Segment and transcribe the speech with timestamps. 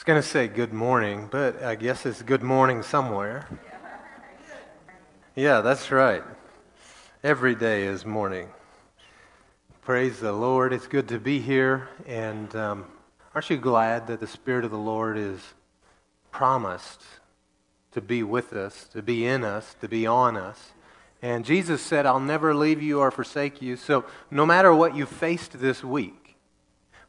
[0.00, 3.46] was going to say good morning, but I guess it's good morning somewhere.
[5.36, 6.22] Yeah, that's right.
[7.22, 8.48] Every day is morning.
[9.82, 10.72] Praise the Lord.
[10.72, 11.90] It's good to be here.
[12.06, 12.86] And um,
[13.34, 15.38] aren't you glad that the Spirit of the Lord is
[16.30, 17.02] promised
[17.92, 20.72] to be with us, to be in us, to be on us?
[21.20, 23.76] And Jesus said, I'll never leave you or forsake you.
[23.76, 26.36] So no matter what you faced this week,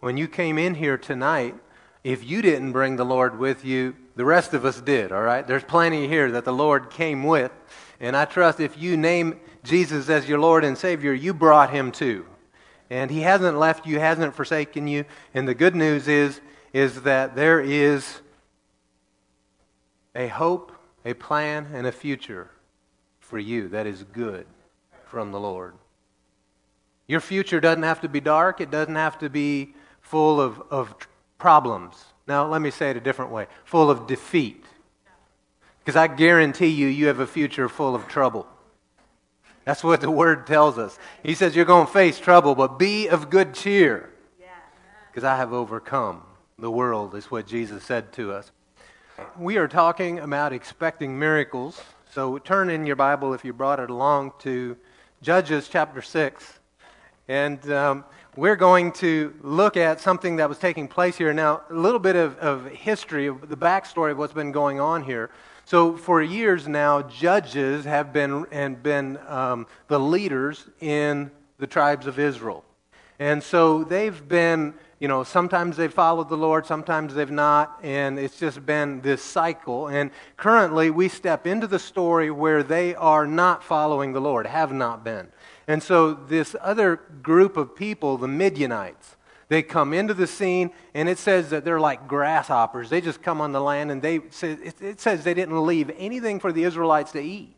[0.02, 1.55] when you came in here tonight,
[2.04, 5.45] if you didn't bring the Lord with you, the rest of us did, all right?
[5.45, 7.52] There's plenty here that the Lord came with.
[7.99, 11.91] And I trust if you name Jesus as your Lord and Savior, you brought him
[11.91, 12.26] too.
[12.90, 15.05] And he hasn't left you, hasn't forsaken you.
[15.34, 16.41] And the good news is,
[16.73, 18.21] is that there is
[20.15, 20.71] a hope,
[21.05, 22.49] a plan, and a future
[23.20, 24.45] for you that is good
[25.05, 25.76] from the Lord.
[27.07, 28.59] Your future doesn't have to be dark.
[28.59, 30.95] It doesn't have to be full of, of
[31.41, 32.05] problems.
[32.27, 34.63] Now, let me say it a different way full of defeat.
[35.80, 38.46] Because I guarantee you, you have a future full of trouble.
[39.65, 40.99] That's what the word tells us.
[41.24, 44.12] He says you're going to face trouble, but be of good cheer.
[45.10, 46.21] Because I have overcome
[46.60, 48.52] the world, is what Jesus said to us.
[49.35, 51.82] We are talking about expecting miracles.
[52.12, 54.77] So turn in your Bible, if you brought it along, to
[55.24, 56.60] Judges chapter 6.
[57.27, 58.05] And um,
[58.37, 61.34] we're going to look at something that was taking place here.
[61.34, 65.03] Now, a little bit of, of history, of the backstory of what's been going on
[65.03, 65.29] here.
[65.66, 71.29] So, for years now, judges have been and been um, the leaders in
[71.59, 72.63] the tribes of Israel,
[73.19, 74.74] and so they've been.
[75.00, 79.24] You know, sometimes they've followed the Lord, sometimes they've not, and it's just been this
[79.24, 79.88] cycle.
[79.88, 84.72] And currently, we step into the story where they are not following the Lord, have
[84.72, 85.31] not been.
[85.67, 89.16] And so this other group of people, the Midianites,
[89.47, 92.90] they come into the scene, and it says that they're like grasshoppers.
[92.90, 96.40] They just come on the land, and they say, it says they didn't leave anything
[96.40, 97.53] for the Israelites to eat.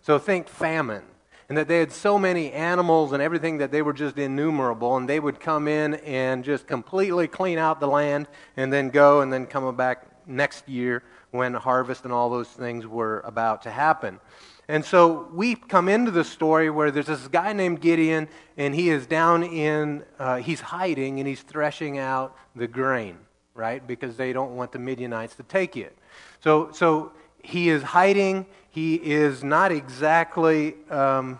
[0.00, 1.02] So think famine,
[1.48, 5.06] and that they had so many animals and everything that they were just innumerable, and
[5.06, 9.30] they would come in and just completely clean out the land, and then go, and
[9.30, 14.20] then come back next year when harvest and all those things were about to happen.
[14.68, 18.90] And so we come into the story where there's this guy named Gideon, and he
[18.90, 23.16] is down in, uh, he's hiding and he's threshing out the grain,
[23.54, 23.86] right?
[23.86, 25.96] Because they don't want the Midianites to take it.
[26.40, 27.12] So, so
[27.42, 28.46] he is hiding.
[28.70, 31.38] He is not exactly um,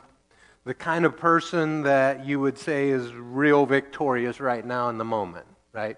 [0.64, 5.04] the kind of person that you would say is real victorious right now in the
[5.04, 5.96] moment, right?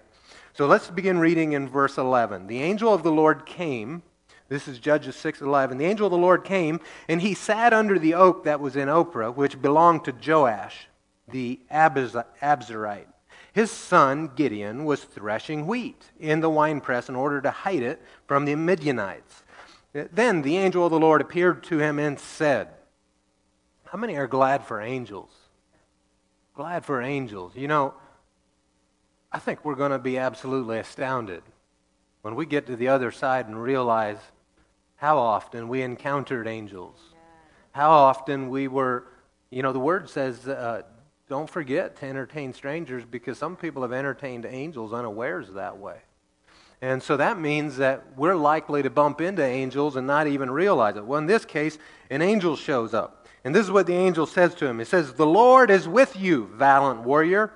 [0.53, 2.47] So let's begin reading in verse 11.
[2.47, 4.01] The angel of the Lord came
[4.49, 5.77] this is Judges 6:11.
[5.77, 8.89] The angel of the Lord came, and he sat under the oak that was in
[8.89, 10.87] Ophrah, which belonged to Joash,
[11.27, 13.07] the Abiezrite.
[13.53, 18.45] His son Gideon was threshing wheat in the winepress in order to hide it from
[18.45, 19.43] the Midianites.
[19.93, 22.69] Then the angel of the Lord appeared to him and said,
[23.85, 25.31] How many are glad for angels?
[26.53, 27.53] Glad for angels.
[27.55, 27.93] You know,
[29.31, 31.43] I think we're going to be absolutely astounded
[32.21, 34.17] when we get to the other side and realize
[34.99, 36.97] how often we encountered angels.
[37.71, 39.05] How often we were,
[39.49, 40.81] you know, the word says, uh,
[41.29, 45.99] don't forget to entertain strangers because some people have entertained angels unawares that way.
[46.81, 50.97] And so that means that we're likely to bump into angels and not even realize
[50.97, 51.05] it.
[51.05, 51.77] Well, in this case,
[52.09, 53.25] an angel shows up.
[53.45, 54.79] And this is what the angel says to him.
[54.79, 57.53] He says, The Lord is with you, valiant warrior.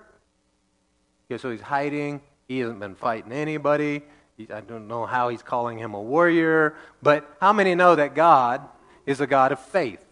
[1.29, 2.21] Okay, so he's hiding.
[2.47, 4.03] He hasn't been fighting anybody.
[4.51, 8.61] I don't know how he's calling him a warrior, but how many know that God
[9.05, 10.03] is a God of faith?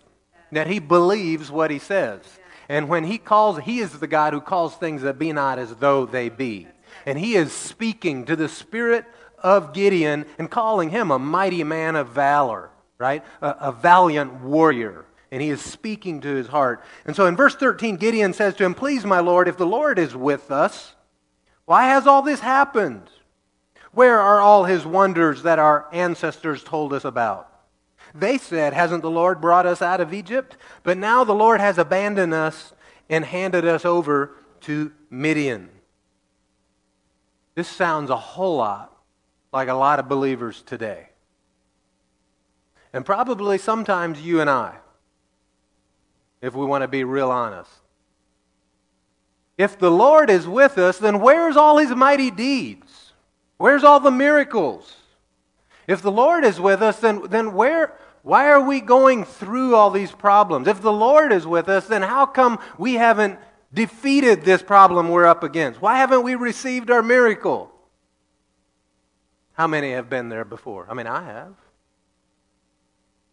[0.51, 2.21] That he believes what he says.
[2.69, 5.75] And when he calls, he is the God who calls things that be not as
[5.75, 6.67] though they be.
[7.05, 9.05] And he is speaking to the spirit
[9.39, 13.23] of Gideon and calling him a mighty man of valor, right?
[13.41, 15.05] A, a valiant warrior.
[15.31, 16.83] And he is speaking to his heart.
[17.05, 19.97] And so in verse 13, Gideon says to him, Please, my Lord, if the Lord
[19.97, 20.93] is with us,
[21.65, 23.09] why has all this happened?
[23.93, 27.47] Where are all his wonders that our ancestors told us about?
[28.13, 30.57] They said, Hasn't the Lord brought us out of Egypt?
[30.83, 32.73] But now the Lord has abandoned us
[33.09, 35.69] and handed us over to Midian.
[37.55, 38.97] This sounds a whole lot
[39.51, 41.09] like a lot of believers today.
[42.93, 44.75] And probably sometimes you and I,
[46.41, 47.71] if we want to be real honest.
[49.57, 52.90] If the Lord is with us, then where's all his mighty deeds?
[53.61, 54.95] Where's all the miracles?
[55.87, 57.93] If the Lord is with us, then, then where,
[58.23, 60.67] why are we going through all these problems?
[60.67, 63.37] If the Lord is with us, then how come we haven't
[63.71, 65.79] defeated this problem we're up against?
[65.79, 67.71] Why haven't we received our miracle?
[69.53, 70.87] How many have been there before?
[70.89, 71.53] I mean, I have.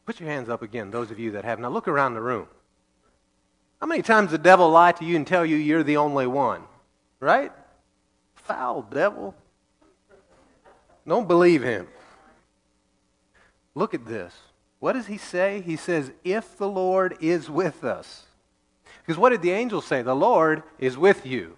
[0.05, 1.59] Put your hands up again, those of you that have.
[1.59, 2.49] Now look around the room.
[3.81, 6.65] How many times the devil lie to you and tell you you're the only one?
[7.19, 7.53] Right?
[8.35, 9.35] Foul devil.
[11.09, 11.89] Don't believe him.
[13.75, 14.35] Look at this.
[14.79, 15.63] What does he say?
[15.63, 18.27] He says, If the Lord is with us.
[19.01, 20.03] Because what did the angel say?
[20.03, 21.57] The Lord is with you.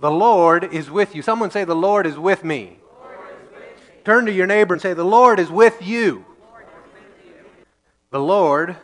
[0.00, 1.22] The Lord is with you.
[1.22, 2.78] Someone say, The Lord is with me.
[4.04, 6.24] Turn to your neighbor and say, The Lord is with you.
[8.10, 8.76] The Lord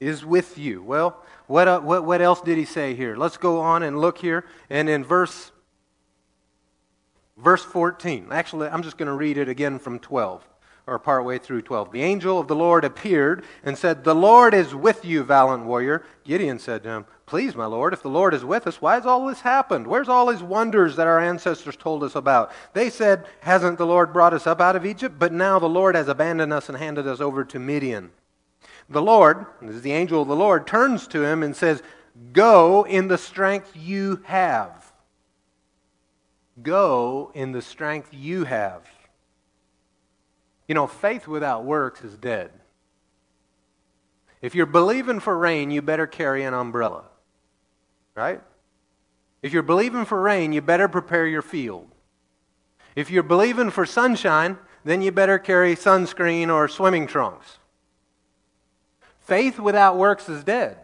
[0.00, 0.82] is with you.
[0.82, 3.16] Well, what, uh, what, what else did he say here?
[3.16, 4.44] Let's go on and look here.
[4.68, 5.50] And in verse,
[7.42, 10.46] verse 14, actually, I'm just going to read it again from 12
[10.86, 11.92] or partway through 12.
[11.92, 16.04] The angel of the Lord appeared and said, The Lord is with you, valiant warrior.
[16.24, 19.06] Gideon said to him, Please, my Lord, if the Lord is with us, why has
[19.06, 19.86] all this happened?
[19.86, 22.50] Where's all these wonders that our ancestors told us about?
[22.72, 25.16] They said, Hasn't the Lord brought us up out of Egypt?
[25.18, 28.10] But now the Lord has abandoned us and handed us over to Midian.
[28.88, 31.82] The Lord, this is the angel of the Lord, turns to him and says,
[32.32, 34.79] Go in the strength you have.
[36.62, 38.82] Go in the strength you have.
[40.66, 42.50] You know, faith without works is dead.
[44.42, 47.04] If you're believing for rain, you better carry an umbrella.
[48.14, 48.40] Right?
[49.42, 51.88] If you're believing for rain, you better prepare your field.
[52.94, 57.58] If you're believing for sunshine, then you better carry sunscreen or swimming trunks.
[59.20, 60.78] Faith without works is dead.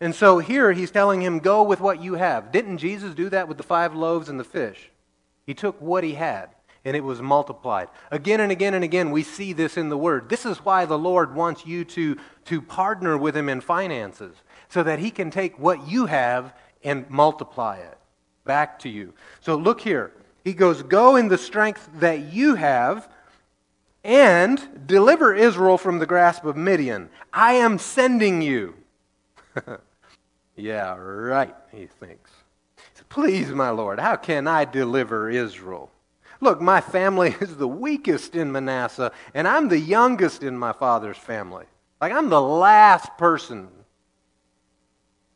[0.00, 2.52] And so here he's telling him, go with what you have.
[2.52, 4.90] Didn't Jesus do that with the five loaves and the fish?
[5.46, 6.50] He took what he had
[6.84, 7.88] and it was multiplied.
[8.10, 10.28] Again and again and again, we see this in the Word.
[10.28, 12.16] This is why the Lord wants you to,
[12.46, 14.34] to partner with Him in finances,
[14.68, 17.98] so that He can take what you have and multiply it
[18.44, 19.12] back to you.
[19.40, 20.12] So look here.
[20.42, 23.08] He goes, Go in the strength that you have
[24.02, 27.10] and deliver Israel from the grasp of Midian.
[27.32, 28.74] I am sending you.
[30.60, 32.30] yeah, right, he thinks.
[33.08, 35.90] Please, my Lord, how can I deliver Israel?
[36.40, 41.18] Look, my family is the weakest in Manasseh, and I'm the youngest in my father's
[41.18, 41.66] family.
[42.00, 43.68] Like, I'm the last person.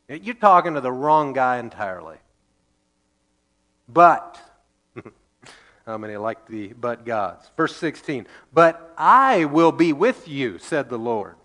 [0.08, 2.16] You're talking to the wrong guy entirely.
[3.88, 4.40] But,
[5.86, 7.50] how many like the but gods?
[7.56, 11.36] Verse 16, but I will be with you, said the Lord.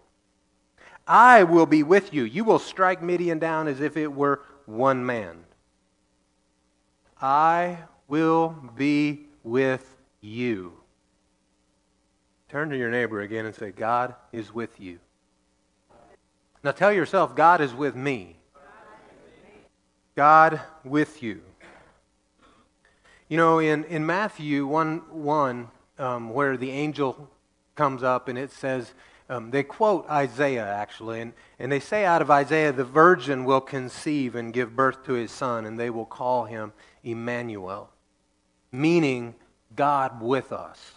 [1.09, 2.23] I will be with you.
[2.23, 5.44] You will strike Midian down as if it were one man.
[7.19, 10.73] I will be with you.
[12.47, 15.00] Turn to your neighbor again and say, God is with you.
[16.63, 18.35] Now tell yourself, God is with me.
[20.15, 21.41] God with you.
[23.29, 25.67] You know, in, in Matthew 1 1,
[25.97, 27.29] um, where the angel
[27.75, 28.94] comes up and it says,
[29.29, 33.61] um, they quote Isaiah actually, and, and they say out of Isaiah, the virgin will
[33.61, 36.73] conceive and give birth to his son, and they will call him
[37.03, 37.91] Emmanuel
[38.71, 39.35] meaning
[39.75, 40.93] God with us.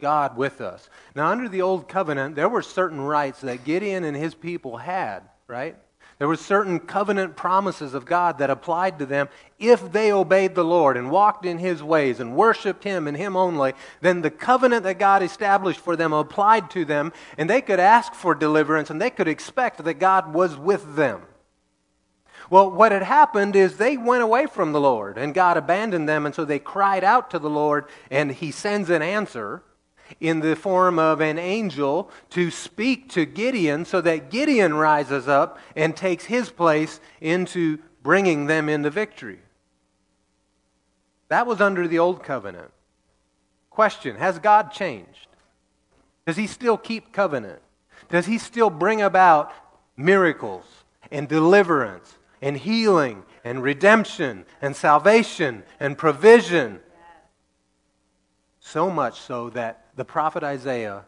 [0.00, 0.88] God with us.
[1.14, 5.22] Now, under the old covenant, there were certain rights that Gideon and his people had,
[5.46, 5.76] right?
[6.24, 9.28] There were certain covenant promises of God that applied to them
[9.58, 13.36] if they obeyed the Lord and walked in His ways and worshiped Him and Him
[13.36, 13.74] only.
[14.00, 18.14] Then the covenant that God established for them applied to them, and they could ask
[18.14, 21.24] for deliverance and they could expect that God was with them.
[22.48, 26.24] Well, what had happened is they went away from the Lord, and God abandoned them,
[26.24, 29.62] and so they cried out to the Lord, and He sends an answer
[30.20, 35.58] in the form of an angel to speak to Gideon so that Gideon rises up
[35.76, 39.40] and takes his place into bringing them into victory.
[41.28, 42.70] That was under the old covenant.
[43.70, 45.26] Question Has God changed?
[46.26, 47.60] Does he still keep covenant?
[48.08, 49.52] Does he still bring about
[49.96, 50.64] miracles
[51.10, 56.80] and deliverance and healing and redemption and salvation and provision.
[58.60, 61.04] So much so that the prophet Isaiah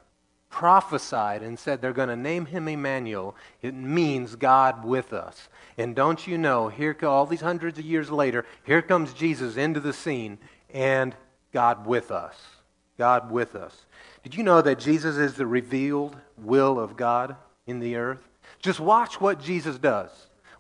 [0.49, 3.37] prophesied and said they're going to name him Emmanuel.
[3.63, 5.49] It means God with us.
[5.77, 9.81] And don't you know, here all these hundreds of years later, here comes Jesus into
[9.81, 10.39] the scene
[10.73, 11.15] and
[11.53, 12.37] God with us.
[12.97, 13.85] God with us.
[14.23, 18.27] Did you know that Jesus is the revealed will of God in the earth?
[18.61, 20.11] Just watch what Jesus does.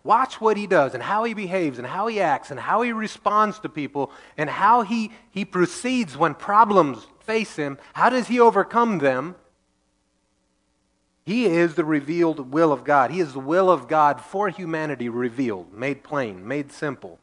[0.04, 2.92] Watch what he does and how he behaves and how he acts and how he
[2.92, 7.78] responds to people and how he, he proceeds when problems face him.
[7.95, 9.35] How does he overcome them?
[11.25, 13.11] He is the revealed will of God.
[13.11, 17.18] He is the will of God for humanity revealed, made plain, made simple.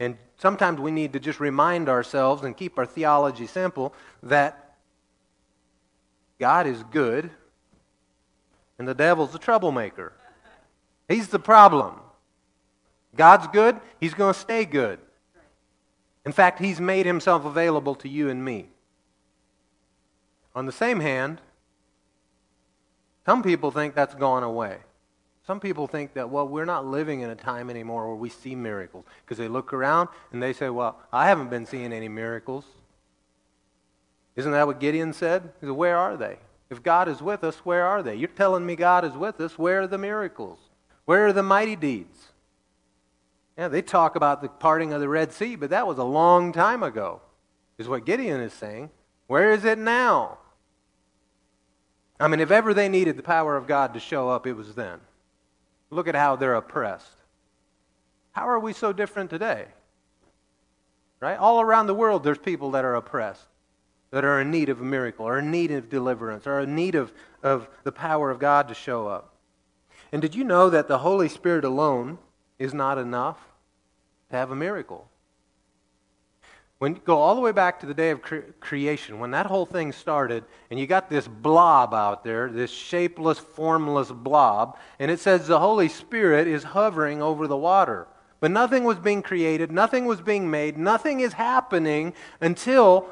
[0.00, 4.76] And sometimes we need to just remind ourselves and keep our theology simple that
[6.40, 7.30] God is good
[8.78, 10.12] and the devil's the troublemaker.
[11.08, 12.00] He's the problem.
[13.14, 14.98] God's good, he's going to stay good.
[16.24, 18.71] In fact, he's made himself available to you and me.
[20.54, 21.40] On the same hand,
[23.24, 24.78] some people think that's gone away.
[25.46, 28.54] Some people think that, well, we're not living in a time anymore where we see
[28.54, 32.64] miracles because they look around and they say, well, I haven't been seeing any miracles.
[34.36, 35.42] Isn't that what Gideon said?
[35.60, 36.38] He said, where are they?
[36.70, 38.14] If God is with us, where are they?
[38.14, 39.58] You're telling me God is with us.
[39.58, 40.58] Where are the miracles?
[41.04, 42.28] Where are the mighty deeds?
[43.58, 46.52] Yeah, they talk about the parting of the Red Sea, but that was a long
[46.52, 47.20] time ago,
[47.76, 48.90] is what Gideon is saying.
[49.26, 50.38] Where is it now?
[52.22, 54.76] I mean, if ever they needed the power of God to show up, it was
[54.76, 55.00] then.
[55.90, 57.16] Look at how they're oppressed.
[58.30, 59.66] How are we so different today?
[61.18, 61.36] Right?
[61.36, 63.48] All around the world, there's people that are oppressed,
[64.12, 66.94] that are in need of a miracle, or in need of deliverance, or in need
[66.94, 67.12] of,
[67.42, 69.34] of the power of God to show up.
[70.12, 72.18] And did you know that the Holy Spirit alone
[72.56, 73.38] is not enough
[74.30, 75.08] to have a miracle?
[76.82, 79.46] When you go all the way back to the day of cre- creation, when that
[79.46, 85.08] whole thing started, and you got this blob out there, this shapeless, formless blob, and
[85.08, 88.08] it says the Holy Spirit is hovering over the water.
[88.40, 93.08] But nothing was being created, nothing was being made, nothing is happening until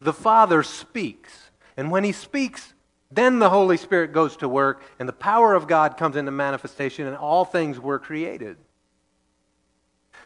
[0.00, 1.50] the Father speaks.
[1.76, 2.72] And when He speaks,
[3.10, 7.08] then the Holy Spirit goes to work, and the power of God comes into manifestation,
[7.08, 8.58] and all things were created.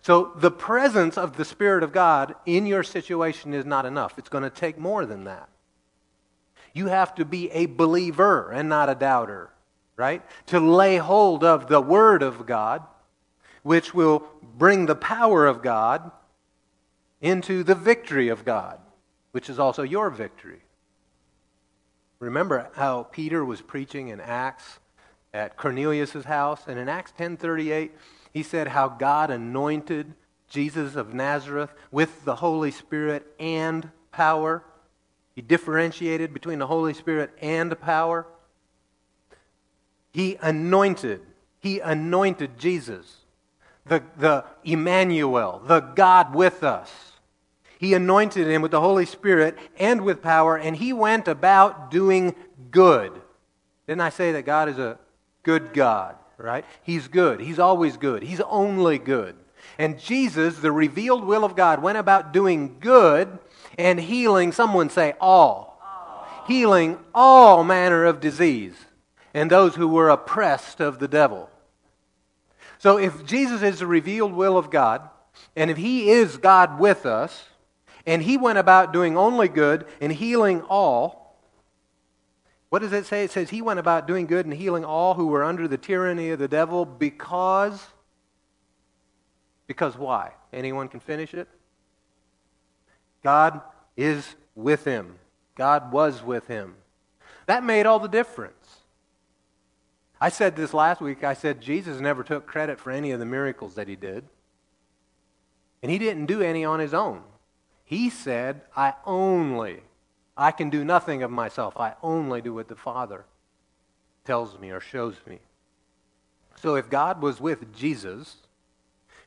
[0.02, 4.18] So the presence of the Spirit of God in your situation is not enough.
[4.18, 5.48] It's going to take more than that.
[6.74, 9.50] You have to be a believer and not a doubter,
[9.96, 10.22] right?
[10.46, 12.82] To lay hold of the Word of God,
[13.62, 14.24] which will
[14.58, 16.10] bring the power of God
[17.20, 18.80] into the victory of God,
[19.30, 20.62] which is also your victory.
[22.18, 24.80] Remember how Peter was preaching in Acts
[25.32, 26.62] at Cornelius' house?
[26.66, 27.92] And in Acts 10:38,
[28.32, 30.14] he said how God anointed
[30.48, 34.62] Jesus of Nazareth with the Holy Spirit and power.
[35.34, 38.26] He differentiated between the Holy Spirit and power.
[40.12, 41.20] He anointed,
[41.58, 43.18] he anointed Jesus,
[43.86, 47.12] the, the Emmanuel, the God with us.
[47.78, 52.34] He anointed him with the Holy Spirit and with power, and he went about doing
[52.70, 53.12] good.
[53.86, 54.98] Didn't I say that God is a
[55.42, 56.16] good God?
[56.42, 56.64] Right?
[56.82, 57.40] He's good.
[57.40, 58.22] He's always good.
[58.22, 59.36] He's only good.
[59.78, 63.38] And Jesus, the revealed will of God, went about doing good
[63.78, 65.80] and healing, someone say all.
[65.82, 66.44] all.
[66.46, 68.74] Healing all manner of disease
[69.34, 71.48] and those who were oppressed of the devil.
[72.78, 75.08] So if Jesus is the revealed will of God,
[75.56, 77.44] and if he is God with us,
[78.04, 81.21] and he went about doing only good and healing all,
[82.72, 83.22] what does it say?
[83.22, 86.30] It says he went about doing good and healing all who were under the tyranny
[86.30, 87.86] of the devil because.
[89.66, 90.30] Because why?
[90.54, 91.48] Anyone can finish it?
[93.22, 93.60] God
[93.94, 95.16] is with him.
[95.54, 96.76] God was with him.
[97.44, 98.78] That made all the difference.
[100.18, 101.24] I said this last week.
[101.24, 104.24] I said Jesus never took credit for any of the miracles that he did.
[105.82, 107.20] And he didn't do any on his own.
[107.84, 109.82] He said, I only
[110.36, 111.76] I can do nothing of myself.
[111.76, 113.24] I only do what the Father
[114.24, 115.40] tells me or shows me.
[116.56, 118.36] So if God was with Jesus,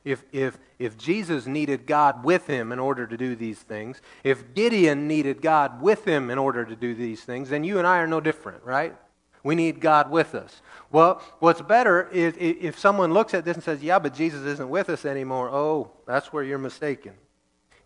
[0.04, 4.54] if, if, if Jesus needed God with him in order to do these things, if
[4.54, 7.98] Gideon needed God with him in order to do these things, then you and I
[7.98, 8.96] are no different, right?
[9.42, 10.62] We need God with us.
[10.90, 14.68] Well, what's better is if someone looks at this and says, Yeah, but Jesus isn't
[14.68, 15.50] with us anymore.
[15.50, 17.12] Oh, that's where you're mistaken.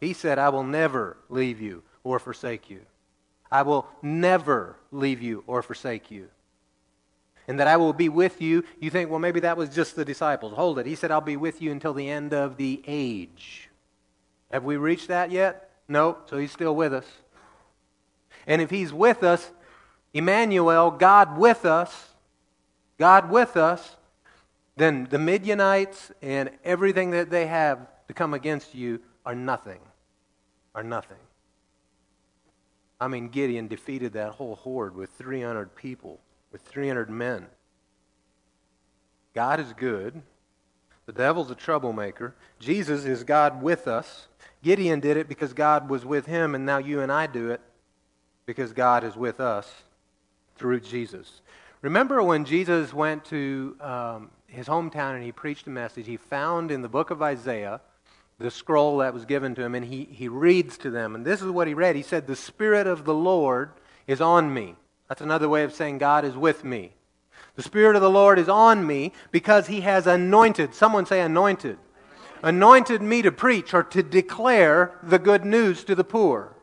[0.01, 2.81] He said, I will never leave you or forsake you.
[3.51, 6.29] I will never leave you or forsake you.
[7.49, 8.65] And that I will be with you.
[8.79, 10.55] You think, well, maybe that was just the disciples.
[10.55, 10.87] Hold it.
[10.87, 13.69] He said, I'll be with you until the end of the age.
[14.53, 15.71] Have we reached that yet?
[15.89, 17.07] No, so he's still with us.
[18.47, 19.51] And if he's with us,
[20.15, 22.11] Emmanuel, God with us,
[22.99, 23.97] God with us,
[24.77, 27.79] then the Midianites and everything that they have
[28.09, 29.81] to come against you are nothing.
[30.75, 31.19] Are nothing.
[33.01, 36.21] I mean, Gideon defeated that whole horde with 300 people,
[36.53, 37.47] with 300 men.
[39.35, 40.23] God is good.
[41.07, 42.35] The devil's a troublemaker.
[42.59, 44.29] Jesus is God with us.
[44.63, 47.61] Gideon did it because God was with him, and now you and I do it
[48.45, 49.73] because God is with us
[50.57, 51.41] through Jesus.
[51.83, 56.71] Remember when Jesus went to um, his hometown and he preached a message, he found
[56.71, 57.81] in the book of Isaiah
[58.41, 61.15] the scroll that was given to him, and he, he reads to them.
[61.15, 61.95] And this is what he read.
[61.95, 63.71] He said, The Spirit of the Lord
[64.07, 64.77] is on me.
[65.09, 66.95] That's another way of saying God is with me.
[67.57, 70.75] The Spirit of the Lord is on me because he has anointed.
[70.75, 71.77] Someone say anointed.
[72.43, 76.57] Anointed me to preach or to declare the good news to the poor.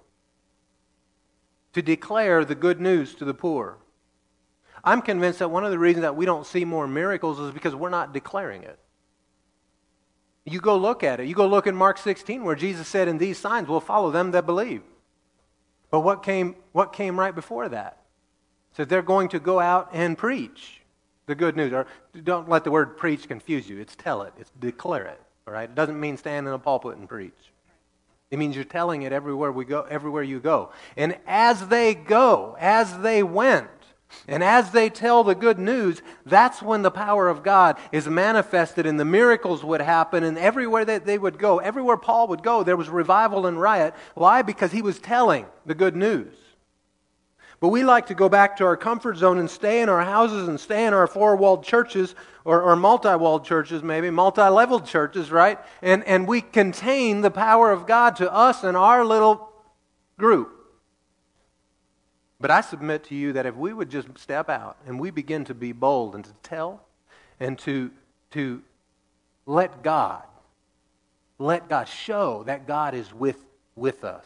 [1.74, 3.78] To declare the good news to the poor.
[4.84, 7.76] I'm convinced that one of the reasons that we don't see more miracles is because
[7.76, 8.80] we're not declaring it.
[10.50, 11.28] You go look at it.
[11.28, 14.32] You go look in Mark 16 where Jesus said, And these signs will follow them
[14.32, 14.82] that believe.
[15.92, 18.02] But what came, what came right before that?
[18.72, 20.82] So they're going to go out and preach
[21.26, 21.74] the good news.
[21.74, 21.86] Or
[22.24, 23.80] don't let the word preach confuse you.
[23.80, 25.22] It's tell it, it's declare it.
[25.48, 25.70] All right?
[25.70, 27.34] It doesn't mean stand in a pulpit and preach.
[28.32, 30.72] It means you're telling it everywhere we go, everywhere you go.
[30.96, 33.68] And as they go, as they went,
[34.28, 38.86] and as they tell the good news, that's when the power of God is manifested
[38.86, 40.24] and the miracles would happen.
[40.24, 43.94] And everywhere that they would go, everywhere Paul would go, there was revival and riot.
[44.16, 44.42] Why?
[44.42, 46.34] Because he was telling the good news.
[47.60, 50.48] But we like to go back to our comfort zone and stay in our houses
[50.48, 52.14] and stay in our four walled churches
[52.46, 55.58] or, or multi walled churches, maybe, multi leveled churches, right?
[55.82, 59.52] And, and we contain the power of God to us and our little
[60.20, 60.57] group.
[62.40, 65.44] But I submit to you that if we would just step out and we begin
[65.46, 66.82] to be bold and to tell
[67.40, 67.92] and to,
[68.32, 68.62] to
[69.46, 70.24] let God,
[71.40, 73.44] let God show that God is with,
[73.76, 74.26] with us,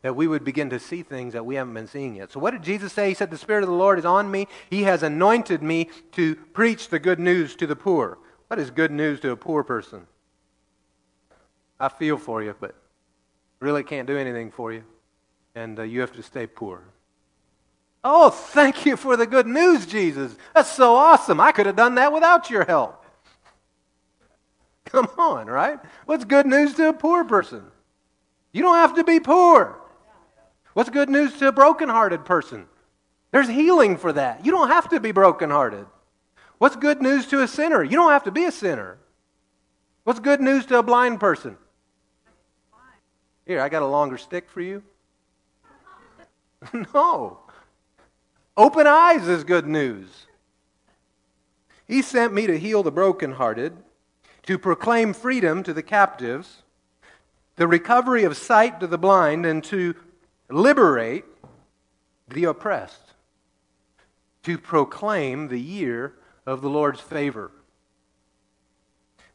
[0.00, 2.30] that we would begin to see things that we haven't been seeing yet.
[2.30, 3.08] So, what did Jesus say?
[3.08, 4.48] He said, The Spirit of the Lord is on me.
[4.68, 8.18] He has anointed me to preach the good news to the poor.
[8.48, 10.06] What is good news to a poor person?
[11.78, 12.74] I feel for you, but
[13.60, 14.82] really can't do anything for you.
[15.54, 16.82] And uh, you have to stay poor.
[18.04, 20.36] Oh, thank you for the good news, Jesus.
[20.54, 21.40] That's so awesome.
[21.40, 23.04] I could have done that without your help.
[24.86, 25.78] Come on, right?
[26.06, 27.62] What's good news to a poor person?
[28.52, 29.78] You don't have to be poor.
[30.74, 32.66] What's good news to a brokenhearted person?
[33.30, 34.44] There's healing for that.
[34.44, 35.86] You don't have to be brokenhearted.
[36.58, 37.82] What's good news to a sinner?
[37.82, 38.98] You don't have to be a sinner.
[40.04, 41.56] What's good news to a blind person?
[43.46, 44.82] Here, I got a longer stick for you.
[46.94, 47.41] no.
[48.56, 50.26] Open eyes is good news.
[51.86, 53.76] He sent me to heal the brokenhearted,
[54.44, 56.62] to proclaim freedom to the captives,
[57.56, 59.94] the recovery of sight to the blind, and to
[60.50, 61.24] liberate
[62.28, 63.14] the oppressed,
[64.42, 67.52] to proclaim the year of the Lord's favor.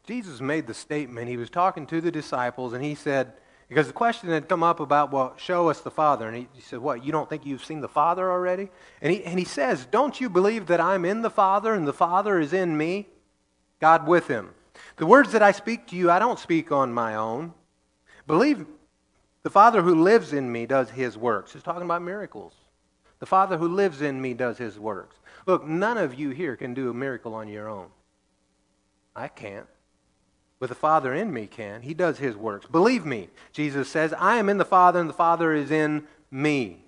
[0.06, 1.28] Jesus made the statement.
[1.28, 3.34] He was talking to the disciples, and he said,
[3.68, 6.28] because the question had come up about, well, show us the Father.
[6.28, 8.70] And he, he, said, What, you don't think you've seen the Father already?
[9.02, 11.94] And he, and he says, Don't you believe that I'm in the Father and the
[11.94, 13.08] Father is in me?
[13.80, 14.52] God with him.
[14.96, 17.54] The words that I speak to you, I don't speak on my own.
[18.26, 18.66] Believe
[19.44, 21.54] the Father who lives in me does his works.
[21.54, 22.54] He's talking about miracles.
[23.20, 25.18] The Father who lives in me does his works.
[25.46, 27.88] Look, none of you here can do a miracle on your own.
[29.16, 29.68] I can't
[30.60, 31.82] but the Father in me can.
[31.82, 32.66] He does his works.
[32.66, 36.84] Believe me, Jesus says, I am in the Father and the Father is in me.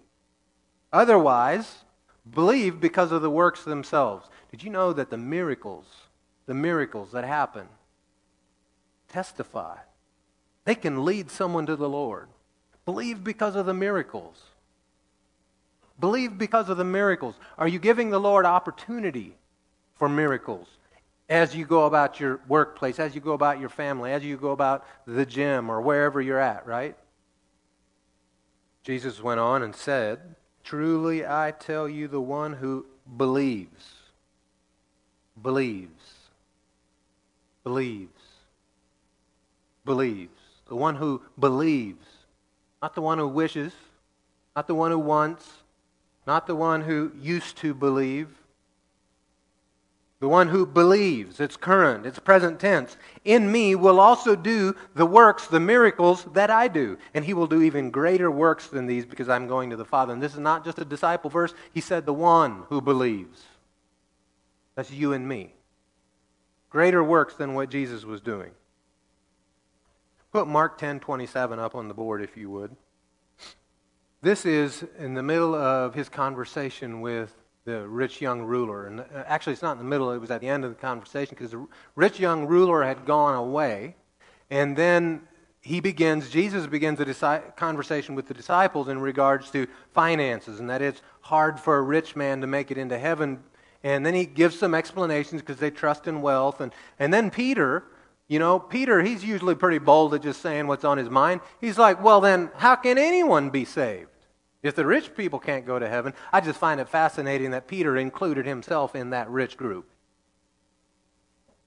[0.91, 1.83] Otherwise,
[2.29, 4.27] believe because of the works themselves.
[4.49, 5.85] Did you know that the miracles,
[6.47, 7.67] the miracles that happen,
[9.07, 9.77] testify?
[10.65, 12.27] They can lead someone to the Lord.
[12.85, 14.41] Believe because of the miracles.
[15.99, 17.35] Believe because of the miracles.
[17.57, 19.35] Are you giving the Lord opportunity
[19.95, 20.67] for miracles?
[21.29, 24.49] As you go about your workplace, as you go about your family, as you go
[24.49, 26.97] about the gym or wherever you're at, right?
[28.83, 32.85] Jesus went on and said, Truly I tell you, the one who
[33.17, 33.93] believes,
[35.41, 36.13] believes,
[37.63, 38.21] believes,
[39.85, 42.05] believes, the one who believes,
[42.81, 43.73] not the one who wishes,
[44.55, 45.47] not the one who wants,
[46.25, 48.27] not the one who used to believe,
[50.19, 55.05] the one who believes, it's current, it's present tense, in me will also do the
[55.05, 56.97] works, the miracles that I do.
[57.13, 60.11] And he will do even greater works than these because I'm going to the Father.
[60.11, 61.53] And this is not just a disciple verse.
[61.73, 63.43] He said, the one who believes.
[64.75, 65.53] That's you and me.
[66.69, 68.51] Greater works than what Jesus was doing.
[70.31, 72.75] Put Mark 10 27 up on the board if you would.
[74.21, 77.33] This is in the middle of his conversation with
[77.69, 78.87] the rich young ruler.
[78.87, 80.81] And uh, actually, it's not in the middle, it was at the end of the
[80.89, 83.95] conversation because the rich young ruler had gone away.
[84.49, 85.21] And then
[85.61, 90.81] he begins, Jesus begins a conversation with the disciples in regards to finances, and that
[90.81, 93.39] it's hard for a rich man to make it into heaven.
[93.83, 96.61] And then he gives some explanations because they trust in wealth.
[96.61, 97.83] And, and then Peter,
[98.29, 101.41] You know, Peter, he's usually pretty bold at just saying what's on his mind.
[101.59, 104.08] He's like, well, then, how can anyone be saved?
[104.61, 107.95] If the rich people can't go to heaven, I just find it fascinating that Peter
[107.95, 109.89] included himself in that rich group.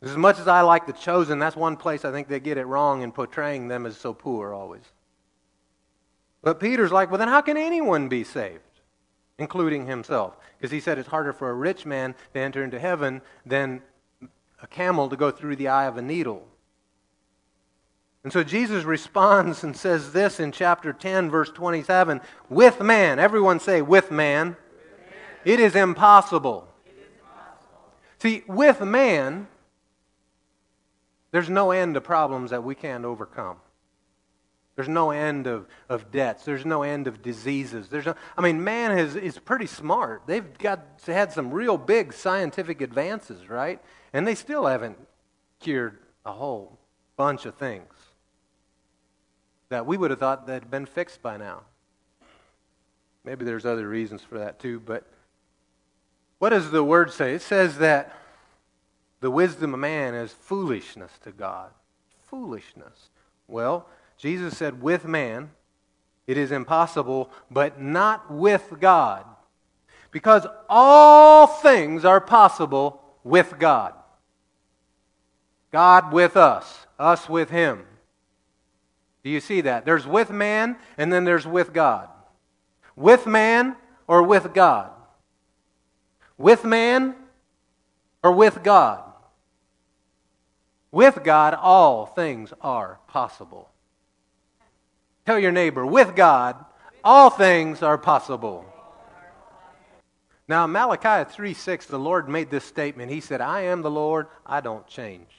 [0.03, 2.67] As much as I like the chosen, that's one place I think they get it
[2.67, 4.83] wrong in portraying them as so poor always.
[6.43, 8.61] But Peter's like, well, then how can anyone be saved?
[9.39, 10.37] Including himself.
[10.59, 13.81] Because he said it's harder for a rich man to enter into heaven than
[14.61, 16.49] a camel to go through the eye of a needle.
[18.25, 23.19] And so Jesus responds and says this in chapter 10, verse 27 with man.
[23.19, 24.51] Everyone say, with man.
[24.51, 25.15] With man.
[25.45, 26.69] It, is impossible.
[26.87, 27.93] it is impossible.
[28.21, 29.49] See, with man,
[31.33, 33.57] there's no end to problems that we can't overcome.
[34.77, 36.45] There's no end of, of debts.
[36.45, 37.89] There's no end of diseases.
[37.89, 40.23] There's no, I mean, man is, is pretty smart.
[40.27, 43.83] They've got had some real big scientific advances, right?
[44.13, 44.97] And they still haven't
[45.61, 46.79] cured a whole
[47.17, 47.92] bunch of things
[49.73, 51.63] that we would have thought that had been fixed by now.
[53.25, 55.07] Maybe there's other reasons for that too, but
[56.39, 57.35] what does the word say?
[57.35, 58.15] It says that
[59.21, 61.71] the wisdom of man is foolishness to God.
[62.29, 63.11] Foolishness.
[63.47, 65.51] Well, Jesus said, with man,
[66.27, 69.25] it is impossible, but not with God.
[70.11, 73.95] Because all things are possible with God.
[75.71, 77.85] God with us, us with Him.
[79.25, 79.85] Do you see that?
[79.85, 82.09] There's with man, and then there's with God.
[82.97, 84.91] With man or with God?
[86.37, 87.15] With man
[88.23, 89.05] or with God?
[90.91, 93.71] With God, all things are possible.
[95.25, 96.65] Tell your neighbor, with God,
[97.05, 98.67] all things are possible.
[100.49, 103.11] Now, Malachi 3 6, the Lord made this statement.
[103.11, 105.31] He said, I am the Lord, I don't change.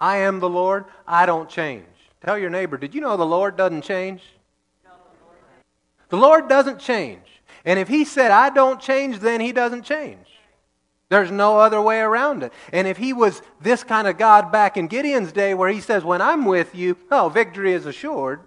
[0.00, 1.84] I am the Lord, I don't change.
[2.24, 4.22] Tell your neighbor, did you know the Lord doesn't change?
[6.08, 7.26] The Lord doesn't change.
[7.64, 10.26] And if He said, I don't change, then He doesn't change.
[11.08, 12.52] There's no other way around it.
[12.72, 16.04] And if He was this kind of God back in Gideon's day where He says,
[16.04, 18.40] When I'm with you, oh, victory is assured.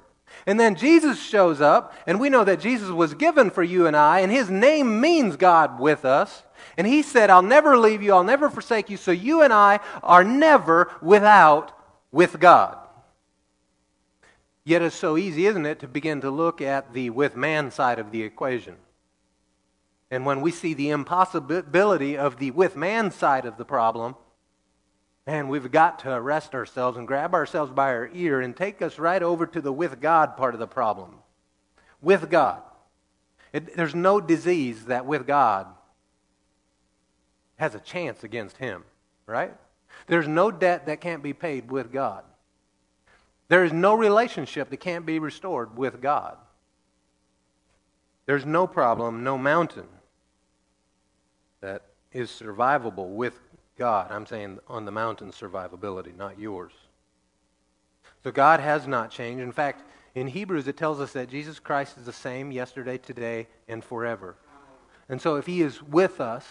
[0.45, 3.95] And then Jesus shows up, and we know that Jesus was given for you and
[3.95, 6.43] I, and His name means God with us.
[6.77, 9.79] And He said, I'll never leave you, I'll never forsake you, so you and I
[10.03, 11.71] are never without
[12.11, 12.77] with God.
[14.65, 17.99] Yet it's so easy, isn't it, to begin to look at the with man side
[17.99, 18.77] of the equation.
[20.09, 24.15] And when we see the impossibility of the with man side of the problem,
[25.27, 28.97] man, we've got to arrest ourselves and grab ourselves by our ear and take us
[28.97, 31.15] right over to the with God part of the problem.
[32.01, 32.61] With God.
[33.53, 35.67] It, there's no disease that with God
[37.57, 38.83] has a chance against Him,
[39.27, 39.55] right?
[40.07, 42.23] There's no debt that can't be paid with God.
[43.47, 46.37] There is no relationship that can't be restored with God.
[48.25, 49.87] There's no problem, no mountain
[51.61, 53.39] that is survivable with
[53.77, 54.11] God.
[54.11, 56.73] I'm saying on the mountain survivability, not yours.
[58.23, 59.43] So God has not changed.
[59.43, 59.83] In fact,
[60.15, 64.35] in Hebrews it tells us that Jesus Christ is the same yesterday, today, and forever.
[65.07, 66.45] And so if He is with us,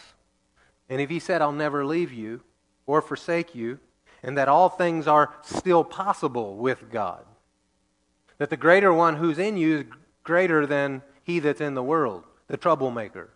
[0.88, 2.42] and if He said, I'll never leave you
[2.86, 3.80] or forsake you,
[4.24, 7.24] and that all things are still possible with God.
[8.38, 9.84] That the greater one who's in you is
[10.24, 13.28] greater than he that's in the world, the troublemaker.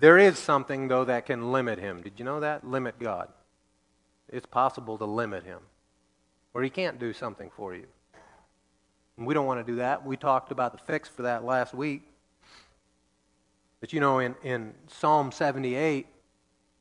[0.00, 2.02] There is something, though, that can limit him.
[2.02, 2.66] Did you know that?
[2.66, 3.28] Limit God.
[4.28, 5.60] It's possible to limit him,
[6.52, 7.86] or he can't do something for you.
[9.16, 10.04] And we don't want to do that.
[10.04, 12.02] We talked about the fix for that last week.
[13.80, 16.06] But you know, in, in Psalm 78,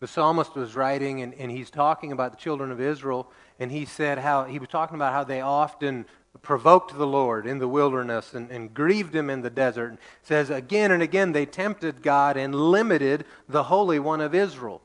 [0.01, 3.85] the psalmist was writing and, and he's talking about the children of Israel, and he
[3.85, 6.05] said how he was talking about how they often
[6.41, 9.89] provoked the Lord in the wilderness and, and grieved him in the desert.
[9.89, 14.81] And says again and again they tempted God and limited the Holy One of Israel.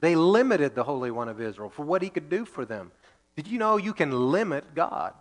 [0.00, 2.90] They limited the Holy One of Israel for what he could do for them.
[3.36, 5.14] Did you know you can limit God?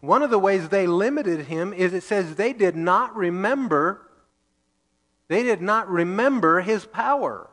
[0.00, 4.08] One of the ways they limited him is it says they did not remember
[5.28, 7.48] they did not remember his power.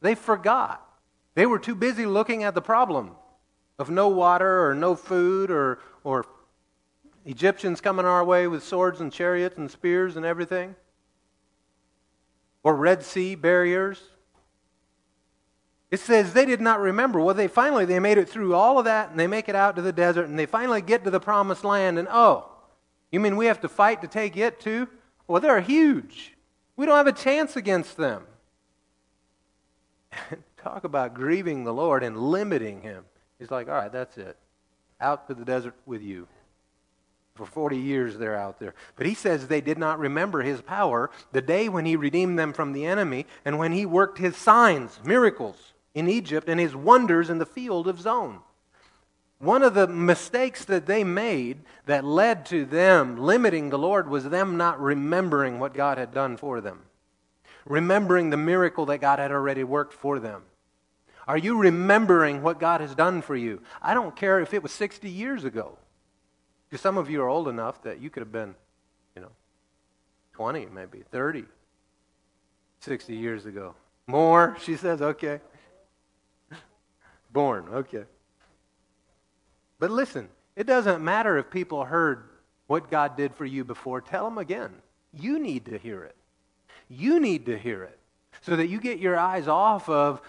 [0.00, 0.84] They forgot.
[1.34, 3.12] They were too busy looking at the problem
[3.78, 6.26] of no water or no food or, or
[7.24, 10.74] Egyptians coming our way with swords and chariots and spears and everything.
[12.62, 14.02] Or Red Sea barriers.
[15.90, 17.20] It says they did not remember.
[17.20, 19.76] Well, they finally they made it through all of that and they make it out
[19.76, 22.50] to the desert and they finally get to the promised land and oh,
[23.10, 24.88] you mean we have to fight to take it too?
[25.26, 26.34] Well, they're huge.
[26.76, 28.24] We don't have a chance against them.
[30.62, 33.04] talk about grieving the Lord and limiting him.
[33.38, 34.36] He's like, all right, that's it.
[35.00, 36.26] Out to the desert with you.
[37.34, 38.74] For 40 years they're out there.
[38.96, 42.52] But he says they did not remember his power the day when he redeemed them
[42.52, 47.30] from the enemy and when he worked his signs, miracles in Egypt and his wonders
[47.30, 48.40] in the field of Zoan.
[49.38, 54.24] One of the mistakes that they made that led to them limiting the Lord was
[54.24, 56.80] them not remembering what God had done for them,
[57.68, 60.42] remembering the miracle that God had already worked for them.
[61.26, 63.62] Are you remembering what God has done for you?
[63.82, 65.76] I don't care if it was 60 years ago.
[66.68, 68.54] Because some of you are old enough that you could have been,
[69.14, 69.30] you know,
[70.32, 71.44] 20, maybe 30,
[72.80, 73.74] 60 years ago.
[74.06, 75.40] More, she says, okay.
[77.30, 78.04] Born, okay.
[79.78, 82.24] But listen, it doesn't matter if people heard
[82.66, 84.00] what God did for you before.
[84.00, 84.70] Tell them again.
[85.12, 86.16] You need to hear it.
[86.88, 87.98] You need to hear it
[88.40, 90.22] so that you get your eyes off of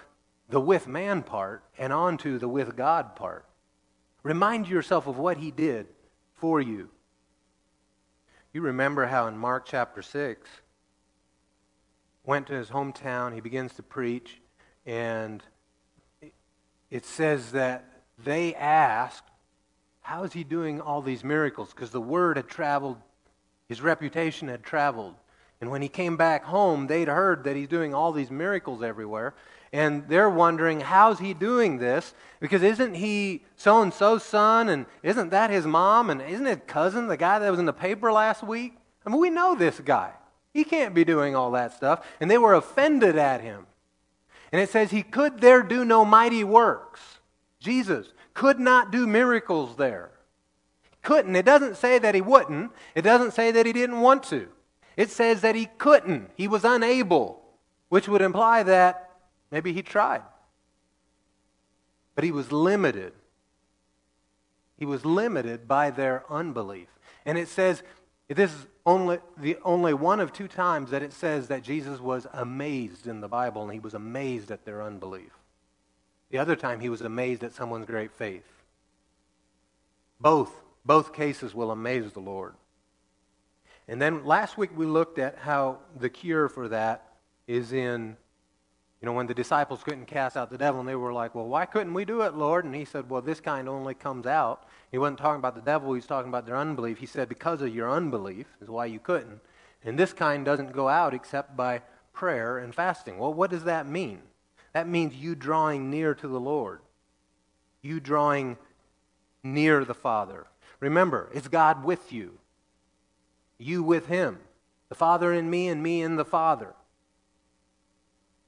[0.50, 3.46] the with man part and onto the with God part.
[4.24, 5.88] Remind yourself of what he did
[6.34, 6.90] for you.
[8.52, 10.50] You remember how in Mark chapter 6,
[12.26, 14.42] went to his hometown, he begins to preach,
[14.86, 15.44] and
[16.90, 17.86] it says that
[18.24, 19.24] they asked,
[20.02, 21.70] How is he doing all these miracles?
[21.70, 22.98] Because the word had traveled,
[23.68, 25.16] his reputation had traveled.
[25.62, 29.34] And when he came back home, they'd heard that he's doing all these miracles everywhere.
[29.72, 32.14] And they're wondering, how's he doing this?
[32.40, 34.70] Because isn't he so and so's son?
[34.70, 36.10] And isn't that his mom?
[36.10, 38.78] And isn't his cousin the guy that was in the paper last week?
[39.06, 40.14] I mean, we know this guy.
[40.54, 42.08] He can't be doing all that stuff.
[42.20, 43.68] And they were offended at him.
[44.52, 47.20] And it says he could there do no mighty works.
[47.60, 50.12] Jesus could not do miracles there.
[51.04, 51.36] Couldn't.
[51.36, 52.72] It doesn't say that he wouldn't.
[52.96, 54.48] It doesn't say that he didn't want to.
[55.00, 56.30] It says that he couldn't.
[56.36, 57.42] He was unable,
[57.88, 59.10] which would imply that
[59.52, 60.22] Maybe he tried.
[62.16, 63.14] But he was limited.
[64.78, 66.88] He was limited by their unbelief.
[67.26, 67.84] And it says,
[68.28, 72.28] this is only, the only one of two times that it says that Jesus was
[72.34, 75.32] amazed in the Bible, and he was amazed at their unbelief.
[76.30, 78.46] The other time, he was amazed at someone's great faith.
[80.22, 80.52] Both,
[80.86, 82.54] both cases will amaze the Lord.
[83.90, 87.16] And then last week we looked at how the cure for that
[87.48, 88.16] is in
[89.02, 91.48] you know, when the disciples couldn't cast out the devil, and they were like, Well,
[91.48, 92.66] why couldn't we do it, Lord?
[92.66, 94.66] And he said, Well, this kind only comes out.
[94.92, 96.98] He wasn't talking about the devil, he was talking about their unbelief.
[96.98, 99.40] He said, Because of your unbelief is why you couldn't.
[99.86, 103.18] And this kind doesn't go out except by prayer and fasting.
[103.18, 104.20] Well, what does that mean?
[104.74, 106.82] That means you drawing near to the Lord,
[107.82, 108.58] you drawing
[109.44, 110.46] near the Father.
[110.82, 112.39] Remember, it's God with you,
[113.60, 114.40] you with Him,
[114.88, 116.74] the Father in me, and me in the Father.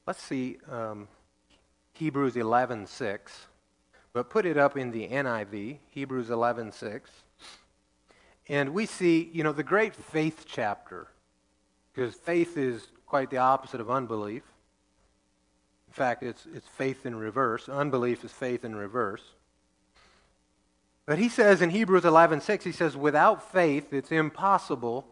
[0.08, 1.08] Let's see um,
[1.94, 3.20] Hebrews 11:6,
[4.14, 7.02] but put it up in the NIV, Hebrews 11:6.
[8.50, 11.08] And we see, you know, the great faith chapter,
[11.94, 14.44] because faith is quite the opposite of unbelief.
[15.88, 17.68] In fact, it's, it's faith in reverse.
[17.70, 19.22] Unbelief is faith in reverse.
[21.12, 25.06] But he says in Hebrews 11:6, he says, without faith, it's impossible,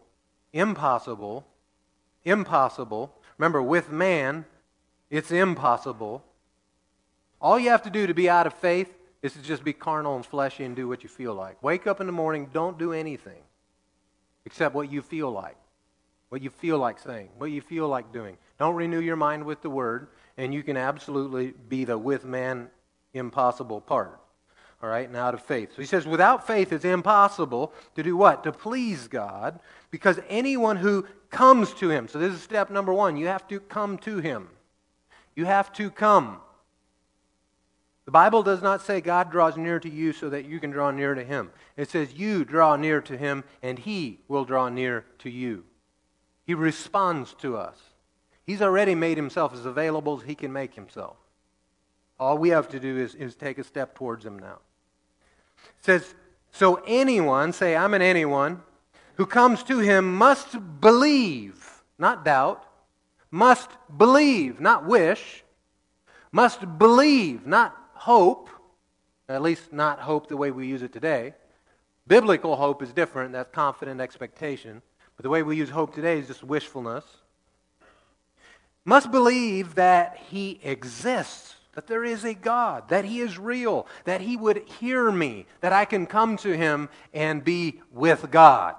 [0.50, 1.46] impossible,
[2.24, 3.14] impossible.
[3.36, 4.46] Remember, with man,
[5.10, 6.24] it's impossible.
[7.38, 10.16] All you have to do to be out of faith is to just be carnal
[10.16, 11.62] and fleshy and do what you feel like.
[11.62, 13.42] Wake up in the morning, don't do anything
[14.46, 15.58] except what you feel like,
[16.30, 18.38] what you feel like saying, what you feel like doing.
[18.58, 20.08] Don't renew your mind with the word,
[20.38, 22.70] and you can absolutely be the with man
[23.12, 24.18] impossible part.
[24.82, 25.70] All right, and out of faith.
[25.76, 28.44] So he says, without faith, it's impossible to do what?
[28.44, 33.16] To please God, because anyone who comes to him, so this is step number one,
[33.16, 34.48] you have to come to him.
[35.36, 36.38] You have to come.
[38.06, 40.90] The Bible does not say God draws near to you so that you can draw
[40.90, 41.50] near to him.
[41.76, 45.64] It says you draw near to him and he will draw near to you.
[46.44, 47.78] He responds to us.
[48.44, 51.16] He's already made himself as available as he can make himself.
[52.18, 54.58] All we have to do is, is take a step towards him now.
[55.78, 56.14] It says,
[56.52, 58.62] So anyone, say I'm an anyone,
[59.14, 62.64] who comes to him must believe, not doubt,
[63.30, 65.44] must believe, not wish,
[66.32, 68.48] must believe, not hope,
[69.28, 71.34] at least not hope the way we use it today.
[72.06, 74.82] Biblical hope is different, that's confident expectation.
[75.16, 77.04] But the way we use hope today is just wishfulness.
[78.84, 84.20] Must believe that He exists, that there is a God, that He is real, that
[84.20, 88.76] He would hear me, that I can come to Him and be with God.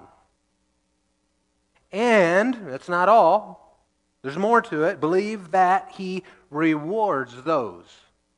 [1.92, 3.62] And, that's not all,
[4.22, 5.00] there's more to it.
[5.00, 7.86] Believe that he rewards those,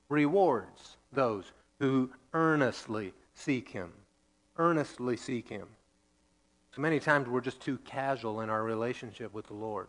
[0.09, 3.93] rewards those who earnestly seek him.
[4.57, 5.69] Earnestly seek him.
[6.75, 9.88] So many times we're just too casual in our relationship with the Lord.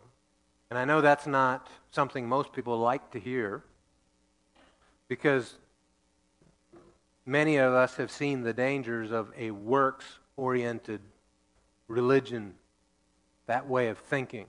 [0.70, 3.64] And I know that's not something most people like to hear
[5.08, 5.54] because
[7.24, 10.04] many of us have seen the dangers of a works
[10.36, 11.00] oriented
[11.88, 12.54] religion,
[13.46, 14.46] that way of thinking.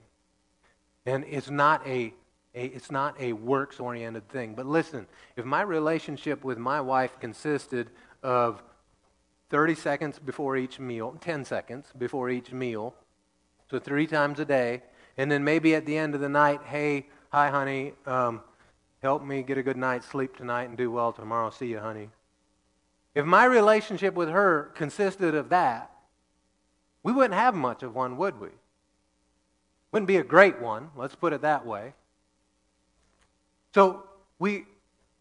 [1.06, 2.12] And it's not a,
[2.54, 4.54] a it's not a works oriented thing.
[4.54, 7.90] But listen, if my relationship with my wife consisted
[8.22, 8.62] of
[9.50, 12.94] 30 seconds before each meal, 10 seconds before each meal,
[13.70, 14.82] so three times a day,
[15.16, 18.42] and then maybe at the end of the night, hey, hi, honey, um,
[19.02, 21.50] help me get a good night's sleep tonight and do well tomorrow.
[21.50, 22.10] See you, honey.
[23.14, 25.90] If my relationship with her consisted of that,
[27.02, 28.48] we wouldn't have much of one, would we?
[29.92, 31.94] Wouldn't be a great one, let's put it that way.
[33.74, 34.04] So
[34.38, 34.66] we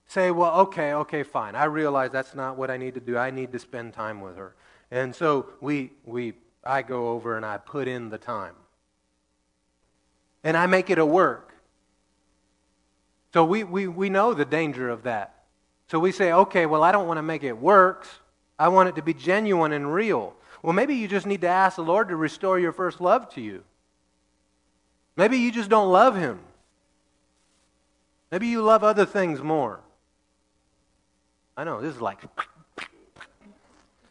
[0.08, 1.56] say, well, okay, okay, fine.
[1.56, 3.18] I realize that's not what I need to do.
[3.18, 4.56] I need to spend time with her.
[4.90, 8.56] And so we, we, I go over and I put in the time.
[10.44, 11.47] And I make it a work.
[13.38, 15.43] So we, we, we know the danger of that.
[15.91, 18.10] So we say, okay, well, I don't want to make it works.
[18.58, 20.34] I want it to be genuine and real.
[20.63, 23.41] Well, maybe you just need to ask the Lord to restore your first love to
[23.41, 23.63] you.
[25.15, 26.39] Maybe you just don't love Him.
[28.32, 29.82] Maybe you love other things more.
[31.56, 32.21] I know, this is like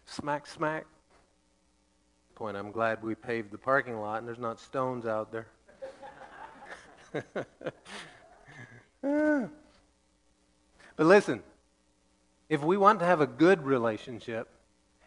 [0.05, 0.87] smack, smack.
[2.37, 5.49] Point, I'm glad we paved the parking lot and there's not stones out there.
[10.97, 11.43] but listen,
[12.49, 14.49] if we want to have a good relationship,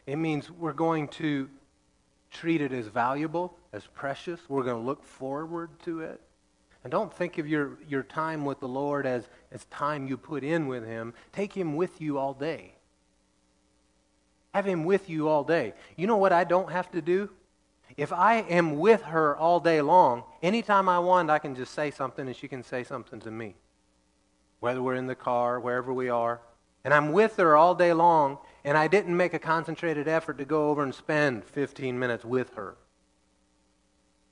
[0.06, 1.50] it means we're going to
[2.32, 4.40] treat it as valuable, as precious.
[4.48, 6.22] We're going to look forward to it.
[6.84, 10.44] And don't think of your, your time with the Lord as, as time you put
[10.44, 11.14] in with Him.
[11.34, 12.76] Take Him with you all day.
[14.54, 15.74] Have Him with you all day.
[15.98, 17.30] You know what I don't have to do?
[17.98, 21.92] If I am with her all day long, anytime I want, I can just say
[21.92, 23.56] something and she can say something to me.
[24.60, 26.42] Whether we're in the car, wherever we are.
[26.84, 30.46] And I'm with her all day long, and I didn't make a concentrated effort to
[30.46, 32.76] go over and spend 15 minutes with her.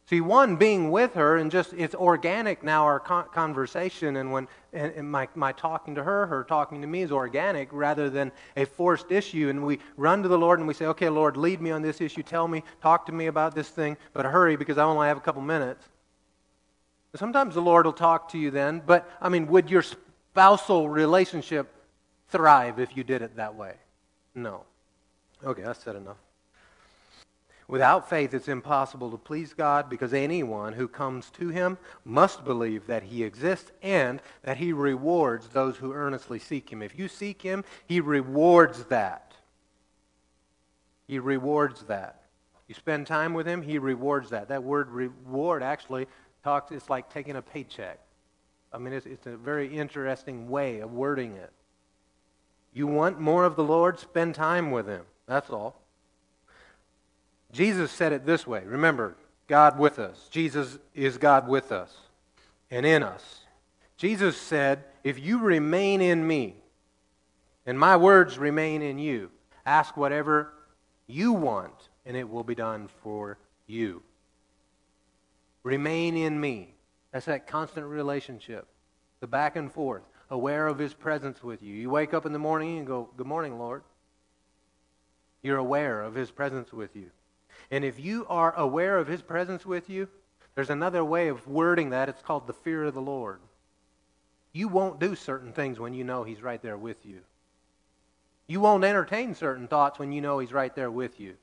[0.09, 5.11] See, one, being with her, and just it's organic now, our conversation, and when and,
[5.11, 9.11] my, my talking to her, her talking to me is organic rather than a forced
[9.11, 9.49] issue.
[9.49, 11.99] And we run to the Lord and we say, okay, Lord, lead me on this
[11.99, 12.23] issue.
[12.23, 15.21] Tell me, talk to me about this thing, but hurry because I only have a
[15.21, 15.89] couple minutes.
[17.15, 19.83] Sometimes the Lord will talk to you then, but I mean, would your
[20.37, 21.67] spousal relationship
[22.27, 23.73] thrive if you did it that way?
[24.35, 24.65] No.
[25.43, 26.17] Okay, I said enough.
[27.67, 32.85] Without faith, it's impossible to please God because anyone who comes to him must believe
[32.85, 36.83] that he exists and that he rewards those who earnestly seek him.
[36.83, 39.33] If you seek him, he rewards that.
[41.07, 42.25] He rewards that.
[42.67, 44.49] You spend time with him, he rewards that.
[44.49, 46.05] That word reward actually
[46.43, 47.97] talks, it's like taking a paycheck.
[48.73, 51.51] I mean, it's, it's a very interesting way of wording it.
[52.73, 53.99] You want more of the Lord?
[53.99, 55.03] Spend time with him.
[55.25, 55.81] That's all.
[57.51, 58.63] Jesus said it this way.
[58.65, 59.15] Remember,
[59.47, 60.27] God with us.
[60.29, 61.95] Jesus is God with us
[62.69, 63.41] and in us.
[63.95, 66.55] Jesus said, If you remain in me,
[67.65, 69.31] and my words remain in you,
[69.65, 70.53] ask whatever
[71.07, 74.03] you want, and it will be done for you.
[75.63, 76.75] Remain in me.
[77.17, 78.67] That's that constant relationship,
[79.21, 81.73] the back and forth, aware of his presence with you.
[81.73, 83.81] You wake up in the morning and go, Good morning, Lord.
[85.41, 87.09] You're aware of his presence with you.
[87.71, 90.07] And if you are aware of his presence with you,
[90.53, 92.07] there's another way of wording that.
[92.07, 93.39] It's called the fear of the Lord.
[94.53, 97.21] You won't do certain things when you know he's right there with you.
[98.45, 101.33] You won't entertain certain thoughts when you know he's right there with you.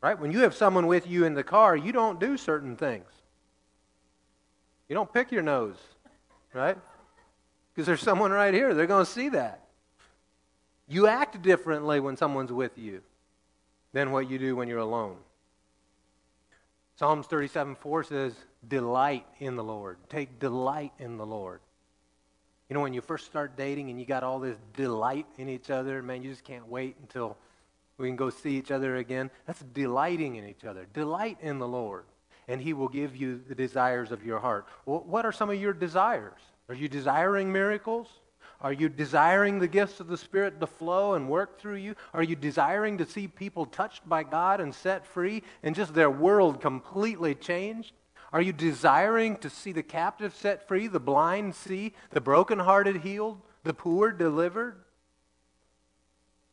[0.00, 0.16] Right?
[0.16, 3.08] When you have someone with you in the car, you don't do certain things.
[4.88, 5.76] You don't pick your nose,
[6.52, 6.76] right?
[7.72, 8.74] Because there's someone right here.
[8.74, 9.60] They're going to see that.
[10.86, 13.00] You act differently when someone's with you
[13.92, 15.16] than what you do when you're alone.
[16.96, 18.34] Psalms 37 4 says,
[18.68, 19.96] Delight in the Lord.
[20.08, 21.60] Take delight in the Lord.
[22.68, 25.70] You know, when you first start dating and you got all this delight in each
[25.70, 27.36] other, man, you just can't wait until
[27.98, 29.30] we can go see each other again.
[29.46, 30.86] That's delighting in each other.
[30.92, 32.04] Delight in the Lord,
[32.48, 34.66] and He will give you the desires of your heart.
[34.86, 36.40] Well, what are some of your desires?
[36.68, 38.08] Are you desiring miracles?
[38.60, 41.96] Are you desiring the gifts of the Spirit to flow and work through you?
[42.14, 46.10] Are you desiring to see people touched by God and set free and just their
[46.10, 47.92] world completely changed?
[48.32, 53.40] Are you desiring to see the captive set free, the blind see, the brokenhearted healed,
[53.62, 54.82] the poor delivered?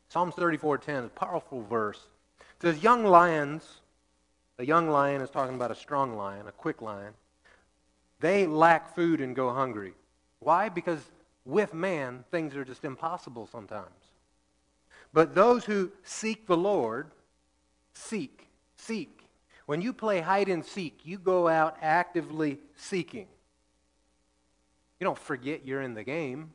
[0.10, 2.08] Psalms 34:10 is a powerful verse.
[2.40, 3.81] It says, Young lions,
[4.62, 7.14] a young lion is talking about a strong lion, a quick lion,
[8.20, 9.94] they lack food and go hungry.
[10.38, 10.70] Why?
[10.70, 11.00] Because
[11.46, 13.90] with man, things are just impossible sometimes.
[15.14, 17.10] But those who seek the Lord,
[17.96, 19.24] seek, seek.
[19.66, 23.26] When you play hide and seek, you go out actively seeking.
[25.00, 26.52] You don't forget you're in the game.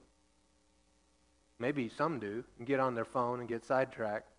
[1.59, 4.31] Maybe some do and get on their phone and get sidetracked.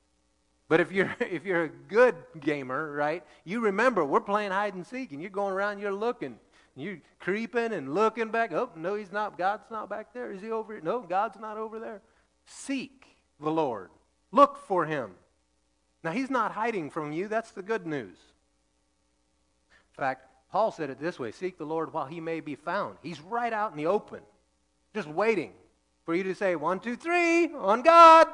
[0.70, 4.86] But if you're if you're a good gamer, right, you remember we're playing hide and
[4.86, 6.38] seek and you're going around, you're looking.
[6.76, 8.53] You're creeping and looking back.
[8.53, 9.36] Oh, no, he's not.
[9.36, 10.32] God's not back there.
[10.32, 10.82] Is he over here?
[10.84, 12.01] No, God's not over there.
[12.45, 13.03] Seek
[13.39, 13.89] the Lord.
[14.32, 15.11] Look for him.
[16.03, 17.28] Now, he's not hiding from you.
[17.28, 18.15] That's the good news.
[19.72, 22.97] In fact, Paul said it this way Seek the Lord while he may be found.
[23.01, 24.22] He's right out in the open,
[24.93, 25.53] just waiting
[26.05, 28.28] for you to say, one, two, three, on God.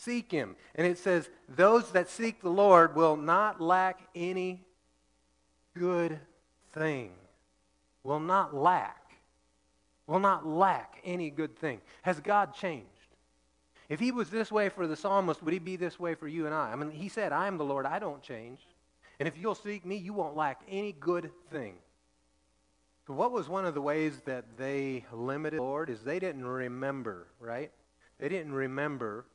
[0.00, 0.56] Seek him.
[0.74, 4.64] And it says, Those that seek the Lord will not lack any
[5.76, 6.18] good
[6.72, 7.12] thing.
[8.02, 8.96] Will not lack.
[10.06, 11.80] Will not lack any good thing.
[12.02, 12.86] Has God changed?
[13.88, 16.46] If he was this way for the psalmist, would he be this way for you
[16.46, 16.72] and I?
[16.72, 18.60] I mean, he said, I am the Lord, I don't change.
[19.18, 21.74] And if you'll seek me, you won't lack any good thing.
[23.06, 25.90] So, what was one of the ways that they limited the Lord?
[25.90, 27.72] Is they didn't remember, right?
[28.18, 29.26] They didn't remember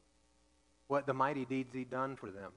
[0.87, 2.51] what the mighty deeds He'd done for them.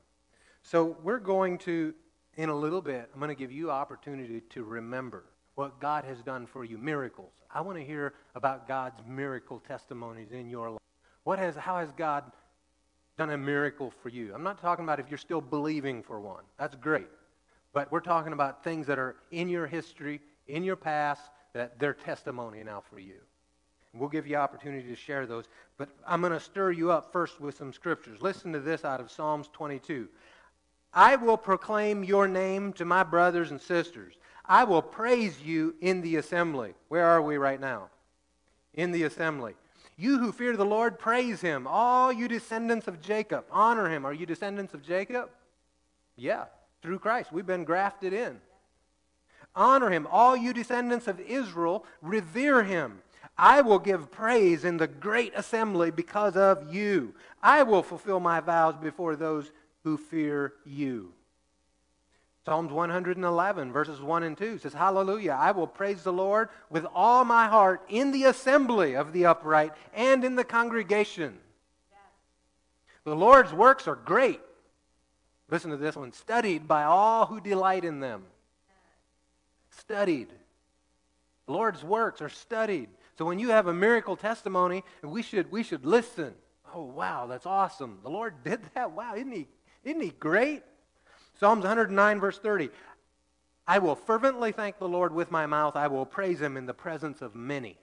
[0.62, 1.95] So, we're going to,
[2.37, 5.24] in a little bit, I'm going to give you opportunity to remember
[5.55, 7.33] what God has done for you miracles.
[7.51, 10.81] I want to hear about God's miracle testimonies in your life.
[11.24, 12.24] What has, how has God
[13.16, 14.33] done a miracle for you?
[14.35, 16.45] I'm not talking about if you're still believing for one.
[16.59, 17.09] That's great.
[17.72, 21.22] But we're talking about things that are in your history, in your past,
[21.55, 23.16] that they're testimony now for you.
[23.95, 25.47] We'll give you opportunity to share those.
[25.76, 28.20] But I'm going to stir you up first with some scriptures.
[28.20, 30.09] Listen to this out of Psalms 22.
[30.93, 34.14] I will proclaim your name to my brothers and sisters.
[34.45, 36.74] I will praise you in the assembly.
[36.89, 37.91] Where are we right now?
[38.74, 39.55] In the assembly.
[39.97, 41.66] You who fear the Lord, praise him.
[41.66, 44.07] All you descendants of Jacob, honor him.
[44.07, 45.28] Are you descendants of Jacob?
[46.16, 46.45] Yeah,
[46.82, 47.32] through Christ.
[47.32, 48.41] We've been grafted in.
[49.57, 50.07] Honor him.
[50.11, 53.03] All you descendants of Israel, revere him.
[53.39, 57.14] I will give praise in the great assembly because of you.
[57.41, 59.53] I will fulfill my vows before those
[59.84, 61.12] who fear you.
[62.45, 67.24] Psalms 111, verses 1 and 2 says, Hallelujah, I will praise the Lord with all
[67.24, 71.39] my heart in the assembly of the upright and in the congregation.
[73.05, 74.41] The Lord's works are great.
[75.51, 78.24] Listen to this one studied by all who delight in them.
[79.70, 80.28] Studied.
[81.47, 82.89] The Lord's works are studied.
[83.18, 86.34] So when you have a miracle testimony, we should, we should listen.
[86.72, 87.98] Oh, wow, that's awesome.
[88.04, 88.92] The Lord did that.
[88.92, 89.48] Wow, isn't he,
[89.82, 90.62] isn't he great?
[91.40, 92.70] Psalms 109, verse 30.
[93.66, 95.74] I will fervently thank the Lord with my mouth.
[95.74, 97.76] I will praise him in the presence of many.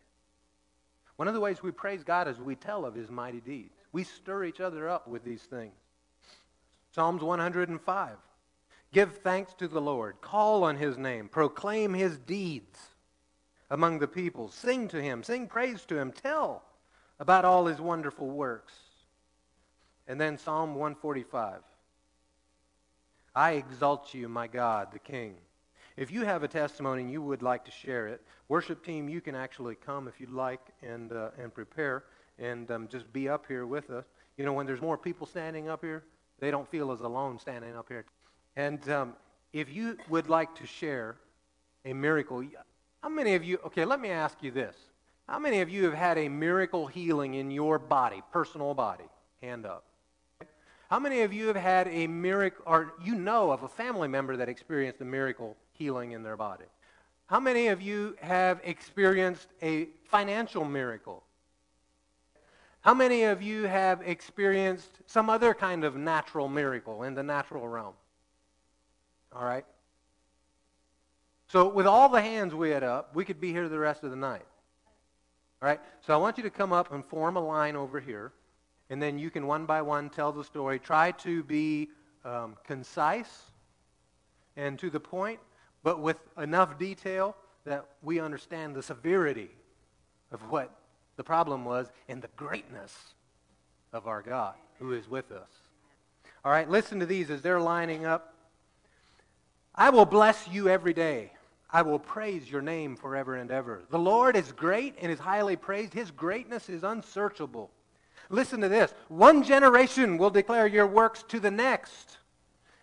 [1.17, 3.75] One of the ways we praise God is we tell of his mighty deeds.
[3.91, 5.73] We stir each other up with these things.
[6.91, 8.17] Psalms 105.
[8.93, 10.21] Give thanks to the Lord.
[10.21, 11.27] Call on his name.
[11.27, 12.94] Proclaim his deeds
[13.69, 14.49] among the people.
[14.49, 15.23] Sing to him.
[15.23, 16.11] Sing praise to him.
[16.11, 16.63] Tell
[17.19, 18.73] about all his wonderful works.
[20.07, 21.61] And then Psalm 145.
[23.35, 25.35] I exalt you, my God, the King.
[25.97, 29.21] If you have a testimony and you would like to share it, worship team, you
[29.21, 32.03] can actually come if you'd like and, uh, and prepare
[32.37, 34.05] and um, just be up here with us.
[34.37, 36.03] You know, when there's more people standing up here,
[36.39, 38.05] they don't feel as alone standing up here.
[38.57, 39.13] And um,
[39.53, 41.15] if you would like to share
[41.85, 42.43] a miracle,
[43.05, 44.75] how many of you, okay, let me ask you this.
[45.29, 49.03] How many of you have had a miracle healing in your body, personal body?
[49.43, 49.83] Hand up.
[50.89, 54.35] How many of you have had a miracle, or you know of a family member
[54.37, 56.65] that experienced a miracle healing in their body?
[57.27, 61.21] How many of you have experienced a financial miracle?
[62.81, 67.67] How many of you have experienced some other kind of natural miracle in the natural
[67.67, 67.93] realm?
[69.31, 69.65] All right?
[71.55, 74.09] So, with all the hands we had up, we could be here the rest of
[74.09, 74.45] the night.
[75.61, 75.79] All right?
[76.05, 78.33] So, I want you to come up and form a line over here
[78.89, 80.79] and then you can one by one tell the story.
[80.79, 81.91] Try to be
[82.25, 83.43] um, concise
[84.57, 85.39] and to the point,
[85.81, 89.49] but with enough detail that we understand the severity
[90.33, 90.75] of what
[91.15, 92.93] the problem was and the greatness
[93.93, 95.47] of our God who is with us.
[96.43, 98.33] All right, listen to these as they're lining up.
[99.73, 101.31] I will bless you every day.
[101.75, 103.83] I will praise your name forever and ever.
[103.89, 105.93] The Lord is great and is highly praised.
[105.93, 107.69] His greatness is unsearchable.
[108.29, 108.93] Listen to this.
[109.09, 112.19] One generation will declare your works to the next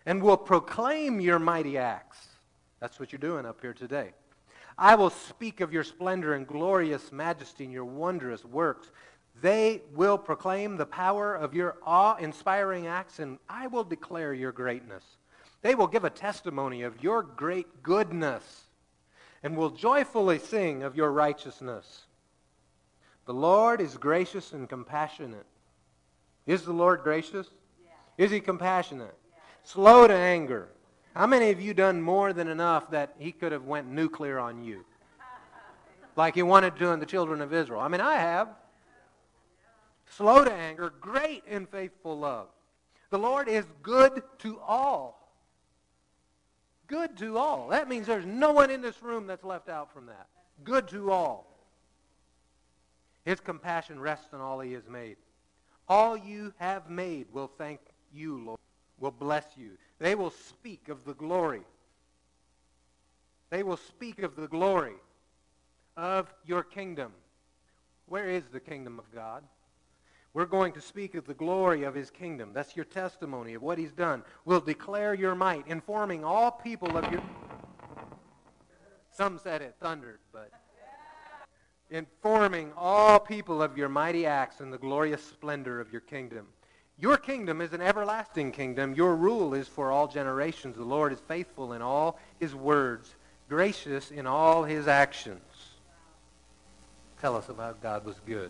[0.05, 2.19] and will proclaim your mighty acts.
[2.81, 4.11] That's what you're doing up here today.
[4.77, 8.91] I will speak of your splendor and glorious majesty and your wondrous works.
[9.41, 14.51] They will proclaim the power of your awe inspiring acts, and I will declare your
[14.51, 15.03] greatness.
[15.63, 18.67] They will give a testimony of your great goodness
[19.43, 22.05] and will joyfully sing of your righteousness.
[23.25, 25.45] The Lord is gracious and compassionate.
[26.45, 27.47] Is the Lord gracious?
[27.83, 28.25] Yeah.
[28.25, 29.15] Is he compassionate?
[29.31, 29.39] Yeah.
[29.63, 30.69] Slow to anger.
[31.13, 34.63] How many of you done more than enough that he could have went nuclear on
[34.63, 34.83] you?
[36.15, 37.81] like he wanted to in the children of Israel.
[37.81, 38.49] I mean, I have.
[40.09, 42.47] Slow to anger, great in faithful love.
[43.09, 45.22] The Lord is good to all.
[46.93, 47.69] Good to all.
[47.69, 50.27] That means there's no one in this room that's left out from that.
[50.63, 51.47] Good to all.
[53.25, 55.17] His compassion rests on all he has made.
[55.89, 57.79] All you have made will thank
[58.13, 58.59] you, Lord,
[58.99, 59.71] will bless you.
[59.97, 61.63] They will speak of the glory.
[63.49, 64.97] They will speak of the glory
[65.97, 67.11] of your kingdom.
[68.05, 69.41] Where is the kingdom of God?
[70.33, 72.51] We're going to speak of the glory of his kingdom.
[72.53, 74.23] That's your testimony of what he's done.
[74.45, 77.21] We'll declare your might, informing all people of your...
[79.11, 80.49] Some said it thundered, but
[81.91, 86.47] informing all people of your mighty acts and the glorious splendor of your kingdom.
[86.97, 88.95] Your kingdom is an everlasting kingdom.
[88.95, 90.75] Your rule is for all generations.
[90.75, 93.13] The Lord is faithful in all his words,
[93.49, 95.41] gracious in all his actions.
[97.21, 98.49] Tell us about God was good.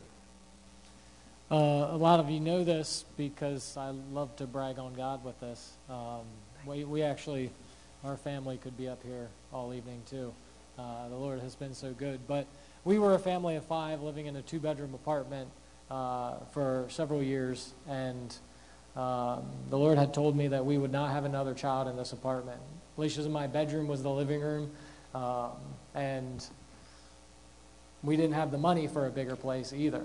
[1.53, 5.39] Uh, a lot of you know this because I love to brag on God with
[5.39, 5.73] this.
[5.87, 6.21] Um,
[6.65, 7.51] we, we actually,
[8.03, 10.33] our family could be up here all evening too.
[10.79, 12.21] Uh, the Lord has been so good.
[12.27, 12.47] But
[12.85, 15.47] we were a family of five living in a two bedroom apartment
[15.91, 18.35] uh, for several years, and
[18.95, 22.13] um, the Lord had told me that we would not have another child in this
[22.13, 22.59] apartment.
[22.97, 24.71] Alicia's in my bedroom was the living room,
[25.13, 25.51] um,
[25.93, 26.47] and
[28.01, 30.03] we didn't have the money for a bigger place either.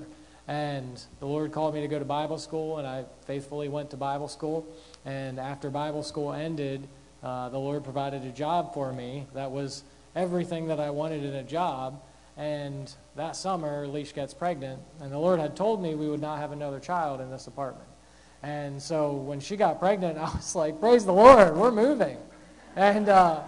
[0.48, 3.98] And the Lord called me to go to Bible school, and I faithfully went to
[3.98, 4.66] Bible school.
[5.04, 6.88] And after Bible school ended,
[7.22, 9.84] uh, the Lord provided a job for me that was
[10.16, 12.02] everything that I wanted in a job.
[12.38, 16.38] And that summer, Leash gets pregnant, and the Lord had told me we would not
[16.38, 17.88] have another child in this apartment.
[18.42, 22.16] And so when she got pregnant, I was like, Praise the Lord, we're moving.
[22.76, 23.42] And uh,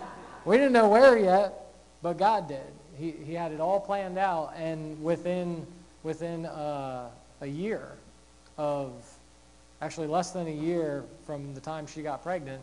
[0.44, 1.72] we didn't know where yet,
[2.02, 2.72] but God did.
[2.96, 5.66] He, he had it all planned out, and within,
[6.02, 7.08] within uh,
[7.40, 7.92] a year
[8.58, 8.92] of,
[9.80, 12.62] actually less than a year from the time she got pregnant,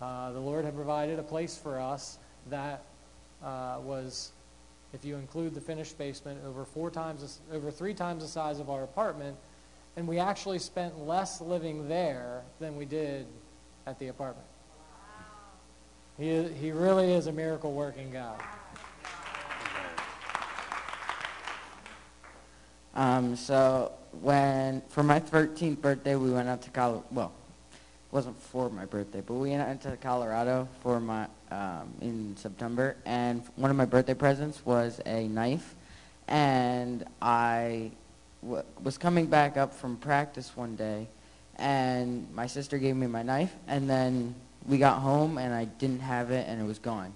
[0.00, 2.18] uh, the Lord had provided a place for us
[2.50, 2.82] that
[3.42, 4.32] uh, was
[4.94, 8.70] if you include the finished basement, over four times, over three times the size of
[8.70, 9.36] our apartment,
[9.96, 13.26] and we actually spent less living there than we did
[13.86, 14.46] at the apartment.
[16.18, 18.40] He, he really is a miracle working God.
[22.98, 23.92] Um, so
[24.22, 27.04] when for my 13th birthday, we went out to Colorado.
[27.12, 27.32] Well,
[27.70, 32.36] it wasn't for my birthday, but we went out to Colorado for my um, in
[32.36, 35.76] September, and one of my birthday presents was a knife,
[36.26, 37.92] and I
[38.42, 41.06] was coming back up from practice one day,
[41.54, 44.34] and my sister gave me my knife, and then
[44.66, 47.12] we got home, and I didn't have it, and it was gone,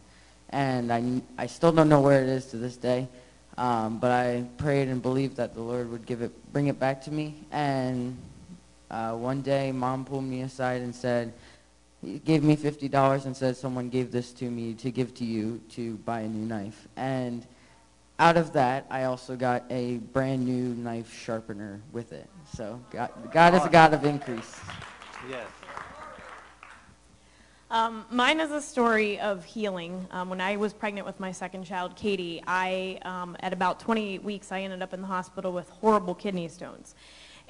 [0.51, 3.09] and I I still don't know where it is to this day.
[3.59, 7.03] Um, but I prayed and believed that the Lord would give it, bring it back
[7.03, 8.16] to me, and
[8.92, 11.32] uh, one day, mom pulled me aside and said,
[12.03, 15.61] he gave me $50 and said, someone gave this to me to give to you
[15.70, 16.88] to buy a new knife.
[16.96, 17.46] And
[18.18, 22.28] out of that, I also got a brand new knife sharpener with it.
[22.55, 24.61] So God, God is a God of increase.
[25.30, 25.46] Yes.
[27.73, 30.07] Um, mine is a story of healing.
[30.11, 34.23] Um, when I was pregnant with my second child, Katie, I, um, at about 28
[34.23, 36.95] weeks, I ended up in the hospital with horrible kidney stones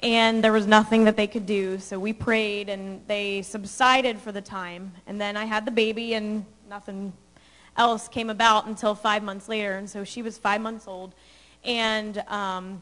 [0.01, 1.77] and there was nothing that they could do.
[1.77, 4.93] So we prayed, and they subsided for the time.
[5.07, 7.13] And then I had the baby, and nothing
[7.77, 9.75] else came about until five months later.
[9.75, 11.15] And so she was five months old,
[11.63, 12.81] and um,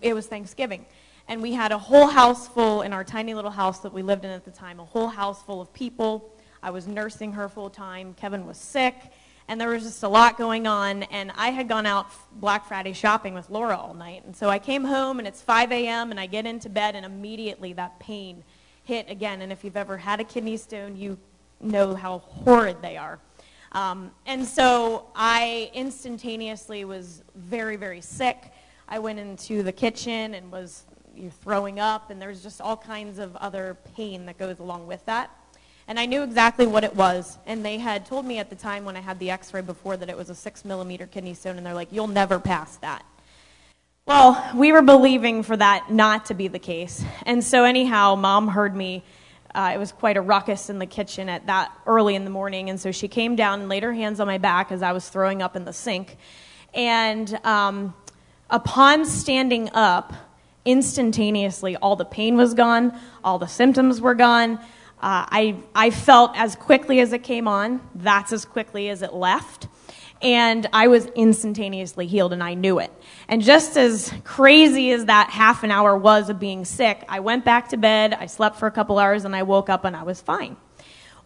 [0.00, 0.84] it was Thanksgiving.
[1.28, 4.24] And we had a whole house full in our tiny little house that we lived
[4.24, 6.32] in at the time, a whole house full of people.
[6.62, 8.14] I was nursing her full time.
[8.14, 9.12] Kevin was sick
[9.48, 11.02] and there was just a lot going on.
[11.04, 12.06] And I had gone out
[12.40, 14.24] Black Friday shopping with Laura all night.
[14.24, 17.04] And so I came home, and it's 5 a.m., and I get into bed, and
[17.04, 18.44] immediately that pain
[18.84, 19.42] hit again.
[19.42, 21.18] And if you've ever had a kidney stone, you
[21.60, 23.18] know how horrid they are.
[23.72, 28.52] Um, and so I instantaneously was very, very sick.
[28.88, 30.84] I went into the kitchen and was
[31.14, 35.04] you're throwing up, and there's just all kinds of other pain that goes along with
[35.06, 35.30] that.
[35.88, 37.38] And I knew exactly what it was.
[37.46, 39.96] And they had told me at the time when I had the x ray before
[39.96, 43.04] that it was a six millimeter kidney stone, and they're like, you'll never pass that.
[44.04, 47.04] Well, we were believing for that not to be the case.
[47.24, 49.04] And so, anyhow, mom heard me.
[49.54, 52.70] Uh, it was quite a ruckus in the kitchen at that early in the morning.
[52.70, 55.08] And so she came down and laid her hands on my back as I was
[55.08, 56.16] throwing up in the sink.
[56.74, 57.94] And um,
[58.50, 60.14] upon standing up,
[60.64, 64.58] instantaneously, all the pain was gone, all the symptoms were gone.
[65.02, 69.12] Uh, I, I felt as quickly as it came on, that's as quickly as it
[69.12, 69.66] left.
[70.22, 72.92] And I was instantaneously healed, and I knew it.
[73.26, 77.44] And just as crazy as that half an hour was of being sick, I went
[77.44, 80.04] back to bed, I slept for a couple hours, and I woke up and I
[80.04, 80.56] was fine.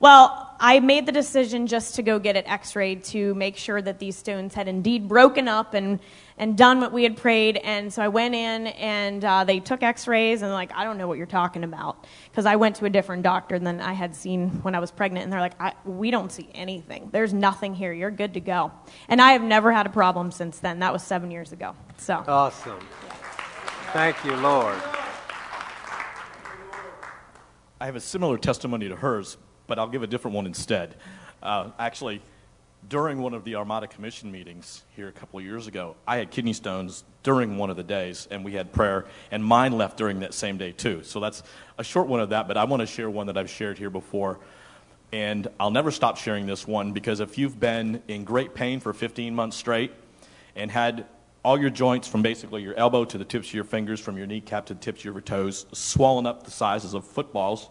[0.01, 3.81] Well, I made the decision just to go get it x rayed to make sure
[3.83, 6.01] that these stones had indeed broken up and
[6.39, 7.57] and done what we had prayed.
[7.57, 10.99] And so I went in and uh, they took x rays and like, I don't
[10.99, 12.07] know what you're talking about.
[12.31, 15.25] Because I went to a different doctor than I had seen when I was pregnant.
[15.25, 17.09] And they're like, we don't see anything.
[17.13, 17.93] There's nothing here.
[17.93, 18.73] You're good to go.
[19.09, 20.81] And I have never had a problem since then.
[20.81, 21.75] That was seven years ago.
[21.97, 22.81] So Awesome.
[23.93, 24.79] Thank you, Lord.
[27.81, 30.97] I have a similar testimony to hers, but I'll give a different one instead.
[31.43, 32.23] Uh, actually,
[32.89, 36.31] during one of the Armada Commission meetings here a couple of years ago, I had
[36.31, 40.21] kidney stones during one of the days, and we had prayer, and mine left during
[40.21, 41.03] that same day too.
[41.03, 41.43] So that's
[41.79, 43.91] a short one of that, but I want to share one that I've shared here
[43.91, 44.39] before.
[45.13, 48.93] And I'll never stop sharing this one because if you've been in great pain for
[48.93, 49.93] 15 months straight
[50.55, 51.07] and had
[51.45, 54.27] all your joints from basically your elbow to the tips of your fingers, from your
[54.27, 57.69] kneecap to the tips of your toes, swollen up the sizes of footballs,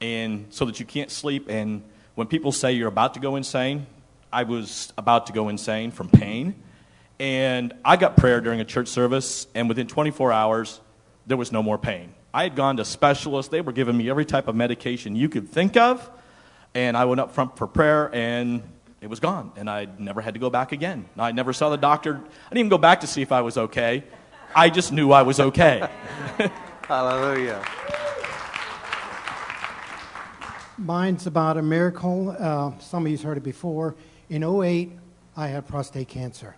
[0.00, 1.46] and so that you can't sleep.
[1.48, 1.82] And
[2.14, 3.86] when people say you're about to go insane,
[4.34, 6.56] I was about to go insane from pain.
[7.20, 10.80] And I got prayer during a church service, and within 24 hours,
[11.24, 12.12] there was no more pain.
[12.34, 13.52] I had gone to specialists.
[13.52, 16.10] They were giving me every type of medication you could think of.
[16.74, 18.64] And I went up front for prayer, and
[19.00, 19.52] it was gone.
[19.54, 21.04] And I never had to go back again.
[21.16, 22.16] I never saw the doctor.
[22.16, 24.02] I didn't even go back to see if I was okay.
[24.52, 25.88] I just knew I was okay.
[26.88, 27.64] Hallelujah.
[30.76, 32.34] Mine's about a miracle.
[32.36, 33.94] Uh, some of you's heard it before.
[34.30, 34.92] In 08,
[35.36, 36.56] I had prostate cancer.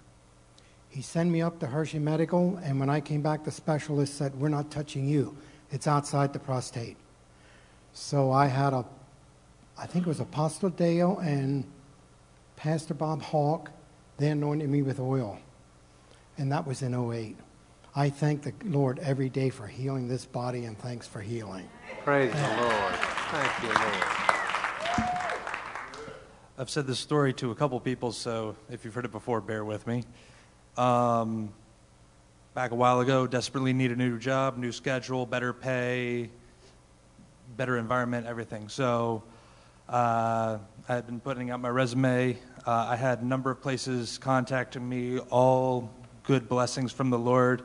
[0.89, 4.35] He sent me up to Hershey Medical, and when I came back, the specialist said,
[4.35, 5.37] We're not touching you.
[5.71, 6.97] It's outside the prostate.
[7.93, 8.85] So I had a,
[9.79, 11.65] I think it was Apostle Dale and
[12.57, 13.71] Pastor Bob Hawk.
[14.19, 15.39] They anointed me with oil.
[16.39, 17.37] And that was in 08.
[17.95, 21.69] I thank the Lord every day for healing this body, and thanks for healing.
[22.05, 22.95] Praise the Lord.
[23.31, 24.26] Thank you, Lord.
[26.59, 29.63] I've said this story to a couple people, so if you've heard it before, bear
[29.63, 30.05] with me.
[30.79, 31.53] Um,
[32.55, 36.31] back a while ago, desperately needed a new job, new schedule, better pay,
[37.59, 38.71] better environment, everything.
[38.71, 39.23] So
[39.87, 40.57] uh,
[40.89, 42.39] I had been putting out my resume.
[42.67, 45.91] Uh, I had a number of places contacting me, all
[46.23, 47.65] good blessings from the Lord.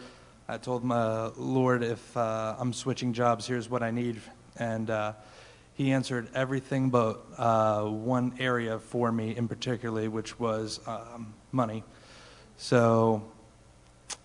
[0.49, 4.19] I told my Lord, if uh, I'm switching jobs, here's what I need.
[4.57, 5.13] And uh,
[5.73, 11.83] he answered everything but uh, one area for me in particularly, which was um, money.
[12.57, 13.23] So,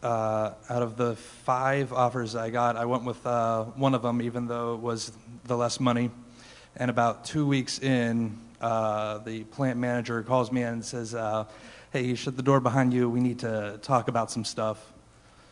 [0.02, 4.20] uh, out of the five offers I got, I went with uh, one of them,
[4.20, 5.12] even though it was
[5.44, 6.10] the less money.
[6.76, 11.44] And about two weeks in, uh, the plant manager calls me in and says, uh,
[11.92, 13.08] Hey, shut the door behind you.
[13.08, 14.92] We need to talk about some stuff.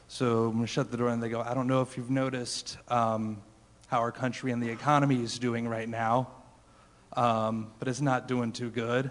[0.08, 2.76] So I'm to shut the door, and they go, I don't know if you've noticed.
[2.88, 3.38] Um,
[3.94, 6.28] how our country and the economy is doing right now,
[7.12, 9.08] um, but it's not doing too good.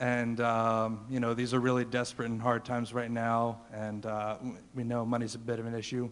[0.00, 4.38] And, um, you know, these are really desperate and hard times right now, and uh,
[4.74, 6.10] we know money's a bit of an issue.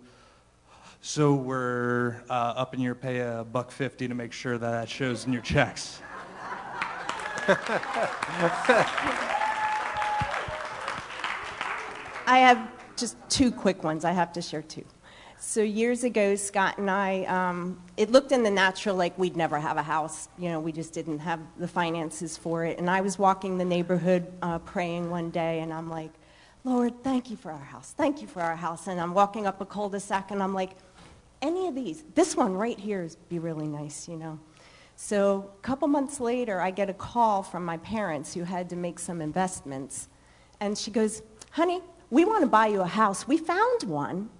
[1.01, 5.25] So we're uh, upping your pay a buck fifty to make sure that that shows
[5.25, 6.03] in your checks.
[12.27, 14.85] I have just two quick ones I have to share too.
[15.47, 19.61] So years ago, Scott and I, um, it looked in the natural like we'd never
[19.61, 20.29] have a house.
[20.39, 22.79] You know, we just didn't have the finances for it.
[22.79, 26.11] And I was walking the neighborhood uh, praying one day, and I'm like,
[26.65, 27.95] Lord, thank you for our house.
[27.97, 28.89] Thank you for our house.
[28.89, 30.71] And I'm walking up a cul-de-sac, and I'm like,
[31.43, 34.41] any of these, this one right here is be really nice, you know.
[34.97, 38.77] So a couple months later, I get a call from my parents who had to
[38.77, 40.09] make some investments.
[40.59, 43.29] And she goes, honey, we want to buy you a house.
[43.29, 44.31] We found one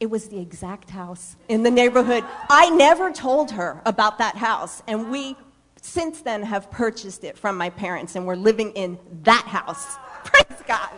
[0.00, 2.24] it was the exact house in the neighborhood.
[2.50, 5.36] I never told her about that house, and we
[5.80, 9.96] since then have purchased it from my parents, and we're living in that house.
[10.24, 10.90] Praise God.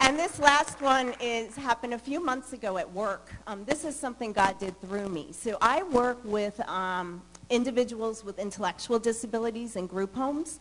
[0.00, 3.30] And this last one is happened a few months ago at work.
[3.46, 5.28] Um, this is something God did through me.
[5.32, 10.60] So I work with um, individuals with intellectual disabilities in group homes.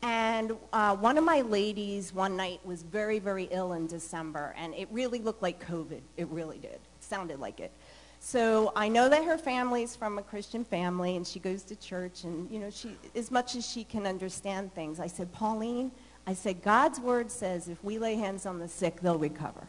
[0.00, 4.72] And uh, one of my ladies one night was very, very ill in December, and
[4.74, 6.00] it really looked like COVID.
[6.16, 6.78] It really did.
[7.08, 7.72] Sounded like it.
[8.20, 12.24] So I know that her family's from a Christian family, and she goes to church,
[12.24, 15.00] and you know, she as much as she can understand things.
[15.00, 15.90] I said, Pauline,
[16.26, 19.66] I said, God's word says if we lay hands on the sick, they'll recover.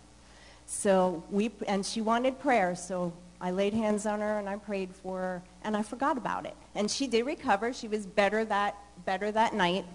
[0.65, 4.93] So we, and she wanted prayer, so I laid hands on her and I prayed
[4.93, 6.57] for her, and I forgot about it.
[6.75, 7.71] And she did recover.
[7.71, 8.75] She was better that,
[9.05, 9.85] better that night.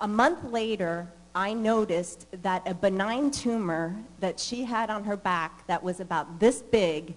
[0.00, 5.66] A month later, I noticed that a benign tumor that she had on her back
[5.66, 7.14] that was about this big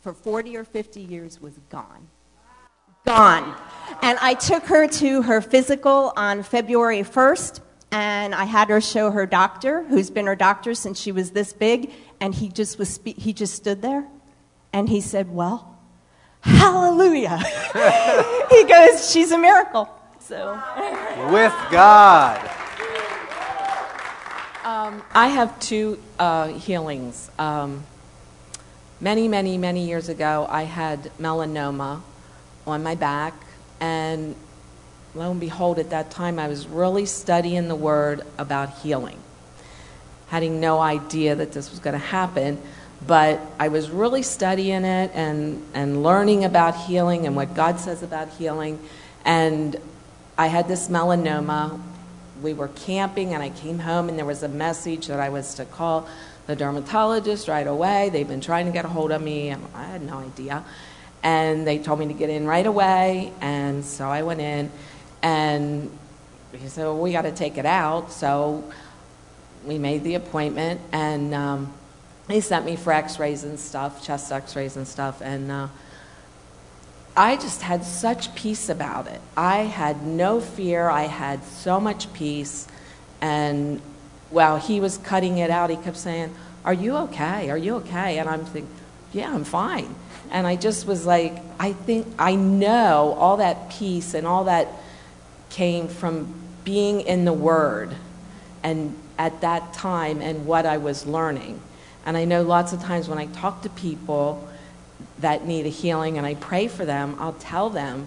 [0.00, 2.08] for 40 or 50 years was gone.
[3.04, 3.54] Gone.
[4.00, 7.60] And I took her to her physical on February 1st,
[7.92, 11.52] and I had her show her doctor, who's been her doctor since she was this
[11.52, 14.06] big, and he just was spe- he just stood there,
[14.72, 15.78] and he said, "Well,
[16.40, 17.38] hallelujah."
[18.50, 19.88] he goes, "She's a miracle."
[20.20, 20.60] So,
[21.30, 22.57] With God.
[24.88, 27.30] Um, I have two uh, healings.
[27.38, 27.84] Um,
[29.02, 32.00] many, many, many years ago, I had melanoma
[32.66, 33.34] on my back,
[33.80, 34.34] and
[35.14, 39.18] lo and behold, at that time, I was really studying the Word about healing,
[40.28, 42.58] having no idea that this was going to happen.
[43.06, 48.02] But I was really studying it and, and learning about healing and what God says
[48.02, 48.78] about healing.
[49.22, 49.76] And
[50.38, 51.78] I had this melanoma.
[52.42, 55.54] We were camping, and I came home, and there was a message that I was
[55.54, 56.08] to call
[56.46, 58.10] the dermatologist right away.
[58.10, 60.64] They've been trying to get a hold of me, I had no idea.
[61.22, 64.70] And they told me to get in right away, and so I went in,
[65.22, 65.90] and
[66.52, 68.12] he said, well, we got to take it out.
[68.12, 68.64] So
[69.66, 71.74] we made the appointment, and um,
[72.28, 75.68] he sent me for x-rays and stuff, chest x-rays and stuff, and uh,
[77.18, 79.20] I just had such peace about it.
[79.36, 80.88] I had no fear.
[80.88, 82.68] I had so much peace.
[83.20, 83.80] And
[84.30, 86.32] while he was cutting it out, he kept saying,
[86.64, 87.50] Are you okay?
[87.50, 88.20] Are you okay?
[88.20, 88.70] And I'm thinking,
[89.12, 89.96] Yeah, I'm fine.
[90.30, 94.68] And I just was like, I think, I know all that peace and all that
[95.50, 97.96] came from being in the Word
[98.62, 101.60] and at that time and what I was learning.
[102.06, 104.47] And I know lots of times when I talk to people
[105.20, 108.06] that need a healing and I pray for them, I'll tell them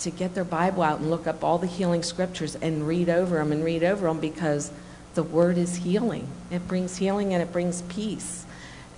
[0.00, 3.36] to get their Bible out and look up all the healing scriptures and read over
[3.36, 4.70] them and read over them because
[5.14, 6.28] the Word is healing.
[6.50, 8.44] It brings healing and it brings peace.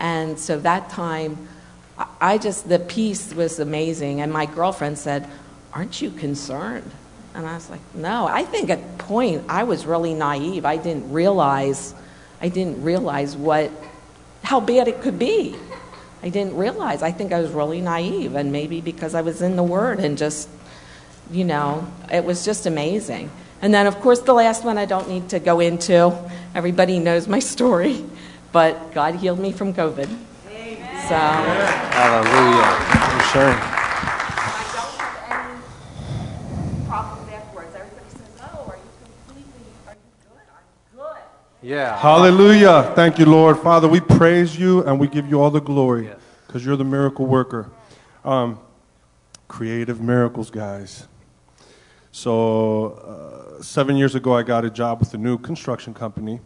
[0.00, 1.48] And so that time,
[2.20, 4.20] I- just, the peace was amazing.
[4.20, 5.28] And my girlfriend said,
[5.72, 6.90] Aren't you concerned?
[7.34, 8.26] And I was like, No.
[8.26, 10.64] I think at point I was really naive.
[10.64, 11.94] I didn't realize,
[12.42, 13.70] I didn't realize what,
[14.42, 15.56] how bad it could be.
[16.22, 17.02] I didn't realize.
[17.02, 20.18] I think I was really naive, and maybe because I was in the Word and
[20.18, 20.48] just,
[21.30, 23.30] you know, it was just amazing.
[23.62, 26.16] And then, of course, the last one I don't need to go into.
[26.54, 28.04] Everybody knows my story,
[28.52, 30.08] but God healed me from COVID.
[31.08, 31.14] So.
[31.14, 32.68] Hallelujah.
[33.16, 33.48] For sure.
[33.48, 37.72] I don't have any problems afterwards.
[37.74, 38.90] Everybody says, "Oh, are you
[39.24, 39.64] completely?
[39.86, 40.44] Are you good?
[40.52, 41.24] I'm good."
[41.60, 41.98] Yeah.
[41.98, 42.92] Hallelujah.
[42.94, 43.58] Thank you, Lord.
[43.58, 46.18] Father, we praise you and we give you all the glory Yes.
[46.46, 47.70] because you're the miracle worker.
[48.24, 48.60] Um,
[49.48, 51.08] creative miracles, guys.
[52.12, 56.40] So, uh, seven years ago, I got a job with a new construction company,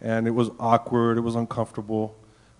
[0.00, 2.16] and it was awkward, it was uncomfortable.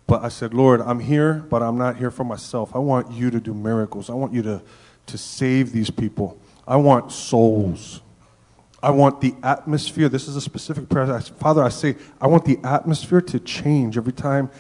[0.07, 2.74] But I said, Lord, I'm here, but I'm not here for myself.
[2.74, 4.11] I want you to do miracles.
[4.11, 4.62] I want you to,
[5.07, 6.38] to save these people.
[6.66, 8.01] I want souls.
[8.85, 10.11] I want the atmosphere.
[10.11, 11.18] This is a specific prayer.
[11.18, 14.51] Father, I say, I want the atmosphere to change every time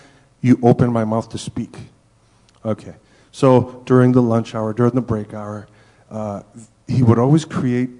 [0.40, 1.76] you open my mouth to speak.
[2.64, 2.94] Okay.
[3.32, 5.68] So during the lunch hour, during the break hour,
[6.10, 6.42] uh,
[6.88, 7.90] he would always create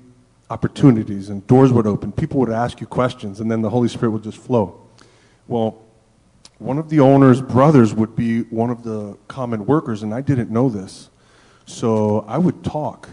[0.48, 2.10] opportunities and doors would open.
[2.10, 4.80] People would ask you questions, and then the Holy Spirit would just flow.
[5.46, 5.82] Well,
[6.56, 10.50] one of the owner's brothers would be one of the common workers, and I didn't
[10.50, 11.10] know this.
[11.66, 13.10] So I would talk,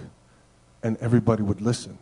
[0.81, 1.97] and everybody would listen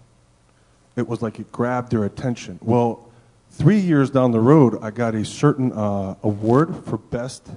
[0.96, 2.60] it was like it grabbed their attention.
[2.62, 3.10] Well,
[3.52, 7.50] three years down the road, I got a certain uh, award for best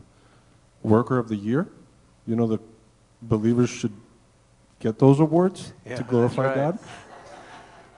[0.83, 1.69] worker of the year.
[2.27, 2.59] You know, the
[3.23, 3.93] believers should
[4.81, 6.55] get those awards Yeah, to glorify right.
[6.55, 6.79] God.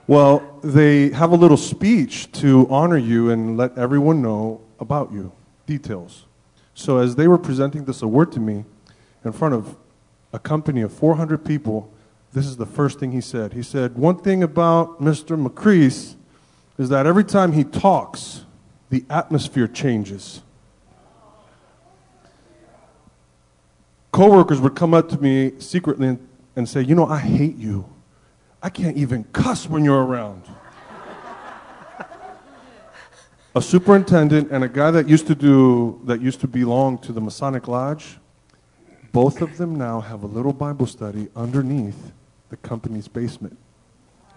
[0.07, 5.31] Well, they have a little speech to honor you and let everyone know about you,
[5.65, 6.25] details.
[6.75, 8.65] So as they were presenting this award to me
[9.23, 9.75] in front of
[10.31, 11.91] a company of 400 people,
[12.35, 13.53] this is the first thing he said.
[13.53, 15.41] He said, One thing about Mr.
[15.41, 16.15] McCrease
[16.77, 18.43] is that every time he talks,
[18.89, 20.41] the atmosphere changes.
[24.11, 26.27] Coworkers would come up to me secretly and,
[26.57, 27.89] and say, You know, I hate you.
[28.61, 30.43] I can't even cuss when you're around.
[33.55, 37.21] a superintendent and a guy that used to do that used to belong to the
[37.21, 38.17] Masonic Lodge,
[39.13, 42.11] both of them now have a little Bible study underneath
[42.49, 43.57] the company's basement.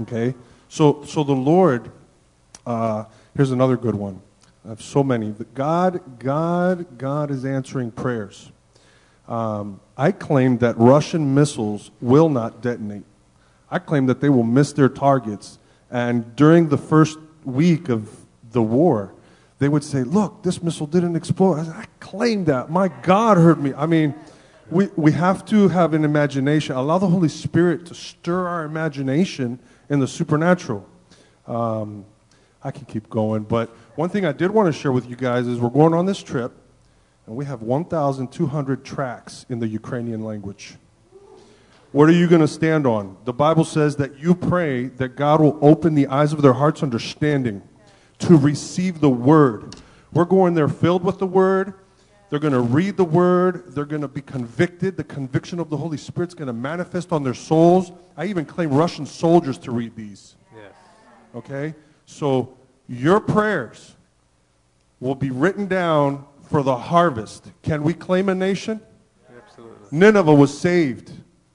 [0.03, 0.35] Okay,
[0.69, 1.91] so so the Lord,
[2.67, 3.05] uh,
[3.37, 4.23] here's another good one.
[4.65, 5.35] I have so many.
[5.55, 8.53] God, God, God is answering prayers.
[9.27, 13.05] Um, I claim that Russian missiles will not detonate.
[13.71, 15.59] I claim that they will miss their targets.
[15.91, 18.11] And during the first week of
[18.51, 19.13] the war,
[19.59, 21.59] they would say, Look, this missile didn't explode.
[21.59, 22.71] I, said, I claim that.
[22.71, 23.75] My God heard me.
[23.75, 24.15] I mean,
[24.71, 29.59] we, we have to have an imagination, allow the Holy Spirit to stir our imagination
[29.89, 30.87] in the supernatural.
[31.47, 32.05] Um,
[32.63, 35.47] I can keep going, but one thing I did want to share with you guys
[35.47, 36.53] is we're going on this trip,
[37.27, 40.75] and we have 1,200 tracks in the Ukrainian language.
[41.93, 43.17] What are you going to stand on?
[43.25, 46.83] The Bible says that you pray that God will open the eyes of their hearts'
[46.83, 47.63] understanding
[48.19, 49.77] to receive the word.
[50.13, 51.75] We're going there filled with the word.
[52.31, 53.73] They're going to read the word.
[53.75, 54.97] They're going to be convicted.
[54.97, 57.93] The conviction of the Holy Spirit's going to manifest on their souls.
[58.17, 60.37] I even claim Russian soldiers to read these.
[60.55, 60.73] Yes.
[61.35, 61.75] Okay?
[62.05, 62.55] So
[62.87, 63.97] your prayers
[65.01, 67.51] will be written down for the harvest.
[67.63, 68.81] Can we claim a nation?
[69.35, 69.89] Absolutely.
[69.91, 71.13] Nineveh was saved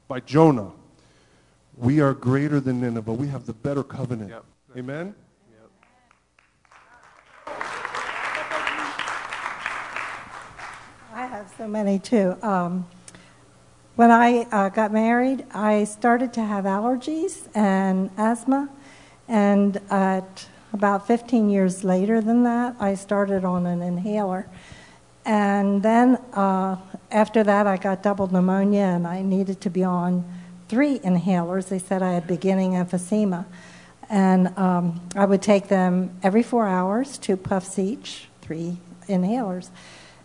[0.07, 0.71] by Jonah.
[1.78, 3.13] We are greater than Nineveh.
[3.13, 4.30] We have the better covenant.
[4.30, 4.45] Yep.
[4.78, 5.15] Amen?
[11.15, 12.36] I have so many too.
[12.41, 12.88] Um,
[13.95, 18.70] when I uh, got married, I started to have allergies and asthma,
[19.28, 24.47] and at about 15 years later than that, I started on an inhaler.
[25.26, 26.78] And then uh,
[27.12, 30.26] after that, I got double pneumonia, and I needed to be on
[30.70, 31.70] three inhalers.
[31.70, 33.45] They said I had beginning emphysema.
[34.10, 38.78] And um, I would take them every four hours, two puffs each, three
[39.08, 39.70] inhalers.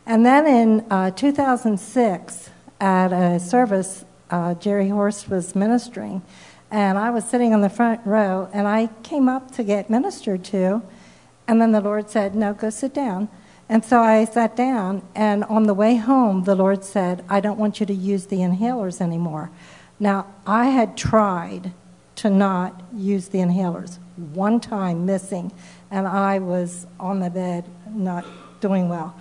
[0.08, 2.50] And then in uh, 2006,
[2.80, 6.22] at a service, uh, Jerry Horst was ministering,
[6.70, 10.44] and I was sitting in the front row, and I came up to get ministered
[10.44, 10.80] to,
[11.46, 13.28] and then the Lord said, No, go sit down.
[13.68, 17.58] And so I sat down, and on the way home, the Lord said, I don't
[17.58, 19.50] want you to use the inhalers anymore.
[20.00, 21.72] Now, I had tried
[22.16, 25.52] to not use the inhalers, one time missing,
[25.90, 28.24] and I was on the bed not
[28.62, 29.14] doing well.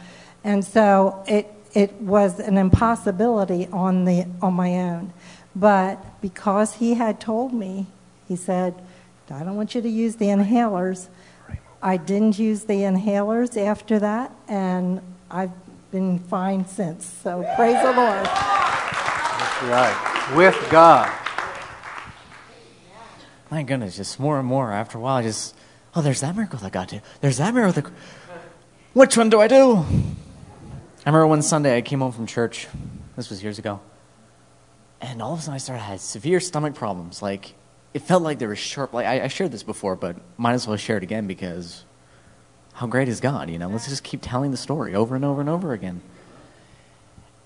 [0.47, 5.11] And so it, it was an impossibility on, the, on my own.
[5.53, 7.87] But because he had told me,
[8.29, 8.73] he said,
[9.29, 11.09] I don't want you to use the inhalers.
[11.83, 15.51] I didn't use the inhalers after that, and I've
[15.91, 17.05] been fine since.
[17.05, 18.25] So praise the Lord.
[18.25, 20.33] That's right.
[20.33, 21.11] With God.
[23.51, 24.71] My goodness, just more and more.
[24.71, 25.55] After a while, I just,
[25.93, 27.01] oh, there's that miracle that got to.
[27.19, 27.81] There's that miracle.
[27.81, 27.91] That,
[28.93, 29.85] which one do I do?
[31.07, 32.67] I remember one Sunday I came home from church.
[33.15, 33.79] This was years ago.
[34.99, 37.21] And all of a sudden I started had severe stomach problems.
[37.21, 37.53] Like
[37.93, 38.91] it felt like there was sharp.
[38.91, 41.85] Like I, I shared this before, but might as well share it again because
[42.73, 43.49] how great is God?
[43.49, 46.01] You know, let's just keep telling the story over and over and over again.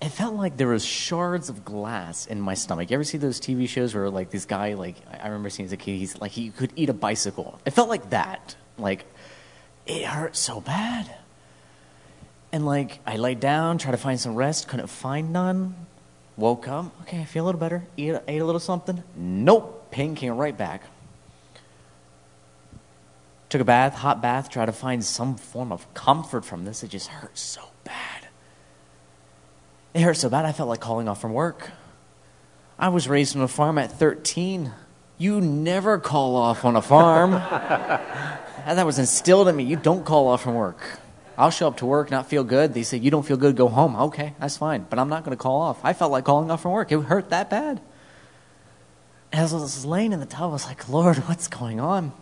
[0.00, 2.90] It felt like there was shards of glass in my stomach.
[2.90, 5.72] You ever see those TV shows where like this guy, like I remember seeing as
[5.72, 7.60] a kid, he's like he could eat a bicycle.
[7.64, 8.56] It felt like that.
[8.76, 9.04] Like
[9.86, 11.14] it hurt so bad.
[12.52, 15.74] And like I laid down, tried to find some rest, couldn't find none.
[16.36, 17.84] Woke up, okay, I feel a little better.
[17.96, 19.02] Eat, ate a little something.
[19.16, 20.82] Nope, pain came right back.
[23.48, 26.82] Took a bath, hot bath, tried to find some form of comfort from this.
[26.82, 28.28] It just hurt so bad.
[29.92, 31.70] It hurt so bad I felt like calling off from work.
[32.78, 34.72] I was raised on a farm at 13.
[35.18, 37.34] You never call off on a farm.
[37.34, 37.42] and
[38.78, 39.64] that was instilled in me.
[39.64, 40.98] You don't call off from work.
[41.42, 42.72] I'll show up to work, not feel good.
[42.72, 43.96] They say, You don't feel good, go home.
[43.96, 44.86] Okay, that's fine.
[44.88, 45.84] But I'm not going to call off.
[45.84, 46.92] I felt like calling off from work.
[46.92, 47.80] It hurt that bad.
[49.32, 52.12] As I was laying in the tub, I was like, Lord, what's going on?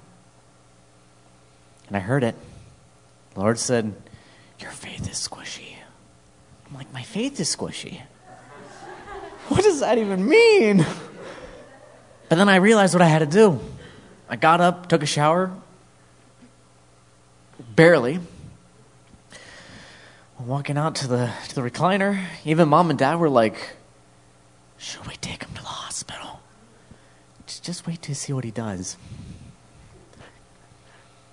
[1.89, 2.35] And I heard it.
[3.35, 3.93] The Lord said,
[4.59, 5.75] Your faith is squishy.
[6.67, 8.01] I'm like, My faith is squishy.
[9.49, 10.79] What does that even mean?
[12.31, 13.61] But then I realized what I had to do.
[14.31, 15.51] I got up, took a shower,
[17.77, 18.21] barely
[20.47, 22.25] walking out to the to the recliner.
[22.45, 23.77] Even mom and dad were like,
[24.79, 26.41] "Should we take him to the hospital?"
[27.47, 28.97] just just wait to see what he does.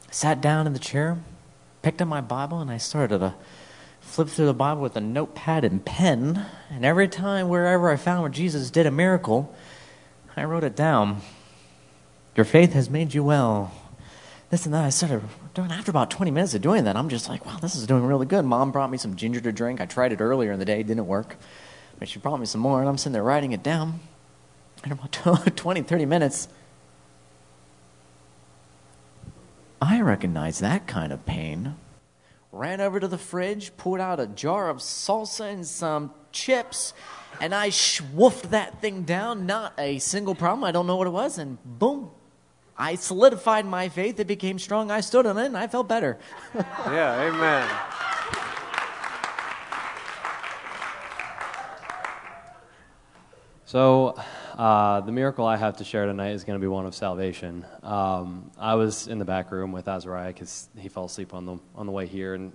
[0.09, 1.17] Sat down in the chair,
[1.81, 3.35] picked up my Bible, and I started to
[4.01, 6.45] flip through the Bible with a notepad and pen.
[6.71, 9.53] And every time, wherever I found where Jesus did a miracle,
[10.35, 11.21] I wrote it down.
[12.35, 13.71] Your faith has made you well.
[14.49, 14.85] This and that.
[14.85, 15.23] I started
[15.53, 16.95] doing after about 20 minutes of doing that.
[16.95, 18.45] I'm just like, wow, this is doing really good.
[18.45, 19.81] Mom brought me some ginger to drink.
[19.81, 21.35] I tried it earlier in the day, didn't work.
[21.99, 23.99] But she brought me some more, and I'm sitting there writing it down.
[24.83, 25.11] And about
[25.57, 26.47] 20, 30 minutes,
[29.81, 31.75] I recognize that kind of pain.
[32.53, 36.93] Ran over to the fridge, pulled out a jar of salsa and some chips,
[37.41, 39.45] and I swoofed that thing down.
[39.45, 40.63] Not a single problem.
[40.63, 42.11] I don't know what it was, and boom.
[42.77, 44.19] I solidified my faith.
[44.19, 44.91] It became strong.
[44.91, 46.17] I stood on it, and I felt better.
[46.55, 47.67] yeah, amen.
[53.65, 54.15] So,
[54.57, 57.65] uh, the miracle I have to share tonight is going to be one of salvation.
[57.83, 61.57] Um, I was in the back room with Azariah because he fell asleep on the
[61.75, 62.53] on the way here and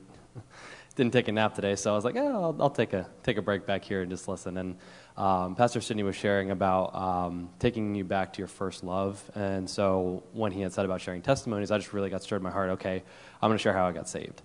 [0.92, 1.74] didn't take a nap today.
[1.76, 4.10] So I was like, oh, I'll, I'll, take a take a break back here and
[4.10, 4.56] just listen.
[4.56, 4.76] And
[5.16, 9.22] um, Pastor Sidney was sharing about um, taking you back to your first love.
[9.34, 12.42] And so when he had said about sharing testimonies, I just really got stirred in
[12.42, 12.70] my heart.
[12.70, 13.02] Okay,
[13.40, 14.42] I'm going to share how I got saved.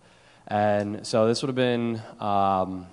[0.48, 2.88] And so this would have been um,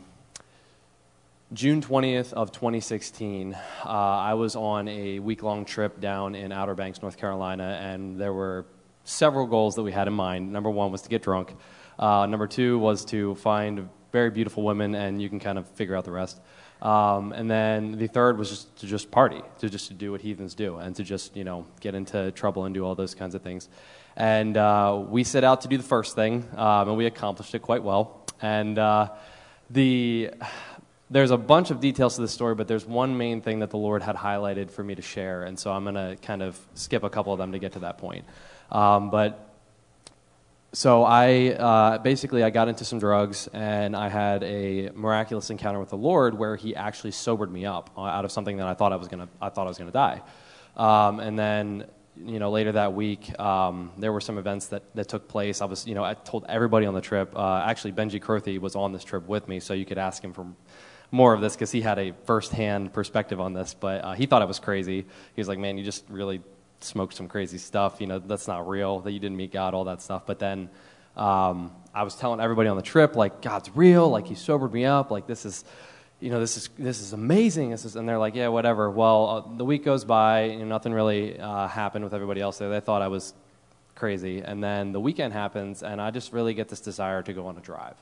[1.55, 7.01] June 20th of 2016, uh, I was on a week-long trip down in Outer Banks,
[7.01, 8.67] North Carolina, and there were
[9.05, 10.53] several goals that we had in mind.
[10.53, 11.55] Number one was to get drunk.
[11.99, 15.97] Uh, number two was to find very beautiful women, and you can kind of figure
[15.97, 16.40] out the rest.
[16.82, 20.20] Um, and then the third was just to just party, to just to do what
[20.20, 23.34] heathens do, and to just you know get into trouble and do all those kinds
[23.34, 23.68] of things.
[24.16, 27.62] And uh, we set out to do the first thing, um, and we accomplished it
[27.62, 28.24] quite well.
[28.40, 29.11] And uh,
[29.70, 30.30] the
[31.11, 33.78] there's a bunch of details to this story, but there's one main thing that the
[33.78, 37.03] Lord had highlighted for me to share, and so I'm going to kind of skip
[37.03, 38.24] a couple of them to get to that point.
[38.70, 39.43] Um, but
[40.75, 45.81] so I uh, basically I got into some drugs, and I had a miraculous encounter
[45.81, 48.75] with the Lord where He actually sobered me up uh, out of something that I
[48.75, 50.20] thought I was going to I thought I was to die,
[50.77, 55.09] um, and then you know, later that week, um, there were some events that, that
[55.09, 55.61] took place.
[55.61, 57.37] I was, you know, I told everybody on the trip.
[57.37, 60.33] Uh, actually, Benji Kurthi was on this trip with me, so you could ask him
[60.33, 60.47] for
[61.11, 63.75] more of this because he had a firsthand perspective on this.
[63.75, 65.01] But uh, he thought I was crazy.
[65.35, 66.41] He was like, "Man, you just really
[66.81, 68.01] smoked some crazy stuff.
[68.01, 69.01] You know, that's not real.
[69.01, 70.70] That you didn't meet God, all that stuff." But then
[71.16, 74.09] um, I was telling everybody on the trip, like, God's real.
[74.09, 75.11] Like He sobered me up.
[75.11, 75.64] Like this is.
[76.20, 77.70] You know, this is this is amazing.
[77.70, 78.89] This is, and they're like, yeah, whatever.
[78.91, 82.70] Well, uh, the week goes by, and nothing really uh, happened with everybody else there.
[82.70, 83.35] They thought I was
[83.95, 87.47] crazy, and then the weekend happens, and I just really get this desire to go
[87.49, 87.97] on a drive.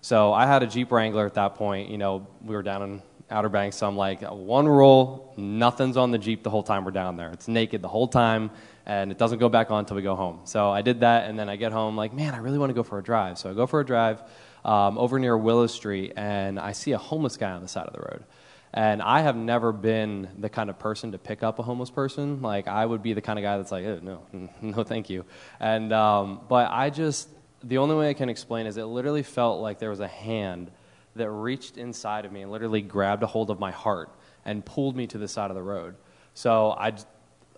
[0.00, 1.90] So I had a Jeep Wrangler at that point.
[1.90, 6.12] You know, we were down in Outer Banks, so I'm like, one rule, nothing's on
[6.12, 7.30] the Jeep the whole time we're down there.
[7.30, 8.50] It's naked the whole time,
[8.86, 10.40] and it doesn't go back on until we go home.
[10.44, 12.74] So I did that, and then I get home, like, man, I really want to
[12.74, 13.38] go for a drive.
[13.38, 14.22] So I go for a drive
[14.64, 17.92] um, over near Willow Street, and I see a homeless guy on the side of
[17.94, 18.24] the road.
[18.72, 22.42] And I have never been the kind of person to pick up a homeless person.
[22.42, 25.24] Like I would be the kind of guy that's like, oh, no, no, thank you.
[25.58, 27.30] And um, but I just
[27.64, 30.70] the only way I can explain is it literally felt like there was a hand
[31.16, 34.10] that reached inside of me and literally grabbed a hold of my heart
[34.44, 35.96] and pulled me to the side of the road.
[36.34, 36.92] So I,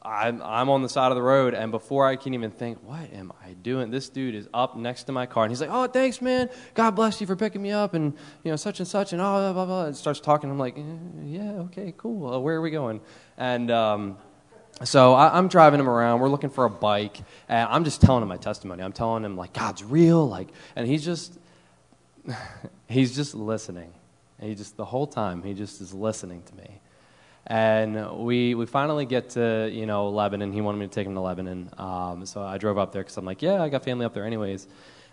[0.02, 3.12] I'm, I'm on the side of the road, and before I can even think, what
[3.12, 3.90] am I doing?
[3.90, 6.48] This dude is up next to my car, and he's like, "Oh, thanks, man.
[6.74, 9.24] God bless you for picking me up, and you know, such and such, and oh,
[9.24, 10.50] blah blah blah." And starts talking.
[10.50, 10.82] I'm like, eh,
[11.24, 12.32] "Yeah, okay, cool.
[12.32, 13.00] Uh, where are we going?"
[13.36, 14.18] And um,
[14.84, 16.20] so I, am driving him around.
[16.20, 18.82] We're looking for a bike, and I'm just telling him my testimony.
[18.82, 21.37] I'm telling him like God's real, like, and he's just
[22.88, 23.92] he's just listening.
[24.40, 26.80] He just the whole time he just is listening to me.
[27.46, 30.52] And we we finally get to you know Lebanon.
[30.52, 33.16] He wanted me to take him to Lebanon, um, so I drove up there because
[33.16, 34.66] I'm like, yeah, I got family up there anyways.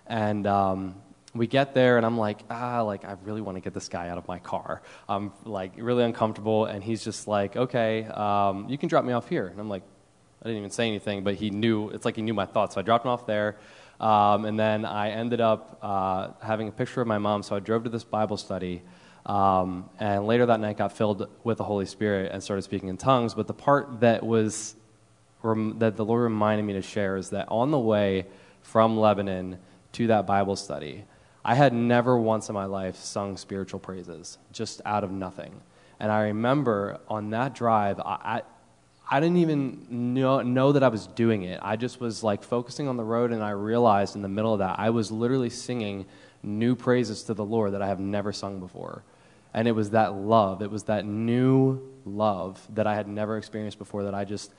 [0.07, 0.95] And um,
[1.33, 4.09] we get there and I'm like, ah, like I really want to get this guy
[4.09, 4.81] out of my car.
[5.07, 9.29] I'm like really uncomfortable, and he's just like, okay, um, you can drop me off
[9.29, 9.47] here.
[9.47, 9.83] And I'm like,
[10.41, 11.89] I didn't even say anything, but he knew.
[11.89, 12.75] It's like he knew my thoughts.
[12.75, 13.55] So I dropped him off there,
[13.99, 17.43] um, and then I ended up uh, having a picture of my mom.
[17.43, 18.81] So I drove to this Bible study.
[19.25, 22.97] Um, and later that night got filled with the Holy Spirit and started speaking in
[22.97, 23.33] tongues.
[23.33, 24.75] But the part that was
[25.43, 28.25] that the Lord reminded me to share is that on the way
[28.63, 29.59] from Lebanon
[29.93, 31.05] to that Bible study,
[31.43, 35.61] I had never once in my life sung spiritual praises, just out of nothing.
[35.99, 38.41] And I remember on that drive, I,
[39.09, 41.59] I, didn't even know, know that I was doing it.
[41.61, 44.59] I just was like focusing on the road, and I realized in the middle of
[44.59, 46.05] that, I was literally singing
[46.43, 49.03] new praises to the Lord that I have never sung before.
[49.53, 53.77] And it was that love, it was that new love that I had never experienced
[53.77, 54.51] before that I just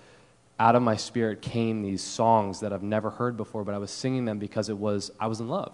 [0.58, 3.90] out of my spirit came these songs that I've never heard before, but I was
[3.90, 5.72] singing them because it was, I was in love.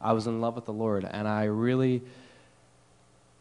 [0.00, 1.04] I was in love with the Lord.
[1.08, 2.02] And I really,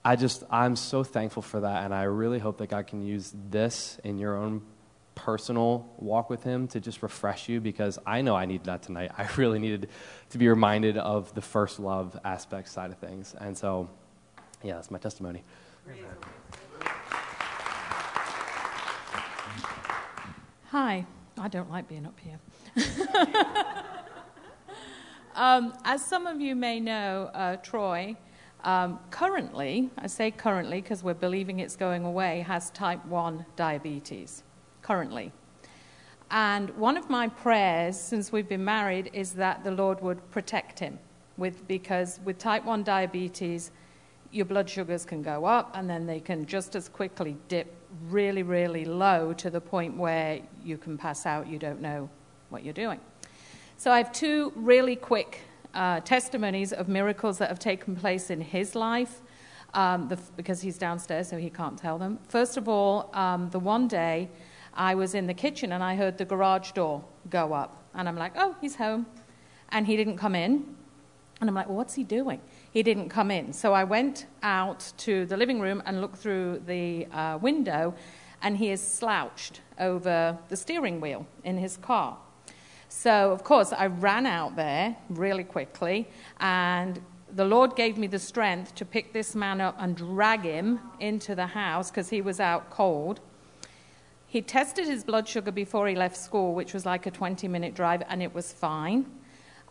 [0.07, 1.83] I just, I'm so thankful for that.
[1.83, 4.61] And I really hope that God can use this in your own
[5.15, 9.11] personal walk with Him to just refresh you because I know I needed that tonight.
[9.17, 9.89] I really needed
[10.29, 13.35] to be reminded of the first love aspect side of things.
[13.37, 13.89] And so,
[14.63, 15.43] yeah, that's my testimony.
[20.67, 21.05] Hi.
[21.37, 22.39] I don't like being up here.
[25.35, 28.15] um, as some of you may know, uh, Troy,
[28.63, 34.43] um, currently, I say currently because we're believing it's going away, has type 1 diabetes.
[34.81, 35.31] Currently.
[36.29, 40.79] And one of my prayers since we've been married is that the Lord would protect
[40.79, 40.99] him
[41.37, 43.71] with, because with type 1 diabetes,
[44.31, 47.73] your blood sugars can go up and then they can just as quickly dip
[48.09, 52.09] really, really low to the point where you can pass out, you don't know
[52.49, 52.99] what you're doing.
[53.77, 55.41] So I have two really quick
[55.73, 59.21] uh, testimonies of miracles that have taken place in his life.
[59.73, 62.19] Um, the, because he's downstairs, so he can't tell them.
[62.29, 64.29] First of all, um, the one day
[64.73, 67.83] I was in the kitchen and I heard the garage door go up.
[67.93, 69.05] And I'm like, oh, he's home.
[69.69, 70.75] And he didn't come in.
[71.41, 72.41] And I'm like, well, what's he doing?
[72.77, 73.51] he didn't come in.
[73.53, 77.95] So I went out to the living room and looked through the uh, window,
[78.43, 82.19] and he is slouched over the steering wheel in his car.
[82.89, 86.07] So, of course, I ran out there really quickly,
[86.39, 87.01] and
[87.33, 91.35] the Lord gave me the strength to pick this man up and drag him into
[91.35, 93.19] the house because he was out cold.
[94.25, 97.75] He tested his blood sugar before he left school, which was like a 20 minute
[97.75, 99.05] drive, and it was fine.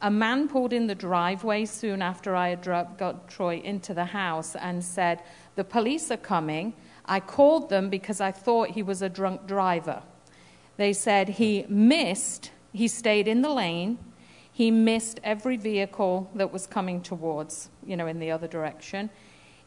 [0.03, 4.55] A man pulled in the driveway soon after I had got Troy into the house
[4.55, 5.23] and said,
[5.55, 6.75] The police are coming.
[7.07, 10.03] I called them because I thought he was a drunk driver.
[10.77, 13.99] They said he missed, he stayed in the lane,
[14.53, 19.11] he missed every vehicle that was coming towards, you know, in the other direction.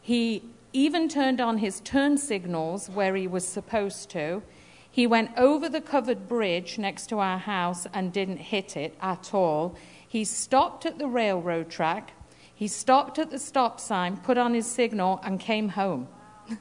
[0.00, 0.42] He
[0.72, 4.42] even turned on his turn signals where he was supposed to.
[4.90, 9.34] He went over the covered bridge next to our house and didn't hit it at
[9.34, 9.76] all.
[10.06, 12.12] He stopped at the railroad track,
[12.52, 16.08] he stopped at the stop sign, put on his signal, and came home.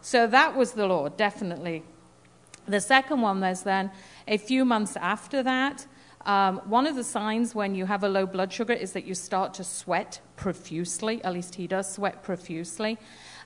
[0.00, 1.84] so that was the law, definitely.
[2.66, 3.90] The second one was then
[4.30, 5.86] a few months after that.
[6.24, 9.14] Um, one of the signs when you have a low blood sugar is that you
[9.14, 11.22] start to sweat profusely.
[11.24, 12.98] At least he does sweat profusely.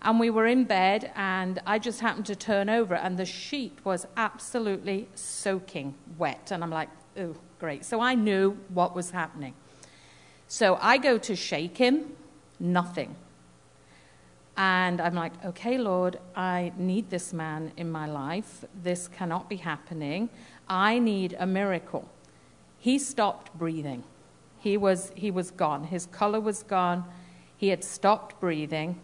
[0.03, 3.79] And we were in bed, and I just happened to turn over, and the sheet
[3.85, 6.51] was absolutely soaking wet.
[6.51, 7.87] And I'm like, ooh, great.
[7.87, 9.55] So I knew what was happening.
[10.47, 12.13] So I go to shake him,
[12.61, 13.17] nothing.
[14.57, 18.65] And I'm like, okay, Lord, I need this man in my life.
[18.83, 20.31] This cannot be happening.
[20.69, 22.09] I need a miracle.
[22.79, 24.05] He stopped breathing.
[24.59, 25.85] He was, he was gone.
[25.85, 27.05] His color was gone.
[27.57, 29.01] He had stopped breathing.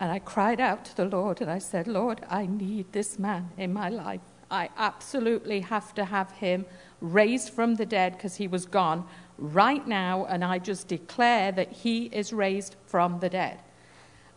[0.00, 3.50] And I cried out to the Lord and I said, Lord, I need this man
[3.58, 4.22] in my life.
[4.50, 6.64] I absolutely have to have him
[7.00, 10.24] raised from the dead because he was gone right now.
[10.24, 13.60] And I just declare that he is raised from the dead.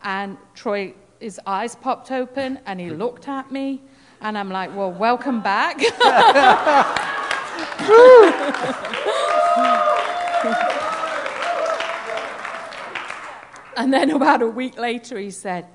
[0.04, 0.94] And Troy,
[1.24, 3.82] his eyes popped open and he looked at me.
[4.20, 5.80] And I'm like, well, welcome back.
[13.76, 15.66] And then about a week later, he said,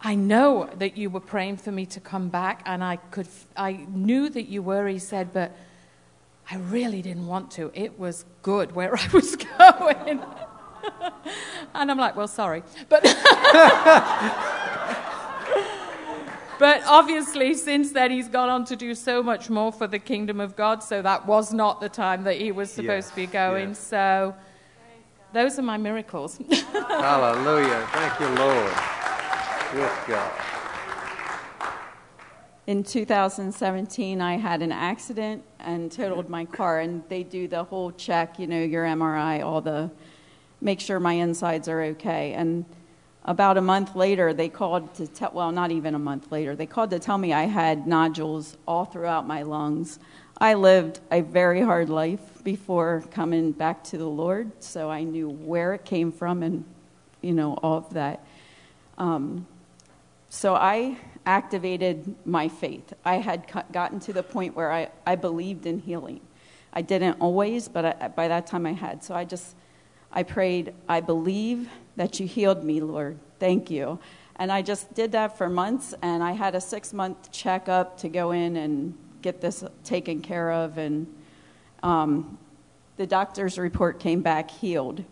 [0.00, 3.84] I know that you were praying for me to come back, and I, could, I
[3.90, 5.54] knew that you were, he said, but
[6.50, 7.70] I really didn't want to.
[7.74, 10.22] It was good where I was going.
[11.74, 12.62] and I'm like, well, sorry.
[12.88, 13.04] But,
[16.60, 20.40] but obviously, since then, he's gone on to do so much more for the kingdom
[20.40, 23.26] of God, so that was not the time that he was supposed yes, to be
[23.26, 23.68] going.
[23.70, 23.78] Yes.
[23.78, 24.36] So
[25.32, 26.36] those are my miracles.
[26.50, 27.88] Hallelujah.
[27.92, 28.72] Thank you, Lord.
[29.74, 30.32] Yes, God.
[32.66, 37.90] In 2017, I had an accident and totaled my car, and they do the whole
[37.90, 39.90] check, you know, your MRI, all the,
[40.60, 42.34] make sure my insides are okay.
[42.34, 42.66] And
[43.30, 46.66] about a month later, they called to tell, well, not even a month later, they
[46.66, 50.00] called to tell me I had nodules all throughout my lungs.
[50.38, 55.30] I lived a very hard life before coming back to the Lord, so I knew
[55.30, 56.64] where it came from and,
[57.20, 58.26] you know, all of that.
[58.98, 59.46] Um,
[60.28, 62.92] so I activated my faith.
[63.04, 66.20] I had gotten to the point where I, I believed in healing.
[66.72, 69.04] I didn't always, but I, by that time I had.
[69.04, 69.54] So I just,
[70.10, 71.68] I prayed, I believe
[72.00, 73.18] that you healed me, Lord.
[73.38, 73.98] Thank you.
[74.36, 78.08] And I just did that for months, and I had a six month checkup to
[78.08, 80.78] go in and get this taken care of.
[80.78, 81.06] And
[81.82, 82.38] um,
[82.96, 85.04] the doctor's report came back healed.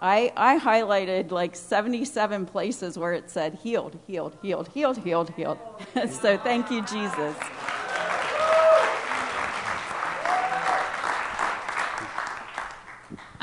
[0.00, 5.58] I, I highlighted like 77 places where it said healed, healed, healed, healed, healed, healed.
[6.10, 7.36] so thank you, Jesus.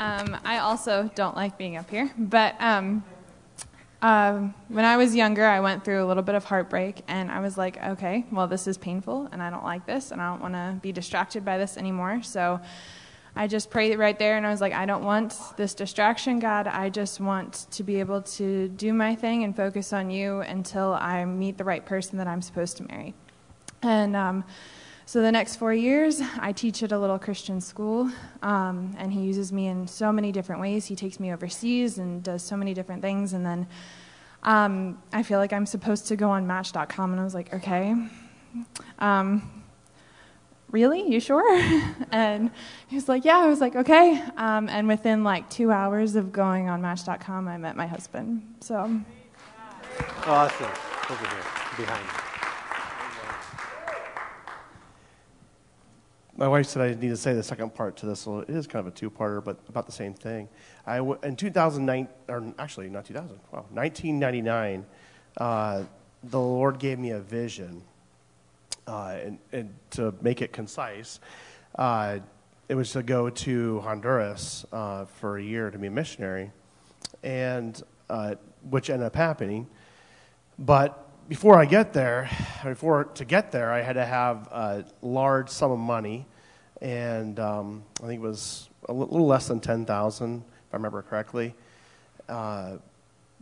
[0.00, 3.04] Um, I also don't like being up here, but um,
[4.00, 7.40] um, when I was younger, I went through a little bit of heartbreak, and I
[7.40, 10.40] was like, okay, well, this is painful, and I don't like this, and I don't
[10.40, 12.22] want to be distracted by this anymore.
[12.22, 12.60] So
[13.36, 16.66] I just prayed right there, and I was like, I don't want this distraction, God.
[16.66, 20.94] I just want to be able to do my thing and focus on you until
[20.94, 23.12] I meet the right person that I'm supposed to marry.
[23.82, 24.44] And um,
[25.10, 28.08] so the next four years, I teach at a little Christian school,
[28.42, 30.86] um, and he uses me in so many different ways.
[30.86, 33.32] He takes me overseas and does so many different things.
[33.32, 33.66] And then
[34.44, 37.92] um, I feel like I'm supposed to go on Match.com, and I was like, okay.
[39.00, 39.64] Um,
[40.70, 41.02] really?
[41.02, 41.60] You sure?
[42.12, 42.52] and
[42.86, 43.38] he was like, yeah.
[43.38, 44.22] I was like, okay.
[44.36, 48.58] Um, and within like two hours of going on Match.com, I met my husband.
[48.60, 48.76] So.
[50.24, 50.70] Awesome.
[51.10, 51.44] Over here,
[51.76, 52.29] behind you.
[56.40, 58.66] My wife said I need to say the second part to this, so it is
[58.66, 60.48] kind of a two-parter, but about the same thing.
[60.86, 64.86] I w- in 2009, or actually not 2000, wow, 1999,
[65.36, 65.82] uh,
[66.24, 67.82] the Lord gave me a vision,
[68.86, 71.20] uh, and, and, to make it concise,
[71.74, 72.20] uh,
[72.70, 76.52] it was to go to Honduras uh, for a year to be a missionary,
[77.22, 78.36] and uh,
[78.70, 79.66] which ended up happening.
[80.58, 82.28] But before I get there,
[82.64, 86.26] before to get there, I had to have a large sum of money,
[86.82, 91.02] and um, I think it was a little less than ten thousand, if I remember
[91.02, 91.54] correctly,
[92.28, 92.78] uh,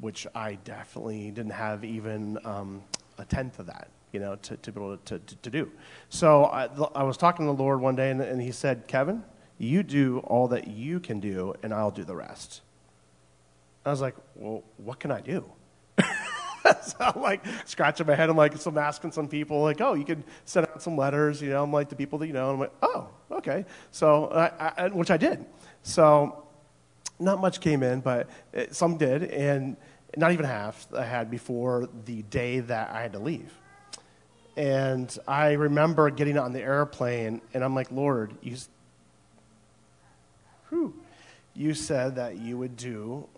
[0.00, 2.82] which I definitely didn't have even um,
[3.16, 5.72] a tenth of that, you know, to, to be able to, to, to do.
[6.10, 9.24] So I, I, was talking to the Lord one day, and, and He said, "Kevin,
[9.56, 12.60] you do all that you can do, and I'll do the rest."
[13.86, 15.50] I was like, "Well, what can I do?"
[16.82, 18.30] so I'm like scratching my head.
[18.30, 21.40] I'm like, so I'm asking some people, like, oh, you could send out some letters,
[21.40, 21.62] you know.
[21.62, 22.50] I'm like, the people that you know.
[22.50, 23.64] And I'm like, oh, okay.
[23.90, 25.44] So, I, I, which I did.
[25.82, 26.44] So,
[27.18, 29.76] not much came in, but it, some did, and
[30.16, 33.52] not even half I had before the day that I had to leave.
[34.56, 38.56] And I remember getting on the airplane, and I'm like, Lord, you,
[40.68, 40.94] whew,
[41.54, 43.28] you said that you would do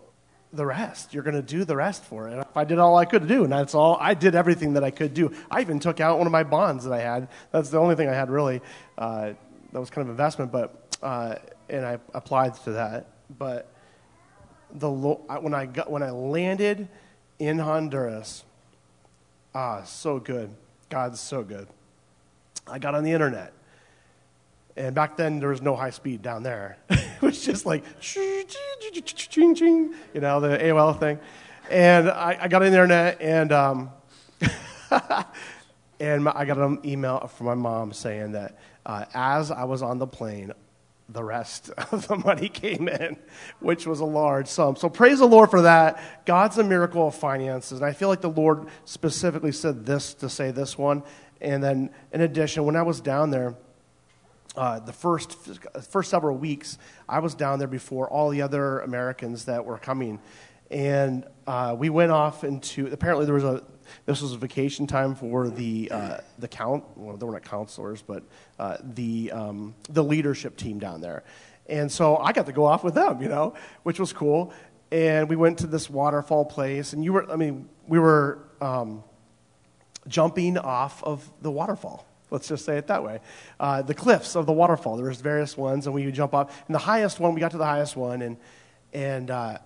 [0.53, 1.13] the rest.
[1.13, 2.45] You're going to do the rest for it.
[2.55, 5.13] I did all I could do, and that's all, I did everything that I could
[5.13, 5.33] do.
[5.49, 7.29] I even took out one of my bonds that I had.
[7.51, 8.61] That's the only thing I had really.
[8.97, 9.33] Uh,
[9.71, 11.35] that was kind of investment, but uh,
[11.69, 13.07] and I applied to that.
[13.37, 13.67] But
[14.73, 16.87] the when I got when I landed
[17.39, 18.43] in Honduras,
[19.55, 20.53] ah, so good.
[20.89, 21.67] God's so good.
[22.67, 23.53] I got on the internet.
[24.77, 26.77] And back then, there was no high speed down there.
[26.89, 27.83] it was just like,
[28.15, 28.45] you
[30.21, 31.19] know, the AOL thing.
[31.69, 33.91] And I, I got on the internet, and, um,
[35.99, 39.99] and I got an email from my mom saying that uh, as I was on
[39.99, 40.53] the plane,
[41.09, 43.17] the rest of the money came in,
[43.59, 44.75] which was a large sum.
[44.75, 46.25] So praise the Lord for that.
[46.25, 47.79] God's a miracle of finances.
[47.79, 51.03] And I feel like the Lord specifically said this to say this one.
[51.39, 53.55] And then, in addition, when I was down there,
[54.55, 55.37] uh, the first
[55.89, 60.19] first several weeks, I was down there before all the other Americans that were coming,
[60.69, 62.87] and uh, we went off into.
[62.87, 63.63] Apparently, there was a
[64.05, 66.83] this was a vacation time for the uh, the count.
[66.97, 68.23] Well, they were not counselors, but
[68.59, 71.23] uh, the um, the leadership team down there,
[71.67, 74.53] and so I got to go off with them, you know, which was cool.
[74.91, 77.31] And we went to this waterfall place, and you were.
[77.31, 79.05] I mean, we were um,
[80.09, 83.19] jumping off of the waterfall Let's just say it that way.
[83.59, 84.95] Uh, the cliffs of the waterfall.
[84.95, 86.49] There was various ones, and we would jump up.
[86.67, 88.37] And the highest one, we got to the highest one, and
[88.93, 89.57] and uh,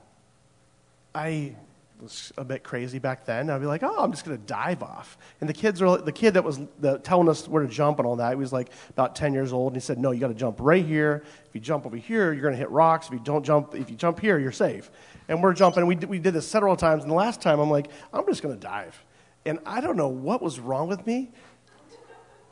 [1.14, 1.56] I
[2.02, 3.52] was a bit crazy back then.
[3.52, 6.12] I'd be like, "Oh, I'm just going to dive off." And the kids are the
[6.12, 8.32] kid that was the, telling us where to jump and all that.
[8.32, 10.58] He was like about 10 years old, and he said, "No, you got to jump
[10.60, 11.24] right here.
[11.48, 13.08] If you jump over here, you're going to hit rocks.
[13.08, 14.90] If you don't jump, if you jump here, you're safe."
[15.28, 15.86] And we're jumping.
[15.86, 18.56] We we did this several times, and the last time, I'm like, "I'm just going
[18.56, 19.00] to dive."
[19.46, 21.32] And I don't know what was wrong with me.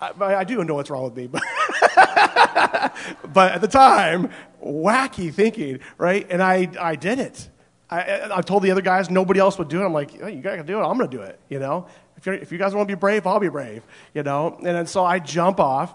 [0.03, 1.41] I, I do know what's wrong with me, but,
[3.33, 4.29] but at the time,
[4.63, 6.27] wacky thinking, right?
[6.29, 7.49] And I, I did it.
[7.89, 9.85] I, I told the other guys nobody else would do it.
[9.85, 10.83] I'm like, oh, you got to do it.
[10.83, 11.39] I'm to do it.
[11.49, 13.83] You know, if, if you guys want to be brave, I'll be brave.
[14.13, 15.93] You know, and so I jump off.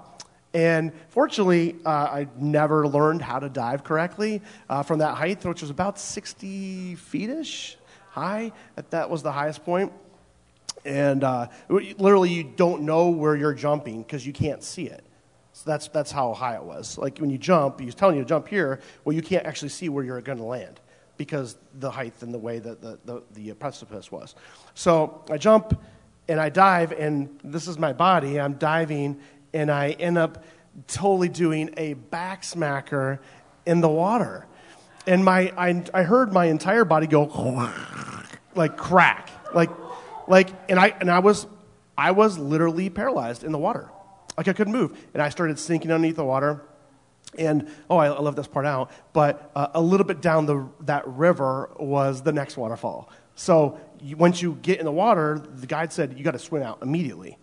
[0.55, 4.41] And fortunately, uh, I never learned how to dive correctly
[4.71, 7.77] uh, from that height, which was about 60 feet ish
[8.11, 8.53] high.
[8.91, 9.93] That was the highest point.
[10.85, 15.05] And uh, literally, you don't know where you're jumping because you can't see it.
[15.53, 16.99] So that's, that's how high it was.
[16.99, 19.89] Like when you jump, he's telling you to jump here, well, you can't actually see
[19.89, 20.81] where you're going to land
[21.17, 24.35] because the height and the way that the, the, the precipice was.
[24.75, 25.79] So I jump
[26.29, 28.39] and I dive, and this is my body.
[28.39, 29.19] I'm diving,
[29.53, 30.45] and I end up
[30.87, 33.19] totally doing a back smacker
[33.67, 34.47] in the water.
[35.07, 37.25] And my, I, I heard my entire body go
[38.55, 39.71] like crack, like,
[40.29, 41.47] like, and I, and I was,
[41.97, 43.91] I was literally paralyzed in the water.
[44.37, 44.97] Like I couldn't move.
[45.15, 46.63] And I started sinking underneath the water.
[47.37, 50.67] And, oh, I, I left this part out, but uh, a little bit down the,
[50.81, 53.11] that river was the next waterfall.
[53.35, 56.63] So you, once you get in the water, the guide said, you got to swim
[56.63, 57.37] out immediately.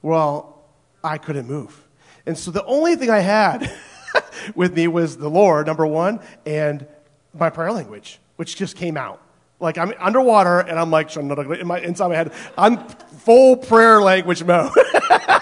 [0.00, 0.62] Well,
[1.02, 1.88] I couldn't move.
[2.24, 3.72] And so the only thing I had
[4.54, 6.86] with me was the Lord, number one, and
[7.34, 9.20] my prayer language, which just came out.
[9.62, 14.42] Like I'm underwater and I'm like in my inside my head, I'm full prayer language
[14.44, 14.72] mode.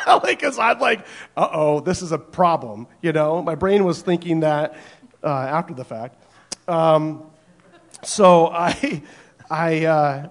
[0.06, 1.06] like, cause I'm like,
[1.38, 2.86] uh oh, this is a problem.
[3.00, 4.76] You know, my brain was thinking that
[5.24, 6.22] uh, after the fact.
[6.68, 7.24] Um,
[8.04, 9.02] so I,
[9.50, 10.28] I, uh,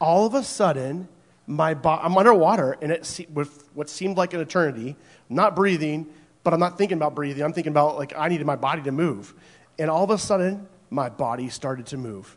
[0.00, 1.08] all of a sudden,
[1.46, 4.96] my bo- I'm underwater and it se- with what seemed like an eternity.
[5.28, 6.06] Not breathing,
[6.44, 7.42] but I'm not thinking about breathing.
[7.42, 9.34] I'm thinking about like I needed my body to move,
[9.78, 12.36] and all of a sudden, my body started to move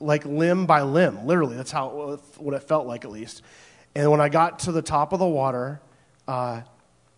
[0.00, 1.56] like limb by limb, literally.
[1.56, 3.42] That's how what it felt like, at least.
[3.94, 5.80] And when I got to the top of the water,
[6.28, 6.60] uh,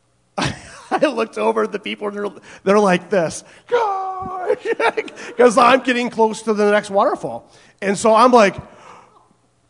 [0.38, 2.28] I looked over at the people, and they're,
[2.64, 7.50] they're like this, because I'm getting close to the next waterfall.
[7.82, 8.56] And so I'm like,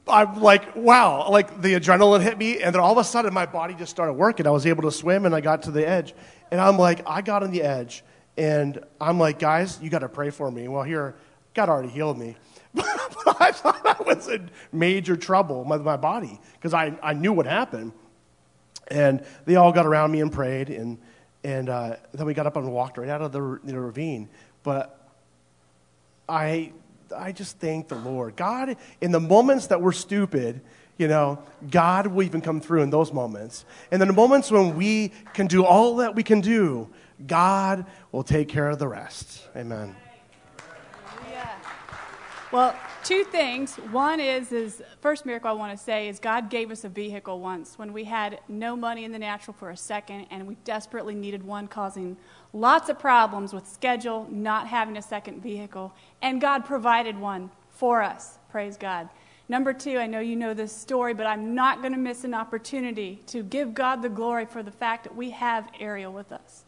[0.07, 3.47] I'm like, wow, like the adrenaline hit me, and then all of a sudden my
[3.47, 4.47] body just started working.
[4.47, 6.15] I was able to swim, and I got to the edge.
[6.51, 8.05] And I'm like, I got on the edge,
[8.37, 10.69] and I'm like, guys, you got to pray for me.
[10.69, 11.15] Well, here,
[11.55, 12.37] God already healed me.
[12.75, 17.33] but I thought I was in major trouble with my body because I, I knew
[17.33, 17.93] what happened.
[18.89, 20.99] And they all got around me and prayed, and,
[21.45, 24.31] and uh, then we got up and walked right out of the, the ravine.
[24.63, 24.99] But
[26.27, 26.73] I,
[27.15, 28.37] I just thank the Lord.
[28.37, 30.63] God, in the moments that we're stupid,
[30.97, 31.39] you know,
[31.71, 33.65] God will even come through in those moments.
[33.91, 36.89] And then the moments when we can do all that we can do,
[37.27, 39.47] God will take care of the rest.
[39.57, 39.95] Amen.
[42.51, 43.77] Well, two things.
[43.77, 47.41] One is, is first miracle I want to say is God gave us a vehicle
[47.41, 51.15] once when we had no money in the natural for a second, and we desperately
[51.15, 52.17] needed one, causing
[52.55, 55.93] lots of problems with schedule, not having a second vehicle,
[56.23, 58.39] and God provided one for us.
[58.51, 59.11] Praise God.
[59.51, 62.33] Number two, I know you know this story, but I'm not going to miss an
[62.33, 66.65] opportunity to give God the glory for the fact that we have Ariel with us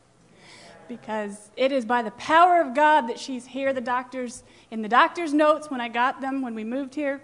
[0.90, 3.72] because it is by the power of God that she's here.
[3.72, 4.42] The doctors,
[4.72, 7.22] in the doctor's notes when I got them when we moved here,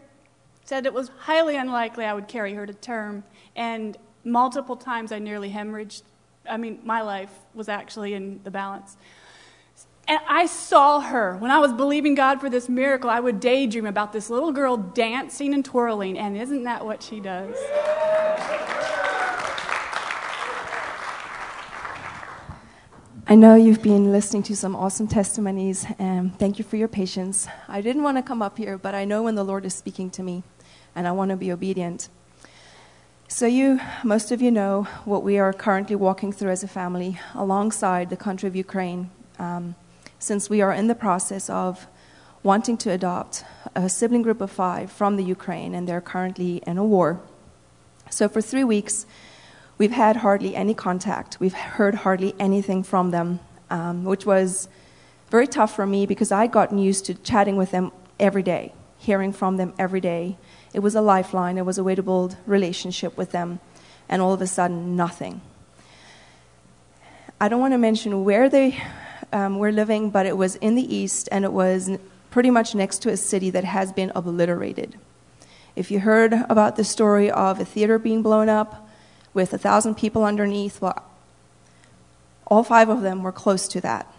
[0.64, 3.24] said it was highly unlikely I would carry her to term.
[3.56, 6.02] And multiple times I nearly hemorrhaged.
[6.48, 8.96] I mean, my life was actually in the balance.
[10.06, 11.36] And I saw her.
[11.36, 14.76] When I was believing God for this miracle, I would daydream about this little girl
[14.76, 16.16] dancing and twirling.
[16.16, 17.56] And isn't that what she does?
[23.28, 27.48] I know you've been listening to some awesome testimonies, and thank you for your patience.
[27.66, 30.10] I didn't want to come up here, but I know when the Lord is speaking
[30.10, 30.44] to me,
[30.94, 32.08] and I want to be obedient.
[33.26, 37.18] So, you, most of you know what we are currently walking through as a family
[37.34, 39.74] alongside the country of Ukraine, um,
[40.20, 41.88] since we are in the process of
[42.44, 43.44] wanting to adopt
[43.74, 47.20] a sibling group of five from the Ukraine, and they're currently in a war.
[48.08, 49.04] So, for three weeks,
[49.78, 51.38] We've had hardly any contact.
[51.38, 54.68] We've heard hardly anything from them, um, which was
[55.30, 59.32] very tough for me because I'd gotten used to chatting with them every day, hearing
[59.32, 60.38] from them every day.
[60.72, 63.60] It was a lifeline, it was a way to build relationship with them,
[64.08, 65.42] and all of a sudden, nothing.
[67.38, 68.82] I don't want to mention where they
[69.30, 71.90] um, were living, but it was in the east, and it was
[72.30, 74.98] pretty much next to a city that has been obliterated.
[75.74, 78.85] If you heard about the story of a theater being blown up,
[79.36, 80.80] with a thousand people underneath.
[80.80, 81.04] Well,
[82.46, 84.12] all five of them were close to that.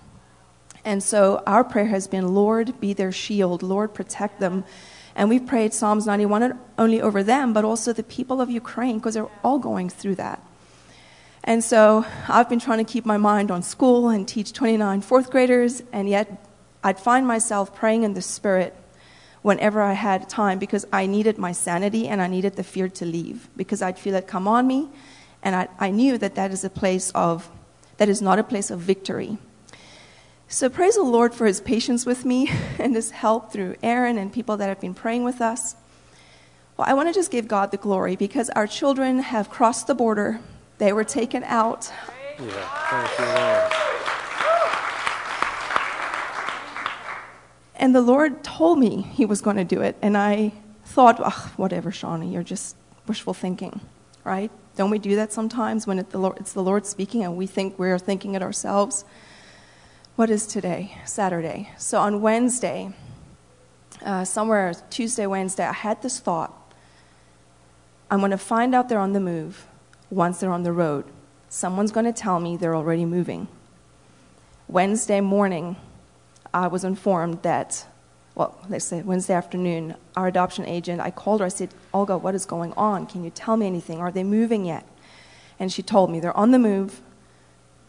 [0.85, 3.64] And so our prayer has been, Lord, be their shield.
[3.64, 4.64] Lord, protect them.
[5.15, 8.99] And we've prayed Psalms 91 not only over them, but also the people of Ukraine,
[8.99, 10.41] because they're all going through that.
[11.44, 15.31] And so I've been trying to keep my mind on school and teach 29 fourth
[15.31, 16.45] graders, and yet
[16.84, 18.76] I'd find myself praying in the Spirit
[19.48, 23.06] whenever I had time because I needed my sanity and I needed the fear to
[23.06, 24.90] leave because I'd feel it come on me.
[25.41, 27.49] And I, I knew that that is a place of,
[27.95, 29.38] that is not a place of victory.
[30.49, 34.34] So praise the Lord for his patience with me and his help through Aaron and
[34.34, 35.78] people that have been praying with us.
[36.76, 39.95] Well, I want to just give God the glory because our children have crossed the
[39.95, 40.41] border.
[40.78, 41.90] They were taken out.
[42.38, 43.97] Yeah, thank you, Lord.
[47.78, 49.95] And the Lord told me He was going to do it.
[50.02, 50.52] And I
[50.84, 52.76] thought, oh, whatever, Shawnee, you're just
[53.08, 53.80] wishful thinking,
[54.24, 54.52] right?
[54.76, 58.36] Don't we do that sometimes when it's the Lord speaking and we think we're thinking
[58.36, 59.06] it ourselves?
[60.16, 60.98] What is today?
[61.06, 61.72] Saturday.
[61.78, 62.94] So on Wednesday,
[64.04, 66.54] uh, somewhere Tuesday, Wednesday, I had this thought.
[68.10, 69.68] I'm going to find out they're on the move
[70.10, 71.06] once they're on the road.
[71.49, 73.48] Someone's going to tell me they're already moving.
[74.68, 75.76] Wednesday morning,
[76.57, 77.85] I was informed that,
[78.34, 81.45] well, let's say Wednesday afternoon, our adoption agent, I called her.
[81.45, 83.05] I said, Olga, what is going on?
[83.05, 83.99] Can you tell me anything?
[83.99, 84.84] Are they moving yet?
[85.59, 87.01] And she told me they're on the move.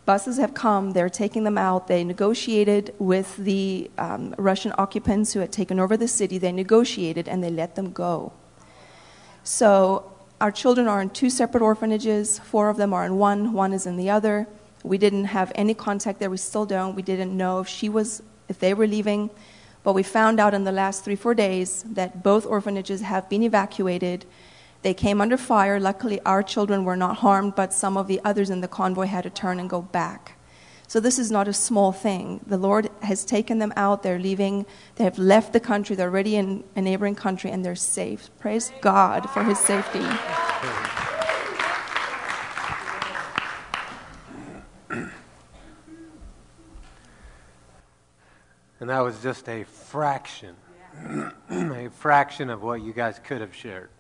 [0.05, 1.87] Buses have come, they're taking them out.
[1.87, 6.37] They negotiated with the um, Russian occupants who had taken over the city.
[6.37, 8.33] They negotiated and they let them go.
[9.45, 10.13] So
[10.43, 12.39] our children are in two separate orphanages.
[12.39, 14.47] Four of them are in one, one is in the other.
[14.83, 16.29] We didn't have any contact there.
[16.29, 16.95] We still don't.
[16.95, 19.31] We didn't know if she was, if they were leaving.
[19.83, 23.43] But we found out in the last three, four days that both orphanages have been
[23.43, 24.27] evacuated
[24.83, 25.81] they came under fire.
[25.81, 29.25] Luckily, our children were not harmed, but some of the others in the convoy had
[29.25, 30.39] to turn and go back.
[30.87, 32.41] So, this is not a small thing.
[32.47, 34.03] The Lord has taken them out.
[34.03, 34.65] They're leaving.
[34.95, 35.97] They have left the country.
[35.97, 38.31] They're already in a neighboring country and they're safe.
[38.39, 40.07] Praise God for his safety.
[48.81, 50.55] And that was just a fraction,
[51.51, 53.91] a fraction of what you guys could have shared.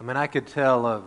[0.00, 1.04] I mean, I could tell of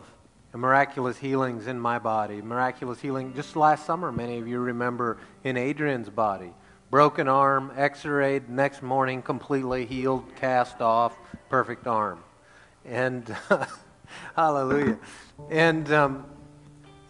[0.53, 4.11] miraculous healings in my body, miraculous healing just last summer.
[4.11, 6.51] Many of you remember in Adrian's body.
[6.89, 11.17] Broken arm, x rayed, next morning completely healed, cast off,
[11.49, 12.23] perfect arm.
[12.85, 13.35] And
[14.35, 14.97] hallelujah.
[15.49, 16.25] And, um,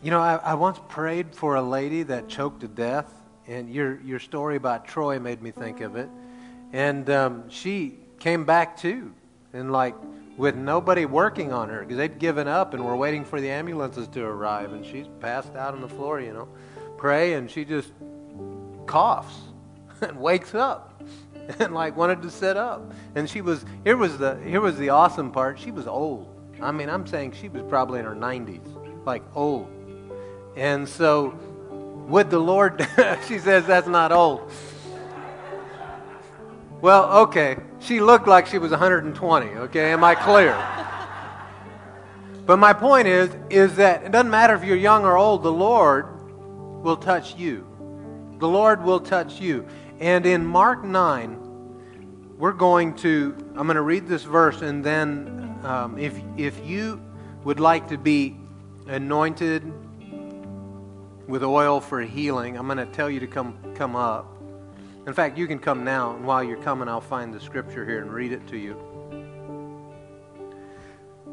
[0.02, 3.12] you know, I, I once prayed for a lady that choked to death,
[3.48, 6.10] and your, your story about Troy made me think of it.
[6.74, 9.14] And um, she came back too,
[9.54, 9.96] and like
[10.38, 14.08] with nobody working on her because they'd given up and were waiting for the ambulances
[14.10, 14.74] to arrive.
[14.74, 16.48] And she's passed out on the floor, you know,
[16.98, 17.92] pray, and she just
[18.86, 19.36] coughs
[20.02, 21.02] and wakes up
[21.60, 22.94] and like wanted to sit up.
[23.16, 25.60] And she was here was the here was the awesome part.
[25.60, 26.34] She was old.
[26.62, 29.70] I mean, I'm saying she was probably in her 90s, like old.
[30.56, 31.38] And so,
[32.08, 32.88] would the Lord?
[33.28, 34.52] she says that's not old.
[36.82, 37.58] Well, okay.
[37.80, 39.92] She looked like she was 120, okay?
[39.92, 40.56] Am I clear?
[42.46, 45.52] but my point is is that it doesn't matter if you're young or old, the
[45.52, 46.06] Lord
[46.84, 47.66] will touch you.
[48.40, 49.66] The Lord will touch you.
[50.00, 51.44] And in Mark 9,
[52.38, 57.02] we're going to I'm going to read this verse and then um, if if you
[57.44, 58.38] would like to be
[58.88, 59.64] anointed
[61.28, 64.34] with oil for healing, I'm going to tell you to come come up.
[65.06, 68.02] In fact, you can come now, and while you're coming, I'll find the scripture here
[68.02, 68.76] and read it to you.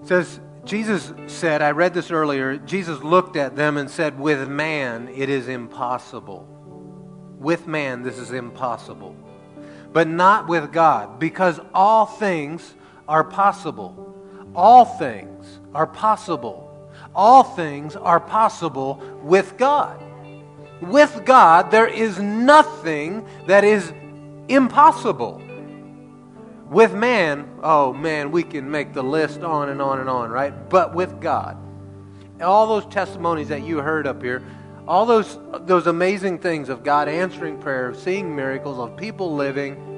[0.01, 4.49] It says, Jesus said, I read this earlier, Jesus looked at them and said, With
[4.49, 6.49] man it is impossible.
[7.39, 9.16] With man this is impossible.
[9.93, 12.75] But not with God, because all things
[13.09, 14.15] are possible.
[14.55, 16.64] All things are possible.
[17.15, 20.03] All things are possible with God.
[20.81, 23.93] With God, there is nothing that is
[24.49, 25.41] impossible.
[26.69, 30.69] With man, oh man, we can make the list on and on and on, right?
[30.69, 31.57] But with God,
[32.41, 34.43] all those testimonies that you heard up here,
[34.86, 39.91] all those, those amazing things of God answering prayer, of seeing miracles, of people living.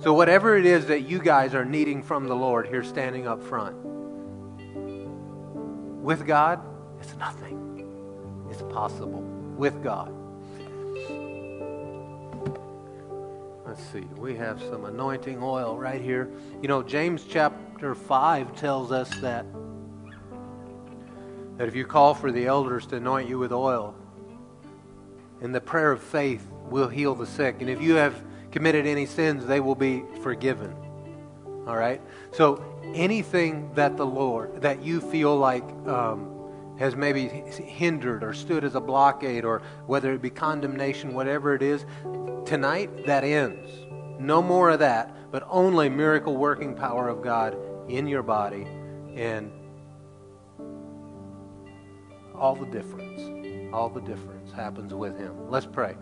[0.00, 3.42] So, whatever it is that you guys are needing from the Lord here standing up
[3.42, 3.76] front,
[6.08, 6.58] with God,
[7.02, 8.46] it's nothing.
[8.50, 9.20] It's possible
[9.58, 10.10] with God.
[13.66, 16.30] Let's see, we have some anointing oil right here.
[16.62, 19.44] You know, James chapter 5 tells us that,
[21.58, 23.94] that if you call for the elders to anoint you with oil,
[25.42, 27.56] and the prayer of faith will heal the sick.
[27.60, 28.14] And if you have
[28.50, 30.74] committed any sins, they will be forgiven.
[31.66, 32.00] All right?
[32.32, 32.64] So
[32.94, 36.38] anything that the Lord, that you feel like um,
[36.78, 41.62] has maybe hindered or stood as a blockade or whether it be condemnation, whatever it
[41.62, 41.84] is,
[42.44, 43.70] tonight that ends.
[44.18, 47.56] No more of that, but only miracle working power of God
[47.88, 48.66] in your body
[49.14, 49.50] and
[52.34, 53.72] all the difference.
[53.72, 55.50] All the difference happens with Him.
[55.50, 55.96] Let's pray.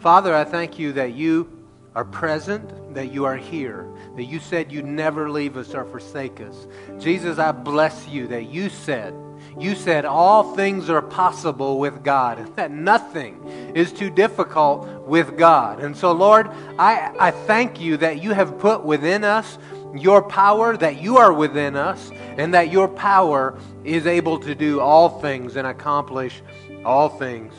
[0.00, 4.72] Father, I thank you that you are present that you are here, that you said
[4.72, 6.66] you'd never leave us or forsake us.
[6.98, 9.14] Jesus, I bless you that you said,
[9.58, 13.42] you said all things are possible with God, and that nothing
[13.74, 15.80] is too difficult with God.
[15.80, 16.48] And so, Lord,
[16.78, 19.58] I, I thank you that you have put within us
[19.96, 24.80] your power, that you are within us, and that your power is able to do
[24.80, 26.42] all things and accomplish
[26.84, 27.52] all things.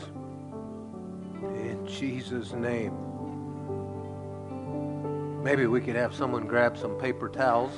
[1.42, 3.11] In Jesus' name.
[5.42, 7.72] Maybe we could have someone grab some paper towels.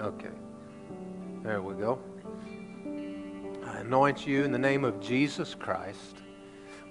[0.00, 0.34] Okay.
[1.44, 2.00] There we go.
[3.64, 6.22] I anoint you in the name of Jesus Christ.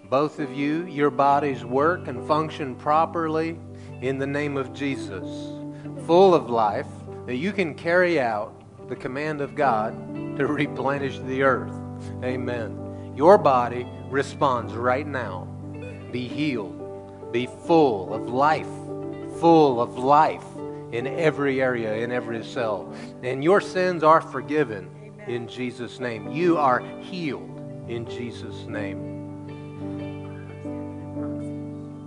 [0.10, 3.60] Both of you, your bodies work and function properly
[4.02, 5.28] in the name of Jesus.
[6.06, 6.88] Full of life,
[7.26, 8.54] that you can carry out
[8.88, 9.94] the command of God
[10.38, 11.74] to replenish the earth.
[12.24, 13.14] Amen.
[13.14, 15.51] Your body responds right now.
[16.12, 17.32] Be healed.
[17.32, 18.68] Be full of life.
[19.40, 20.44] Full of life
[20.92, 22.94] in every area, in every cell.
[23.24, 24.90] And your sins are forgiven
[25.28, 26.32] in Jesus' name.
[26.32, 27.58] You are healed
[27.88, 29.10] in Jesus' name.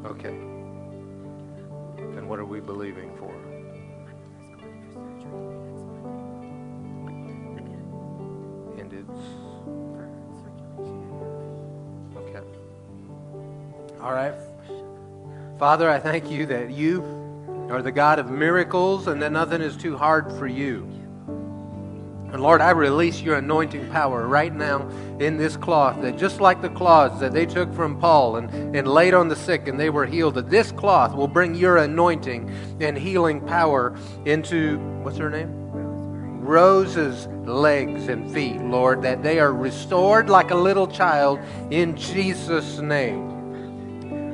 [0.04, 0.36] Okay.
[2.14, 3.43] Then what are we believing for?
[15.64, 17.00] Father, I thank you that you
[17.70, 20.82] are the God of miracles and that nothing is too hard for you.
[22.30, 24.86] And Lord, I release your anointing power right now
[25.20, 28.86] in this cloth, that just like the cloths that they took from Paul and, and
[28.86, 32.54] laid on the sick and they were healed, that this cloth will bring your anointing
[32.80, 33.96] and healing power
[34.26, 35.48] into, what's her name?
[36.42, 42.80] Rose's legs and feet, Lord, that they are restored like a little child in Jesus'
[42.80, 43.33] name.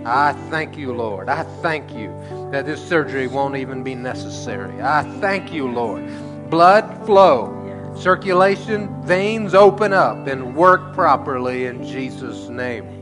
[0.04, 1.28] I thank you, Lord.
[1.28, 2.14] I thank you
[2.50, 4.82] that this surgery won't even be necessary.
[4.82, 6.04] I thank you, Lord.
[6.50, 12.99] Blood flow, circulation, veins open up and work properly in Jesus' name.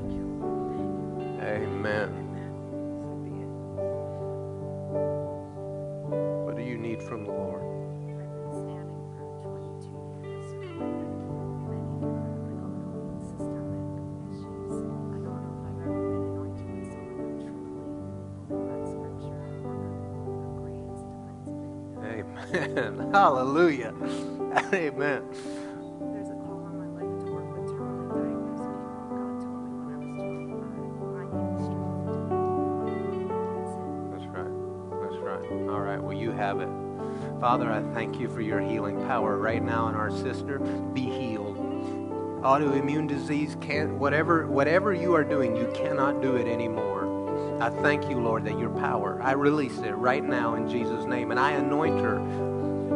[23.29, 23.89] Hallelujah.
[24.73, 25.23] Amen.
[34.11, 34.49] That's right.
[35.03, 35.45] That's right.
[35.69, 36.03] All right.
[36.03, 36.71] Well, you have it.
[37.39, 40.59] Father, I thank you for your healing power right now in our sister.
[40.59, 41.59] Be healed.
[42.41, 46.99] Autoimmune disease can't whatever whatever you are doing, you cannot do it anymore.
[47.61, 51.33] I thank you, Lord, that your power, I release it right now in Jesus' name.
[51.33, 52.17] And I anoint her,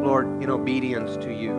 [0.03, 1.53] Lord, in obedience to you.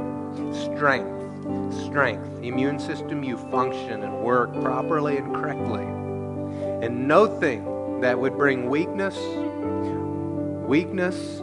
[0.52, 2.42] Strength, strength.
[2.42, 5.84] Immune system, you function and work properly and correctly.
[6.84, 9.16] And no thing that would bring weakness,
[10.66, 11.40] weakness,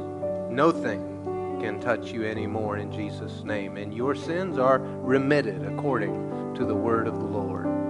[0.50, 3.78] no thing can touch you anymore in Jesus' name.
[3.78, 7.81] And your sins are remitted according to the word of the Lord.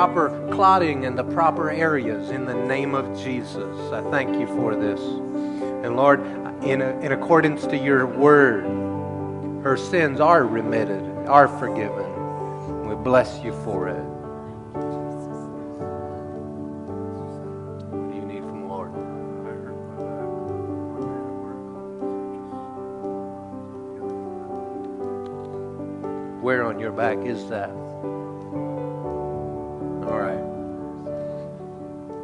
[0.00, 3.92] proper clotting in the proper areas in the name of Jesus.
[3.92, 4.98] I thank you for this.
[4.98, 6.20] And Lord,
[6.64, 8.64] in, in accordance to your word,
[9.62, 12.88] her sins are remitted, are forgiven.
[12.88, 14.06] We bless you for it.
[26.40, 27.70] where on your back is that?
[30.10, 30.42] All right.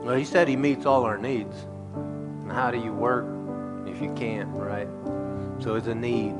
[0.05, 1.55] Well, he said he meets all our needs.
[1.95, 3.27] And how do you work
[3.87, 4.89] if you can't, right?
[5.61, 6.35] So it's a need.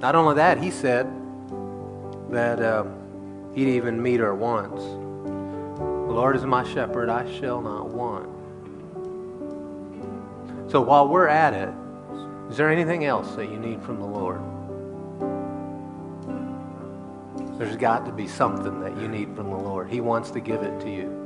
[0.00, 1.06] Not only that, he said
[2.30, 2.84] that uh,
[3.54, 4.82] he'd even meet our wants.
[4.82, 8.28] The Lord is my shepherd, I shall not want.
[10.70, 11.74] So while we're at it,
[12.50, 14.40] is there anything else that you need from the Lord?
[17.58, 19.88] There's got to be something that you need from the Lord.
[19.88, 21.24] He wants to give it to you.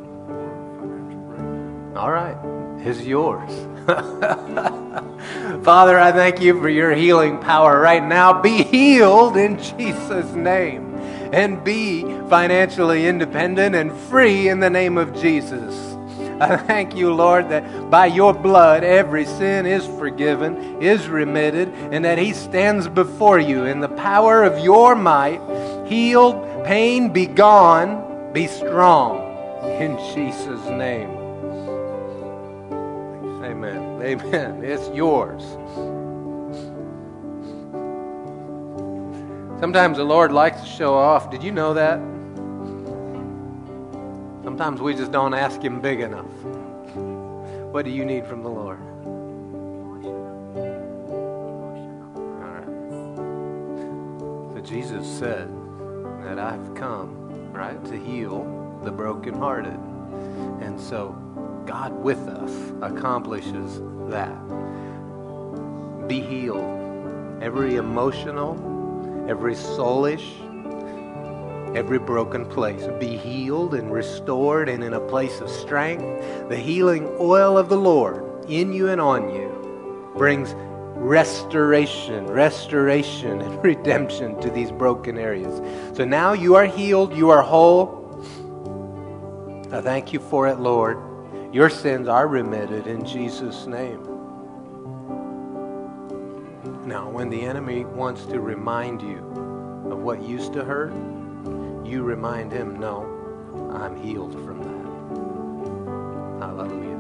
[1.97, 2.37] All right,
[2.87, 3.51] it's yours.
[5.65, 8.43] Father, I thank you for your healing power right now.
[8.43, 10.95] Be healed in Jesus' name.
[11.33, 15.75] And be financially independent and free in the name of Jesus.
[16.41, 22.05] I thank you, Lord, that by your blood every sin is forgiven, is remitted, and
[22.05, 25.41] that He stands before you in the power of your might.
[25.89, 29.25] Healed, pain be gone, be strong.
[29.81, 31.09] In Jesus' name.
[33.43, 34.03] Amen.
[34.03, 34.63] Amen.
[34.63, 35.43] It's yours.
[39.61, 41.31] Sometimes the Lord likes to show off.
[41.31, 41.99] Did you know that?
[44.45, 46.31] Sometimes we just don't ask Him big enough.
[47.73, 48.79] What do you need from the Lord?
[52.15, 52.67] All right.
[54.55, 55.49] So Jesus said
[56.25, 59.79] that I've come, right, to heal the brokenhearted.
[60.61, 61.17] And so
[61.67, 63.81] God with us accomplishes
[64.11, 64.37] that.
[66.09, 67.43] Be healed.
[67.43, 68.55] Every emotional,
[69.29, 70.27] every soulish,
[71.77, 72.87] every broken place.
[72.99, 76.49] Be healed and restored and in a place of strength.
[76.49, 80.55] The healing oil of the Lord in you and on you brings
[80.99, 85.61] restoration, restoration, and redemption to these broken areas.
[85.97, 87.97] So now you are healed, you are whole.
[89.73, 90.99] I thank you for it, Lord.
[91.53, 94.05] Your sins are remitted in Jesus' name.
[96.87, 99.19] Now, when the enemy wants to remind you
[99.91, 100.93] of what used to hurt,
[101.87, 103.07] you remind him, no,
[103.73, 106.47] I'm healed from that.
[106.47, 106.98] Hallelujah.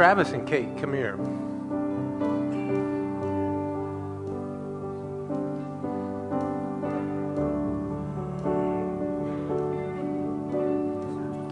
[0.00, 1.18] Travis and Kate, come here.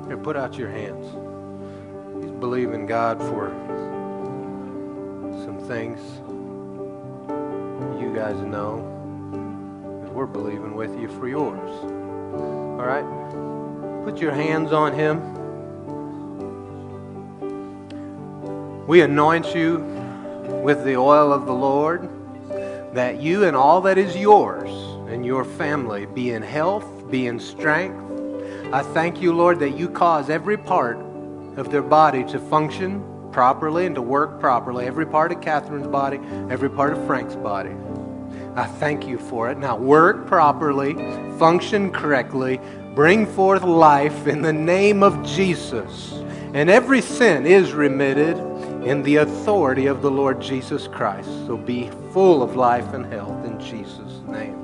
[0.07, 1.05] Here, put out your hands.
[2.25, 3.51] He's believing God for
[5.45, 6.01] some things
[8.01, 8.77] you guys know.
[10.15, 11.71] We're believing with you for yours.
[12.81, 13.05] All right?
[14.07, 15.38] Put your hands on him.
[18.89, 19.81] We anoint you
[20.65, 22.09] with the oil of the Lord,
[22.95, 24.71] that you and all that is yours
[25.13, 28.03] and your family be in health, be in strength.
[28.73, 30.97] I thank you, Lord, that you cause every part
[31.59, 34.87] of their body to function properly and to work properly.
[34.87, 37.77] Every part of Catherine's body, every part of Frank's body.
[38.57, 39.59] I thank you for it.
[39.59, 40.95] Now work properly,
[41.39, 42.59] function correctly,
[42.95, 46.15] bring forth life in the name of Jesus.
[46.55, 48.39] And every sin is remitted
[48.85, 51.29] in the authority of the Lord Jesus Christ.
[51.47, 54.58] So be full of life and health in Jesus' name.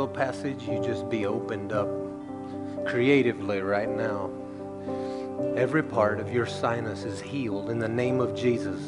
[0.00, 1.86] Puzzle passage, you just be opened up
[2.86, 4.30] creatively right now.
[5.56, 8.80] Every part of your sinus is healed in the name of Jesus.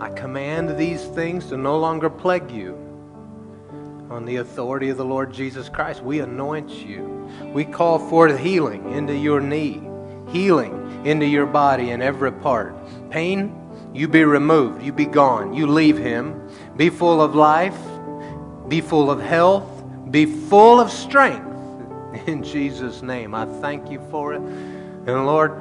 [0.00, 2.72] I command these things to no longer plague you.
[4.08, 7.30] On the authority of the Lord Jesus Christ, we anoint you.
[7.52, 9.82] We call forth healing into your knee,
[10.28, 12.74] healing into your body in every part.
[13.10, 13.54] Pain,
[13.92, 14.82] you be removed.
[14.82, 15.52] You be gone.
[15.52, 16.48] You leave him.
[16.74, 17.78] Be full of life.
[18.66, 19.77] Be full of health.
[20.10, 21.46] Be full of strength.
[22.26, 24.40] In Jesus' name, I thank you for it.
[24.40, 25.52] And Lord,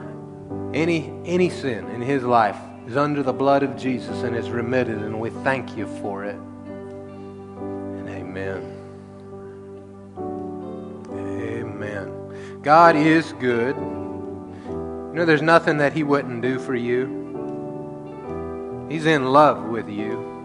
[0.74, 2.58] any any sin in his life
[2.88, 6.36] is under the blood of Jesus and is remitted, and we thank you for it.
[6.36, 8.74] And amen.
[11.12, 12.62] Amen.
[12.62, 13.76] God is good.
[13.76, 17.26] You know, there's nothing that he wouldn't do for you.
[18.90, 20.37] He's in love with you.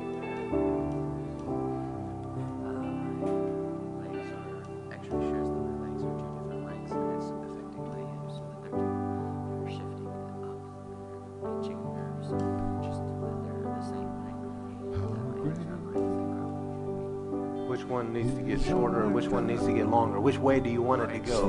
[20.43, 21.47] Way do you want it to go?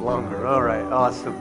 [0.00, 0.46] Longer.
[0.46, 0.84] All right.
[0.84, 1.40] Awesome.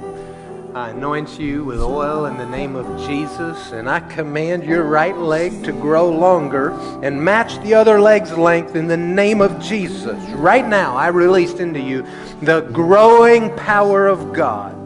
[0.74, 5.18] I anoint you with oil in the name of Jesus, and I command your right
[5.18, 6.72] leg to grow longer
[7.04, 10.18] and match the other leg's length in the name of Jesus.
[10.30, 12.08] Right now, I released into you
[12.42, 14.78] the growing power of God.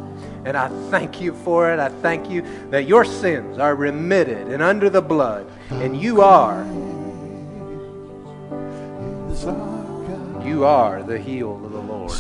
[0.45, 1.80] And I thank you for it.
[1.80, 6.65] I thank you that your sins are remitted and under the blood, and you are.
[10.45, 12.11] You are the heel of the Lord.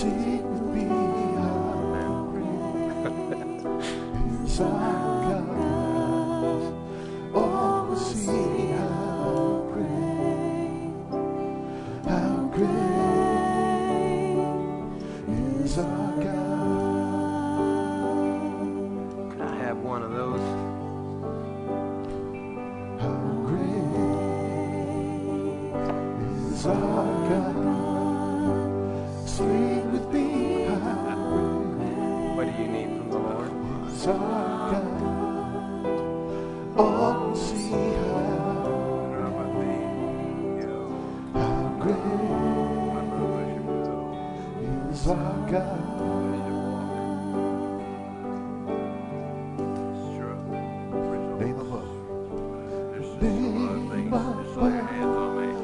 [4.47, 5.14] Could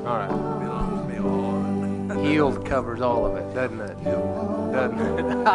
[0.03, 0.31] Right.
[2.23, 4.03] Healed covers all of it, doesn't it?
[4.03, 5.25] Doesn't it?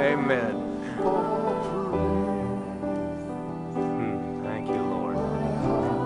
[0.00, 0.52] Amen.
[3.74, 5.16] Hmm, Thank you, Lord.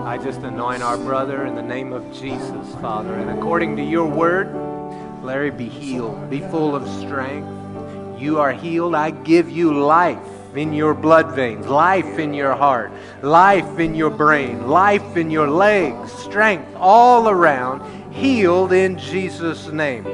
[0.07, 3.13] I just anoint our brother in the name of Jesus, Father.
[3.13, 4.72] And according to your word,
[5.23, 6.29] Larry, be healed.
[6.29, 7.47] Be full of strength.
[8.19, 8.93] You are healed.
[8.93, 10.19] I give you life
[10.53, 12.91] in your blood veins, life in your heart,
[13.21, 17.81] life in your brain, life in your legs, strength all around,
[18.13, 20.05] healed in Jesus' name.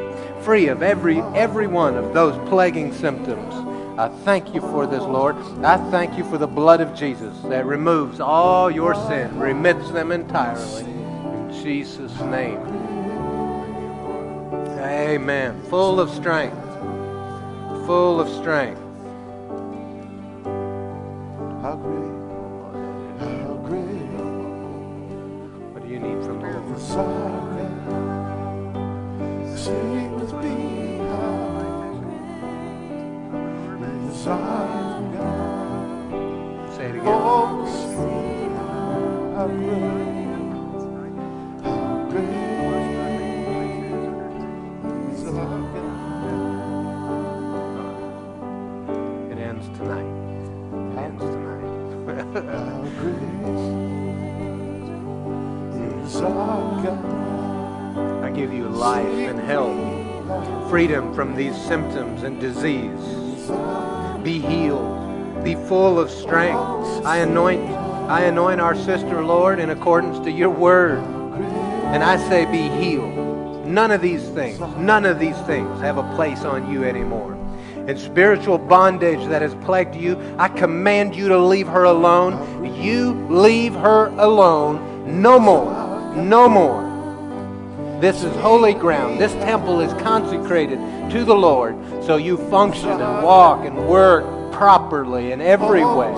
[0.41, 3.53] Free of every every one of those plaguing symptoms.
[3.99, 5.36] I thank you for this, Lord.
[5.64, 10.14] I thank you for the blood of Jesus that removes all your sin, remits them
[10.14, 10.84] entirely.
[10.84, 12.68] In Jesus' name.
[14.80, 15.61] Amen.
[15.69, 16.56] Full of strength.
[17.85, 18.80] Full of strength.
[21.61, 22.15] How great,
[23.19, 24.10] how great
[25.73, 26.77] What do you need from the Lord?
[26.77, 27.06] is our
[27.91, 29.57] God.
[29.60, 31.93] Sing with me, how
[33.77, 36.73] great is our God.
[36.76, 37.07] Say it again.
[37.07, 37.65] Oh,
[39.35, 40.09] how great,
[58.80, 63.51] life and health, freedom from these symptoms and disease.
[64.23, 65.43] Be healed.
[65.43, 67.06] Be full of strength.
[67.06, 67.69] I anoint
[68.10, 70.99] I anoint our sister, Lord, in accordance to your word.
[71.93, 73.65] And I say be healed.
[73.65, 77.34] None of these things, none of these things have a place on you anymore.
[77.88, 82.64] And spiritual bondage that has plagued you, I command you to leave her alone.
[82.81, 85.22] You leave her alone.
[85.22, 86.15] No more.
[86.15, 86.89] No more.
[87.99, 89.19] This is holy ground.
[89.19, 90.80] This temple is consecrated
[91.11, 91.76] to the Lord.
[92.05, 96.13] So you function and walk and work properly in every way.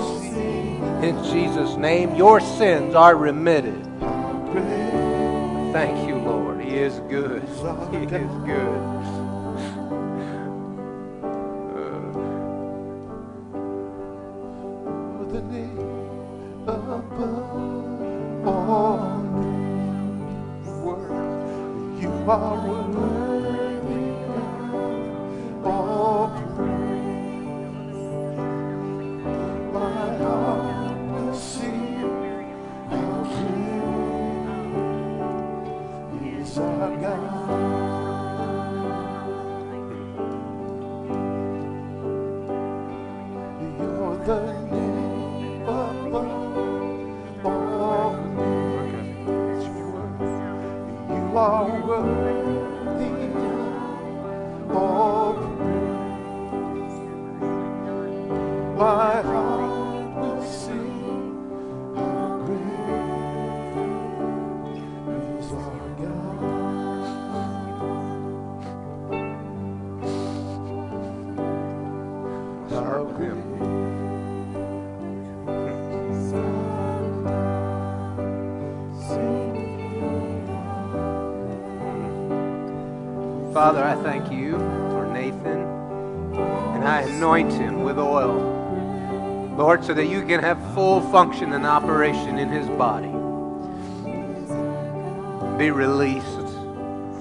[1.08, 3.84] In Jesus' name, your sins are remitted.
[5.74, 6.62] Thank you, Lord.
[6.62, 7.42] He is good.
[7.92, 9.01] He is good.
[89.82, 93.08] Lord, so that you can have full function and operation in his body.
[95.58, 96.26] Be released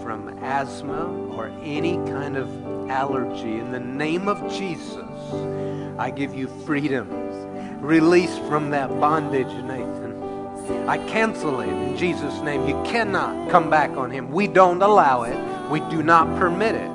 [0.03, 2.49] from asthma or any kind of
[2.91, 3.59] allergy.
[3.59, 4.95] In the name of Jesus,
[5.99, 7.09] I give you freedom.
[7.81, 10.11] Release from that bondage, Nathan.
[10.89, 12.69] I cancel it in Jesus' name.
[12.69, 14.31] You cannot come back on him.
[14.31, 15.71] We don't allow it.
[15.71, 16.91] We do not permit it.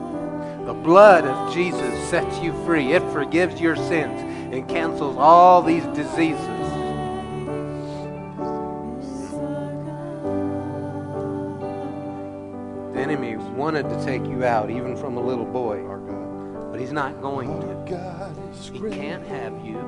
[0.66, 2.94] The blood of Jesus sets you free.
[2.94, 4.25] It forgives your sins
[4.56, 6.40] and cancels all these diseases.
[12.94, 15.84] The enemy wanted to take you out, even from a little boy,
[16.72, 17.76] but he's not going to.
[18.72, 19.80] He can't have you.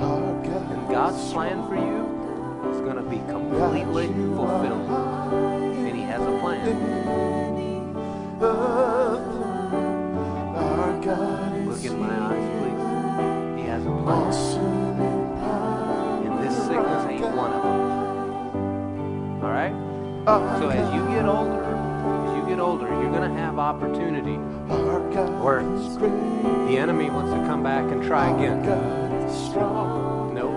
[0.00, 4.90] And God's plan for you is going to be completely fulfilled.
[5.86, 6.98] And He has a plan.
[11.66, 12.77] Look in my eyes, please.
[14.06, 14.54] Has.
[16.24, 17.80] And this sickness ain't one of them.
[19.44, 19.74] All right?
[20.58, 24.36] So as you get older, as you get older, you're going to have opportunity
[25.42, 28.62] where the enemy wants to come back and try again.
[30.34, 30.54] Nope.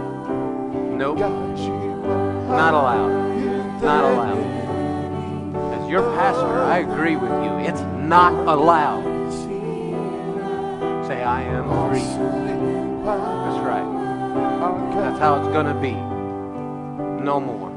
[0.97, 1.19] Nope.
[1.19, 3.81] Not allowed.
[3.81, 4.43] Not allowed.
[5.73, 7.59] As your pastor, I agree with you.
[7.59, 9.03] It's not allowed.
[11.07, 12.90] Say, I am free.
[13.03, 14.91] That's right.
[14.93, 15.93] That's how it's going to be.
[17.23, 17.71] No more.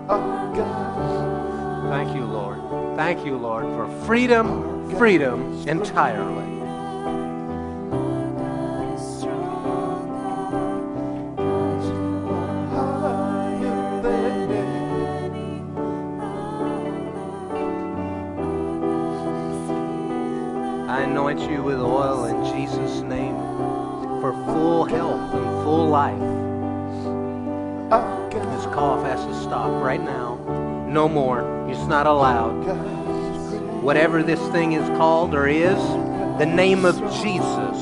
[1.91, 2.61] Thank you, Lord.
[2.97, 6.64] Thank you, Lord, for freedom, freedom entirely.
[25.95, 26.19] Life.
[28.33, 30.35] This cough has to stop right now.
[30.89, 31.69] No more.
[31.71, 32.67] It's not allowed.
[32.67, 32.75] Oh,
[33.81, 35.79] Whatever this thing is called or is,
[36.41, 37.79] the name of Jesus,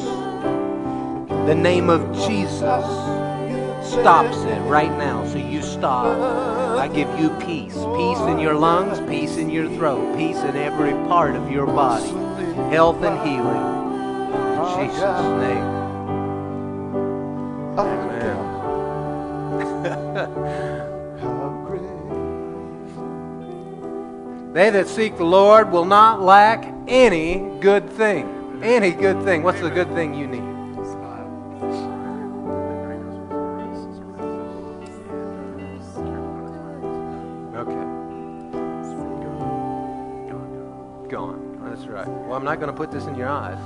[1.49, 2.85] the name of Jesus
[3.91, 5.27] stops it right now.
[5.27, 6.05] So you stop.
[6.79, 7.73] I give you peace.
[7.73, 12.11] Peace in your lungs, peace in your throat, peace in every part of your body.
[12.77, 13.65] Health and healing.
[14.53, 15.82] In Jesus' name.
[24.53, 28.61] They that seek the Lord will not lack any good thing.
[28.63, 29.43] Any good thing.
[29.43, 30.43] What's the good thing you need?
[37.57, 37.73] Okay.
[41.09, 41.59] Gone.
[41.65, 42.07] That's right.
[42.07, 43.59] Well, I'm not going to put this in your eyes,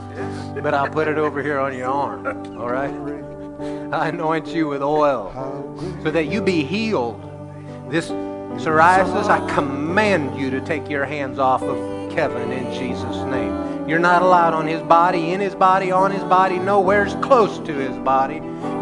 [0.63, 2.27] but I'll put it over here on your arm.
[2.61, 2.95] All right?
[3.93, 5.33] I anoint you with oil
[6.05, 7.21] so that you be healed.
[7.91, 8.09] This
[8.57, 13.89] psoriasis, I command you to take your hands off of Kevin in Jesus' name.
[13.89, 17.75] You're not allowed on his body, in his body, on his body, nowhere's close to
[17.75, 18.37] his body.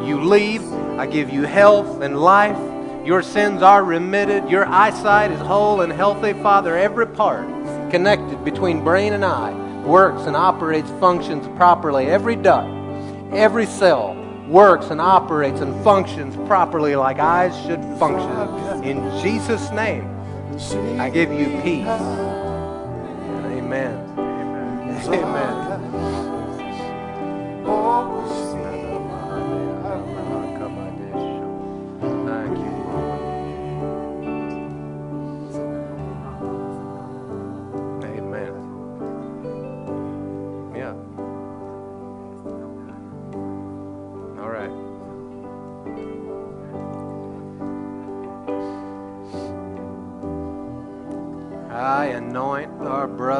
[0.06, 0.62] You leave.
[0.98, 2.56] I give you health and life.
[3.05, 4.48] Your sins are remitted.
[4.48, 6.32] Your eyesight is whole and healthy.
[6.32, 7.46] Father, every part
[7.90, 9.52] connected between brain and eye
[9.84, 12.06] works and operates, functions properly.
[12.06, 12.68] Every duct,
[13.32, 14.14] every cell
[14.48, 18.84] works and operates and functions properly like eyes should function.
[18.84, 20.08] In Jesus' name,
[21.00, 21.86] I give you peace.
[23.46, 24.03] Amen.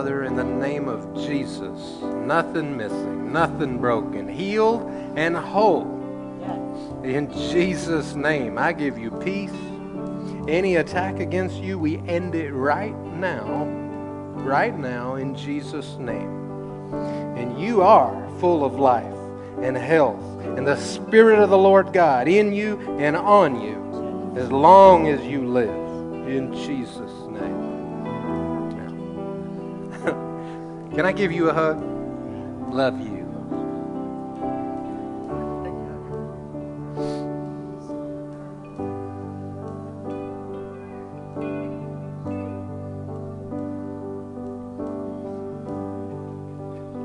[0.05, 2.03] Brother in the name of Jesus.
[2.03, 4.83] Nothing missing, nothing broken, healed
[5.17, 5.87] and whole.
[7.03, 9.55] In Jesus' name, I give you peace.
[10.47, 13.65] Any attack against you, we end it right now.
[14.45, 16.93] Right now, in Jesus' name.
[17.39, 19.07] And you are full of life
[19.63, 20.23] and health,
[20.59, 25.25] and the Spirit of the Lord God in you and on you as long as
[25.25, 26.29] you live.
[26.29, 27.24] In Jesus'
[30.95, 31.83] Can I give you a hug?
[32.73, 33.25] Love you.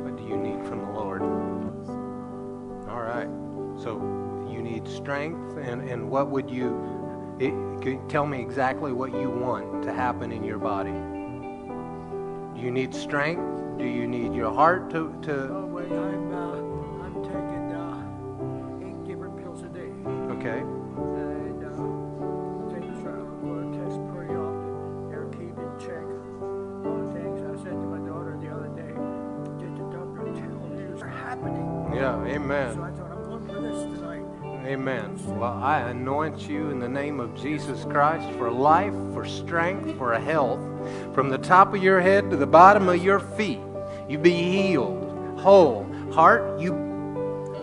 [0.04, 1.24] What do you need from the Lord?
[2.90, 3.28] All right.
[3.82, 3.96] So
[4.52, 6.78] you need strength, and, and what would you
[7.40, 7.54] it,
[7.84, 10.92] you tell me exactly what you want to happen in your body?
[10.92, 13.69] Do you need strength?
[13.80, 16.60] Do you need your heart to, to Oh, wait, I'm, uh,
[17.00, 19.88] I'm taking, uh, eight different pills a day.
[20.36, 20.60] okay?
[20.60, 25.08] And, uh, take a blood test pretty often.
[25.10, 26.04] They're keeping check
[26.84, 27.40] on things.
[27.40, 28.92] I said to my daughter the other day,
[29.64, 31.94] did the doctor tell you it's happening?
[31.96, 32.74] Yeah, amen.
[32.76, 34.26] So I thought, I'm going for this tonight.
[34.68, 35.40] Amen.
[35.40, 40.14] Well, I anoint you in the name of Jesus Christ for life, for strength, for
[40.20, 40.60] health,
[41.16, 43.60] from the top of your head to the bottom of your feet.
[44.10, 45.86] You be healed, whole.
[46.12, 46.74] Heart, you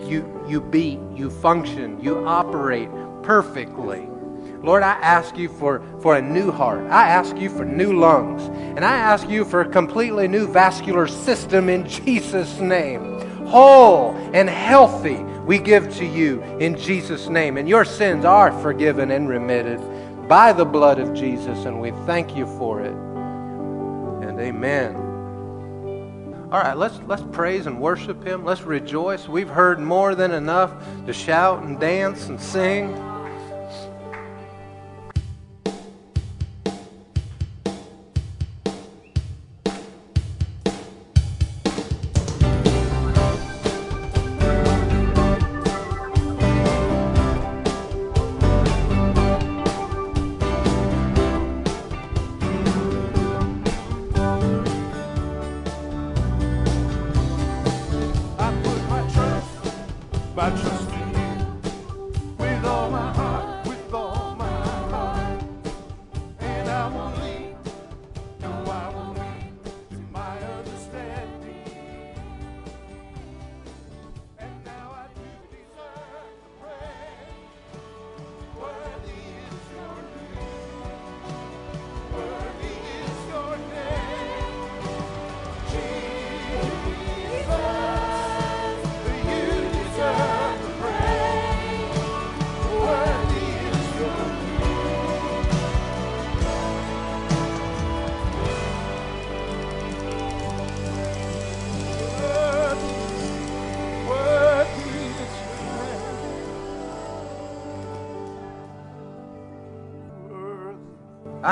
[0.00, 2.88] you you beat, you function, you operate
[3.22, 4.08] perfectly.
[4.62, 6.90] Lord, I ask you for, for a new heart.
[6.90, 8.42] I ask you for new lungs.
[8.76, 13.20] And I ask you for a completely new vascular system in Jesus' name.
[13.46, 15.16] Whole and healthy
[15.46, 17.58] we give to you in Jesus' name.
[17.58, 19.80] And your sins are forgiven and remitted
[20.28, 21.64] by the blood of Jesus.
[21.64, 22.94] And we thank you for it.
[24.26, 25.05] And amen.
[26.56, 28.42] All right, let's let's praise and worship him.
[28.42, 29.28] Let's rejoice.
[29.28, 30.72] We've heard more than enough
[31.04, 32.94] to shout and dance and sing.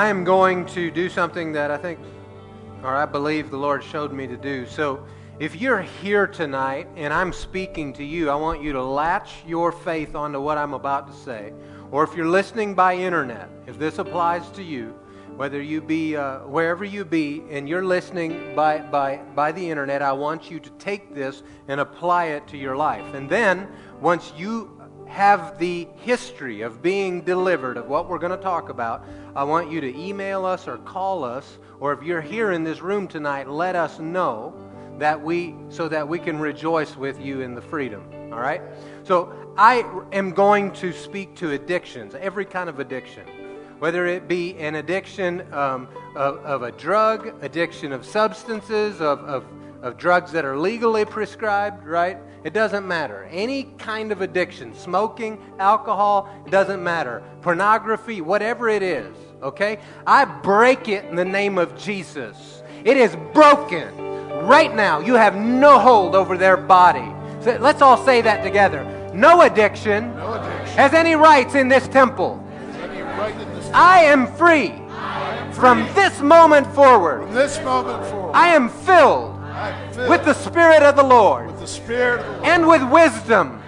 [0.05, 1.97] I am going to do something that I think,
[2.83, 4.67] or I believe the Lord showed me to do.
[4.67, 5.03] So
[5.39, 9.71] if you're here tonight and I'm speaking to you, I want you to latch your
[9.71, 11.53] faith onto what I'm about to say.
[11.89, 14.93] Or if you're listening by internet, if this applies to you,
[15.37, 20.03] whether you be uh, wherever you be and you're listening by, by, by the internet,
[20.03, 23.15] I want you to take this and apply it to your life.
[23.15, 23.67] And then
[23.99, 29.03] once you have the history of being delivered of what we're going to talk about,
[29.35, 32.81] I want you to email us or call us, or if you're here in this
[32.81, 34.53] room tonight, let us know
[34.97, 38.03] that we so that we can rejoice with you in the freedom.
[38.31, 38.61] All right?
[39.03, 39.83] So I
[40.13, 43.25] am going to speak to addictions, every kind of addiction.
[43.79, 49.45] Whether it be an addiction um, of, of a drug, addiction of substances, of, of,
[49.81, 52.17] of drugs that are legally prescribed, right?
[52.45, 53.27] It doesn't matter.
[53.31, 57.21] Any kind of addiction, smoking, alcohol, it doesn't matter.
[57.41, 59.15] Pornography, whatever it is,
[59.45, 59.79] okay?
[60.05, 62.63] I break it in the name of Jesus.
[62.83, 63.95] It is broken.
[64.45, 67.11] Right now, you have no hold over their body.
[67.41, 68.83] So let's all say that together.
[69.13, 70.77] No addiction, no addiction.
[70.77, 72.41] has any rights in this temple.
[73.73, 74.73] I am free.
[75.53, 79.39] From this moment forward, From this moment forward, I am filled
[80.09, 82.45] with the Spirit of the Lord with the Spirit of the Lord.
[82.45, 83.61] and with wisdom.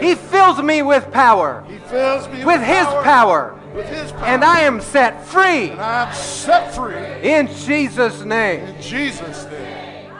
[0.00, 3.60] He fills me with power, He fills me with His power, with His power.
[3.76, 6.94] And I am set free And I am set free
[7.28, 8.64] in Jesus' name.
[8.64, 10.10] in Jesus' name.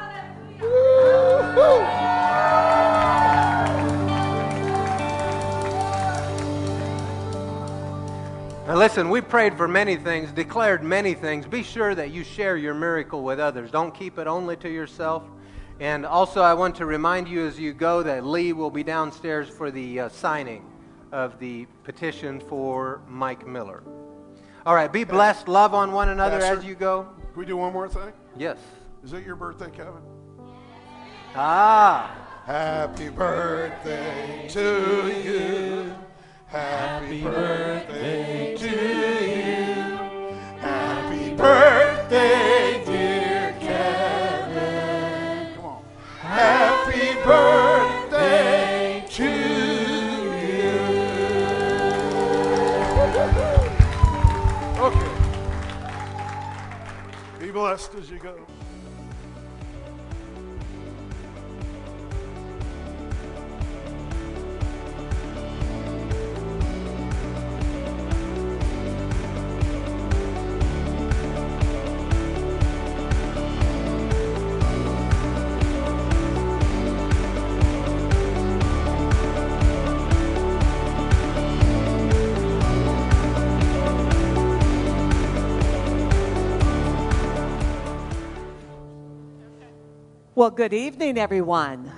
[8.66, 11.46] Now, listen, we prayed for many things, declared many things.
[11.46, 13.70] Be sure that you share your miracle with others.
[13.70, 15.22] Don't keep it only to yourself.
[15.78, 19.48] And also, I want to remind you as you go that Lee will be downstairs
[19.48, 20.64] for the uh, signing
[21.14, 23.84] of the petition for Mike Miller.
[24.66, 25.46] All right, be blessed.
[25.46, 27.06] Love on one another Pastor, as you go.
[27.32, 28.12] Can we do one more thing?
[28.36, 28.58] Yes.
[29.04, 30.02] Is it your birthday, Kevin?
[31.36, 32.12] Ah.
[32.44, 35.94] Happy birthday to you.
[36.46, 39.98] Happy birthday to you.
[40.58, 45.54] Happy birthday, dear Kevin.
[45.54, 45.84] Come on.
[46.20, 47.73] Happy birthday
[57.54, 58.10] Be blessed as
[90.44, 91.90] Well, good evening, everyone.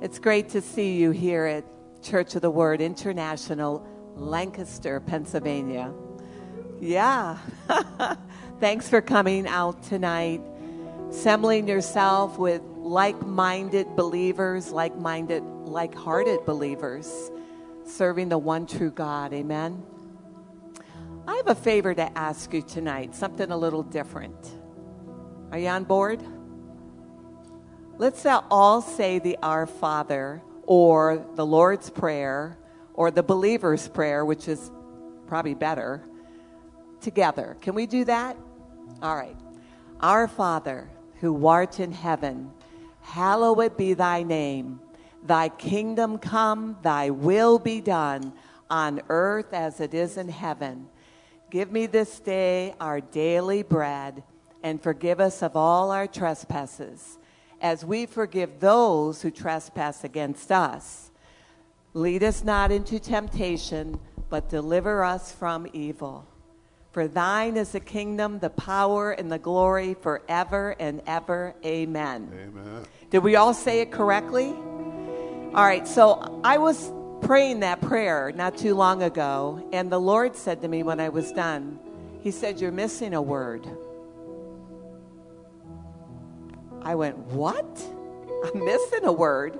[0.00, 1.64] It's great to see you here at
[2.04, 3.84] Church of the Word International,
[4.14, 5.92] Lancaster, Pennsylvania.
[6.80, 7.38] Yeah.
[8.60, 10.40] Thanks for coming out tonight,
[11.10, 17.32] assembling yourself with like minded believers, like minded, like hearted believers,
[17.84, 19.32] serving the one true God.
[19.32, 19.82] Amen.
[21.26, 24.52] I have a favor to ask you tonight, something a little different.
[25.50, 26.22] Are you on board?
[27.98, 32.56] Let's all say the Our Father or the Lord's Prayer
[32.94, 34.70] or the believer's prayer, which is
[35.26, 36.04] probably better,
[37.00, 37.56] together.
[37.60, 38.36] Can we do that?
[39.02, 39.36] All right.
[39.98, 40.88] Our Father,
[41.18, 42.52] who art in heaven,
[43.00, 44.78] hallowed be thy name.
[45.24, 48.32] Thy kingdom come, thy will be done
[48.70, 50.86] on earth as it is in heaven.
[51.50, 54.22] Give me this day our daily bread
[54.62, 57.17] and forgive us of all our trespasses
[57.60, 61.10] as we forgive those who trespass against us.
[61.94, 63.98] Lead us not into temptation,
[64.28, 66.26] but deliver us from evil.
[66.92, 71.54] For thine is the kingdom, the power, and the glory forever and ever.
[71.64, 72.30] Amen.
[72.32, 72.84] Amen.
[73.10, 74.48] Did we all say it correctly?
[74.48, 80.36] All right, so I was praying that prayer not too long ago, and the Lord
[80.36, 81.78] said to me when I was done,
[82.20, 83.66] He said, You're missing a word.
[86.88, 87.66] I went, What?
[88.44, 89.58] I'm missing a word.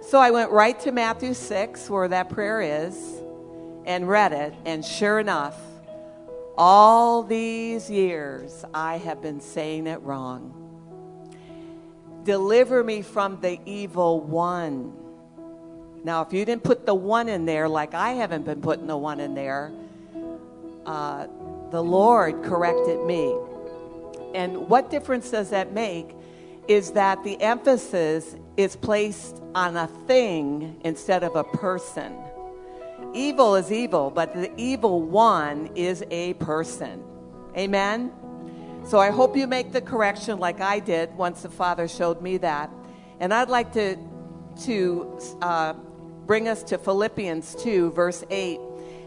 [0.00, 2.96] So I went right to Matthew 6, where that prayer is,
[3.84, 4.54] and read it.
[4.64, 5.54] And sure enough,
[6.56, 10.58] all these years I have been saying it wrong.
[12.24, 14.94] Deliver me from the evil one.
[16.04, 18.96] Now, if you didn't put the one in there, like I haven't been putting the
[18.96, 19.72] one in there,
[20.86, 21.26] uh,
[21.70, 23.36] the Lord corrected me.
[24.34, 26.16] And what difference does that make?
[26.68, 32.16] Is that the emphasis is placed on a thing instead of a person.
[33.14, 37.02] Evil is evil, but the evil one is a person.
[37.56, 38.12] Amen?
[38.84, 42.38] So I hope you make the correction like I did once the Father showed me
[42.38, 42.70] that.
[43.20, 43.96] And I'd like to,
[44.64, 45.74] to uh,
[46.26, 48.58] bring us to Philippians 2, verse 8.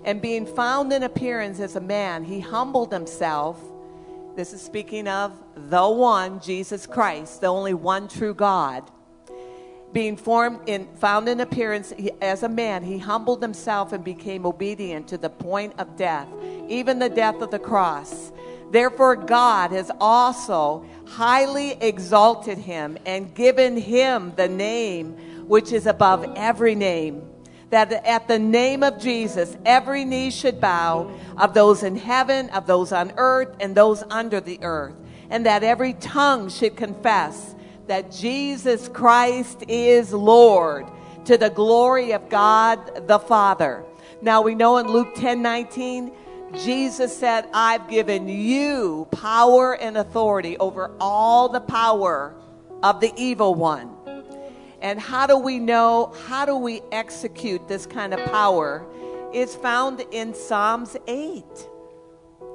[0.06, 3.60] And being found in appearance as a man, he humbled himself.
[4.36, 8.92] This is speaking of the one, Jesus Christ, the only one true God.
[9.94, 15.08] Being formed in, found in appearance as a man, he humbled himself and became obedient
[15.08, 16.28] to the point of death,
[16.68, 18.34] even the death of the cross.
[18.72, 25.14] Therefore, God has also highly exalted him and given him the name
[25.48, 27.26] which is above every name.
[27.76, 32.68] That at the name of Jesus, every knee should bow of those in heaven, of
[32.68, 34.96] those on earth, and those under the earth,
[35.30, 37.54] and that every tongue should confess
[37.88, 40.86] that Jesus Christ is Lord
[41.26, 43.84] to the glory of God the Father.
[44.22, 46.14] Now we know in Luke 10 19,
[46.54, 52.34] Jesus said, I've given you power and authority over all the power
[52.82, 53.95] of the evil one.
[54.86, 58.86] And how do we know, how do we execute this kind of power?
[59.34, 61.44] It's found in Psalms 8.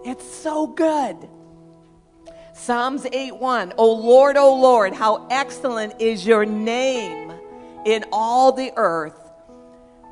[0.05, 1.29] It's so good.
[2.55, 3.73] Psalms 8 1.
[3.79, 7.33] O Lord, O Lord, how excellent is your name
[7.85, 9.33] in all the earth,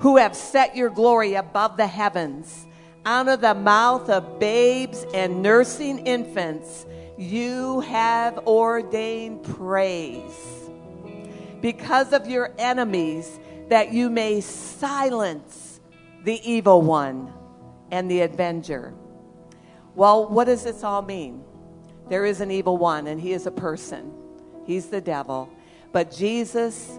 [0.01, 2.66] who have set your glory above the heavens.
[3.07, 6.85] Out of the mouth of babes and nursing infants,
[7.16, 10.57] you have ordained praise.
[11.60, 15.80] Because of your enemies, that you may silence
[16.24, 17.32] the evil one
[17.90, 18.94] and the avenger.
[19.94, 21.43] Well, what does this all mean?
[22.09, 24.12] There is an evil one, and he is a person.
[24.64, 25.51] He's the devil.
[25.93, 26.98] But Jesus,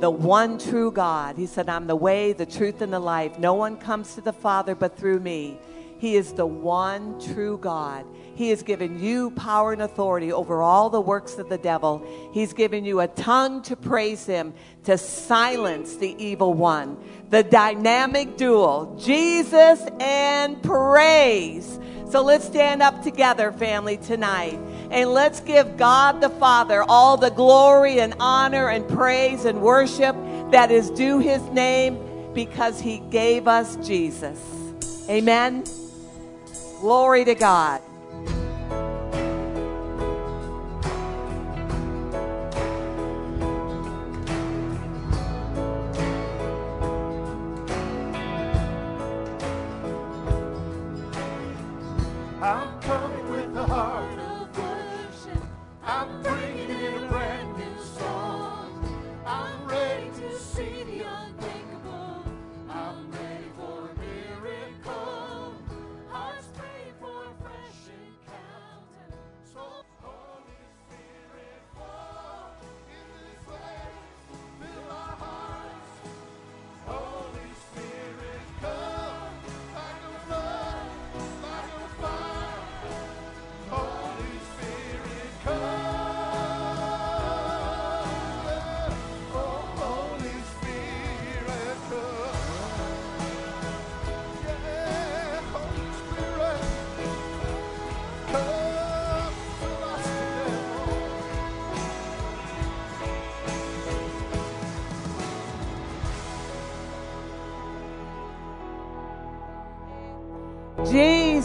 [0.00, 3.38] the one true God, he said, I'm the way, the truth, and the life.
[3.38, 5.58] No one comes to the Father but through me.
[6.02, 8.04] He is the one true God.
[8.34, 12.04] He has given you power and authority over all the works of the devil.
[12.32, 14.52] He's given you a tongue to praise him,
[14.82, 16.96] to silence the evil one.
[17.30, 21.78] The dynamic duel, Jesus and praise.
[22.10, 24.58] So let's stand up together, family, tonight.
[24.90, 30.16] And let's give God the Father all the glory and honor and praise and worship
[30.50, 31.96] that is due his name
[32.34, 34.40] because he gave us Jesus.
[35.08, 35.62] Amen.
[36.82, 37.80] Glory to God.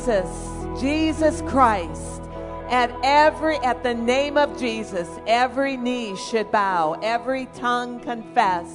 [0.08, 2.22] Jesus, Jesus Christ.
[2.70, 8.74] At every at the name of Jesus, every knee should bow, every tongue confess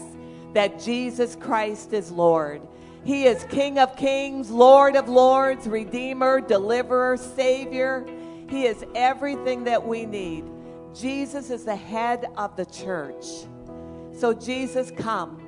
[0.52, 2.60] that Jesus Christ is Lord.
[3.04, 8.06] He is King of Kings, Lord of Lords, Redeemer, Deliverer, Savior.
[8.50, 10.44] He is everything that we need.
[10.94, 13.24] Jesus is the head of the church.
[14.14, 15.40] So, Jesus, come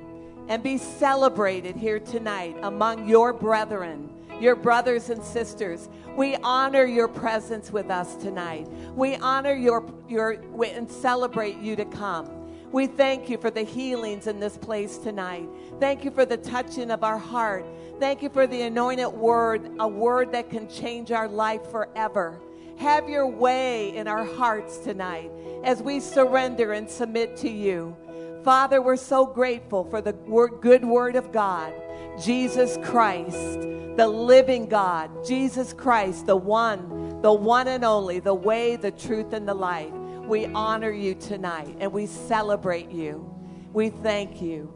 [0.47, 4.09] and be celebrated here tonight among your brethren,
[4.39, 5.89] your brothers and sisters.
[6.15, 8.67] We honor your presence with us tonight.
[8.95, 12.29] We honor your, your and celebrate you to come.
[12.71, 15.47] We thank you for the healings in this place tonight.
[15.79, 17.65] Thank you for the touching of our heart.
[17.99, 22.41] Thank you for the anointed word, a word that can change our life forever.
[22.77, 25.31] Have your way in our hearts tonight
[25.63, 27.95] as we surrender and submit to you.
[28.43, 31.73] Father, we're so grateful for the good word of God,
[32.21, 33.59] Jesus Christ,
[33.97, 39.33] the living God, Jesus Christ, the one, the one and only, the way, the truth,
[39.33, 39.91] and the life.
[40.27, 43.29] We honor you tonight and we celebrate you.
[43.73, 44.73] We thank you.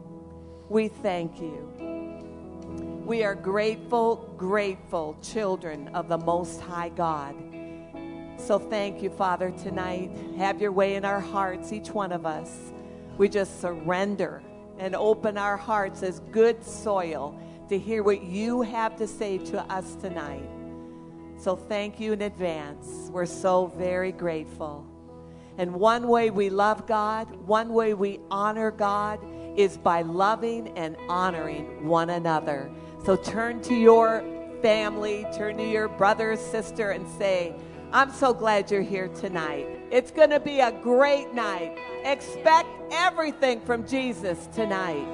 [0.68, 1.66] We thank you.
[3.06, 7.34] We are grateful, grateful children of the Most High God.
[8.36, 10.10] So thank you, Father, tonight.
[10.36, 12.72] Have your way in our hearts, each one of us.
[13.16, 14.42] We just surrender
[14.80, 17.38] and open our hearts as good soil
[17.68, 20.48] to hear what you have to say to us tonight.
[21.36, 23.10] So thank you in advance.
[23.12, 24.86] We're so very grateful.
[25.58, 29.20] And one way we love God, one way we honor God
[29.56, 32.70] is by loving and honoring one another.
[33.04, 34.24] So turn to your
[34.62, 37.54] family, turn to your brother sister, and say,
[37.92, 39.66] I'm so glad you're here tonight.
[39.90, 41.76] It's going to be a great night.
[42.04, 45.04] Expect everything from Jesus tonight.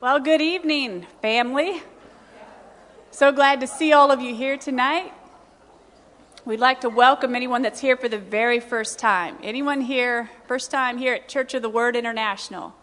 [0.00, 1.80] Well, good evening, family.
[3.12, 5.12] So glad to see all of you here tonight.
[6.44, 9.38] We'd like to welcome anyone that's here for the very first time.
[9.44, 12.74] Anyone here, first time here at Church of the Word International?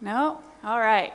[0.00, 0.40] No?
[0.64, 1.12] All right.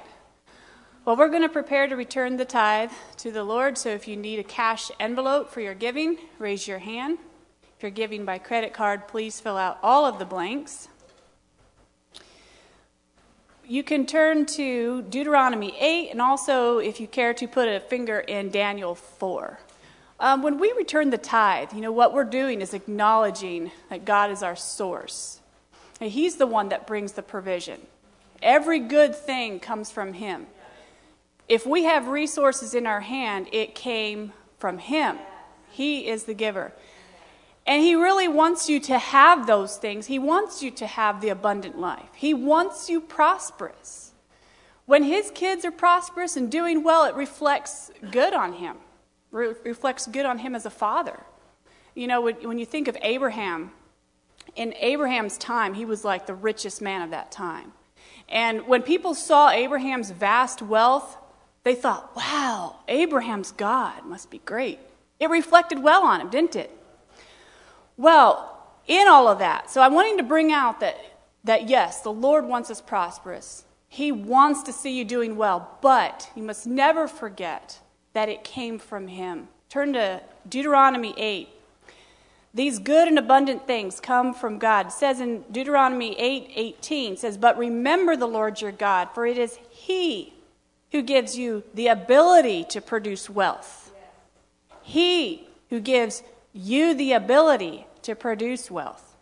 [1.06, 3.77] Well, we're going to prepare to return the tithe to the Lord.
[3.77, 7.19] So if you need a cash envelope for your giving, raise your hand.
[7.77, 10.88] If you're giving by credit card, please fill out all of the blanks.
[13.68, 18.19] You can turn to Deuteronomy 8, and also, if you care to, put a finger
[18.22, 19.60] in Daniel 4.
[20.19, 24.32] Um, when we return the tithe, you know, what we're doing is acknowledging that God
[24.32, 25.40] is our source.
[26.02, 27.82] And He's the one that brings the provision.
[28.41, 30.48] Every good thing comes from Him.
[31.47, 35.19] If we have resources in our hand, it came from Him.
[35.69, 36.73] He is the giver.
[37.67, 40.07] And He really wants you to have those things.
[40.07, 42.09] He wants you to have the abundant life.
[42.15, 44.13] He wants you prosperous.
[44.85, 48.77] When His kids are prosperous and doing well, it reflects good on Him,
[49.31, 51.22] Re- reflects good on Him as a father.
[51.93, 53.72] You know, when, when you think of Abraham,
[54.55, 57.73] in Abraham's time, he was like the richest man of that time.
[58.30, 61.17] And when people saw Abraham's vast wealth,
[61.65, 64.77] they thought, wow, Abraham's God must be great.
[65.19, 66.69] It reflected well on him, didn't it?
[67.97, 70.95] Well, in all of that, so I'm wanting to bring out that,
[71.43, 73.65] that yes, the Lord wants us prosperous.
[73.87, 77.79] He wants to see you doing well, but you must never forget
[78.13, 79.47] that it came from Him.
[79.67, 81.49] Turn to Deuteronomy 8.
[82.53, 84.87] These good and abundant things come from God.
[84.87, 89.39] It says in Deuteronomy 8 18, says, But remember the Lord your God, for it
[89.39, 90.34] is He
[90.95, 93.91] who gives you the ability to produce wealth.
[94.81, 96.23] He who gives
[96.53, 99.17] you the ability to produce wealth.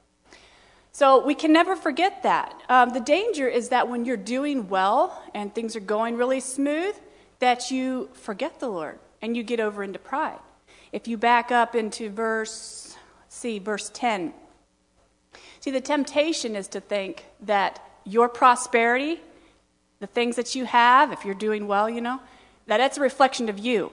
[0.91, 2.54] So we can never forget that.
[2.70, 6.94] Um, the danger is that when you're doing well and things are going really smooth,
[7.40, 10.38] that you forget the Lord and you get over into pride.
[10.91, 12.95] If you back up into verse,
[13.30, 14.32] see, verse 10.
[15.60, 19.22] See, the temptation is to think that your prosperity,
[20.04, 22.20] the things that you have, if you're doing well, you know,
[22.68, 23.92] that it's a reflection of you.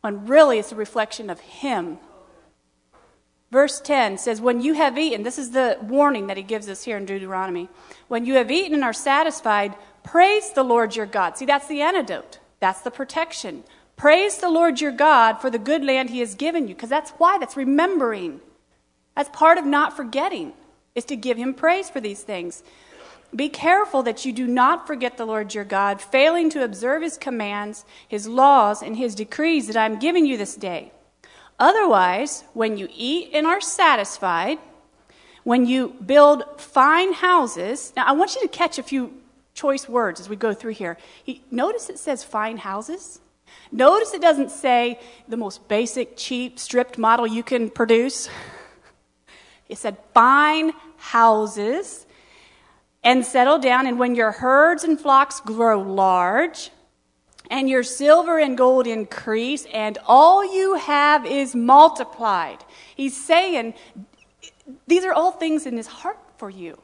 [0.00, 1.98] When really it's a reflection of Him
[3.54, 6.82] Verse 10 says, When you have eaten, this is the warning that he gives us
[6.82, 7.68] here in Deuteronomy.
[8.08, 11.38] When you have eaten and are satisfied, praise the Lord your God.
[11.38, 13.62] See, that's the antidote, that's the protection.
[13.94, 17.12] Praise the Lord your God for the good land he has given you, because that's
[17.12, 18.40] why, that's remembering.
[19.14, 20.52] That's part of not forgetting,
[20.96, 22.64] is to give him praise for these things.
[23.34, 27.18] Be careful that you do not forget the Lord your God, failing to observe his
[27.18, 30.92] commands, his laws, and his decrees that I am giving you this day.
[31.58, 34.58] Otherwise, when you eat and are satisfied,
[35.44, 39.12] when you build fine houses, now I want you to catch a few
[39.54, 40.96] choice words as we go through here.
[41.50, 43.20] notice it says fine houses.
[43.70, 44.98] Notice it doesn't say
[45.28, 48.28] the most basic, cheap, stripped model you can produce.
[49.66, 52.03] It said fine houses
[53.04, 56.70] and settle down, and when your herds and flocks grow large,
[57.50, 62.64] and your silver and gold increase, and all you have is multiplied.
[62.96, 63.74] He's saying
[64.86, 66.78] these are all things in his heart for you.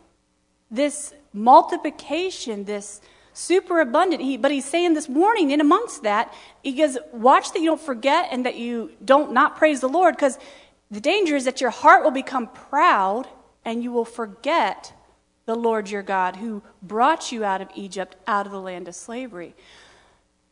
[0.70, 3.00] This multiplication, this
[3.32, 4.20] superabundant.
[4.20, 6.34] He, but he's saying this warning in amongst that.
[6.62, 10.14] He goes, watch that you don't forget and that you don't not praise the Lord,
[10.14, 10.38] because
[10.90, 13.26] the danger is that your heart will become proud
[13.64, 14.92] and you will forget
[15.50, 18.94] the Lord your God who brought you out of Egypt, out of the land of
[18.94, 19.54] slavery.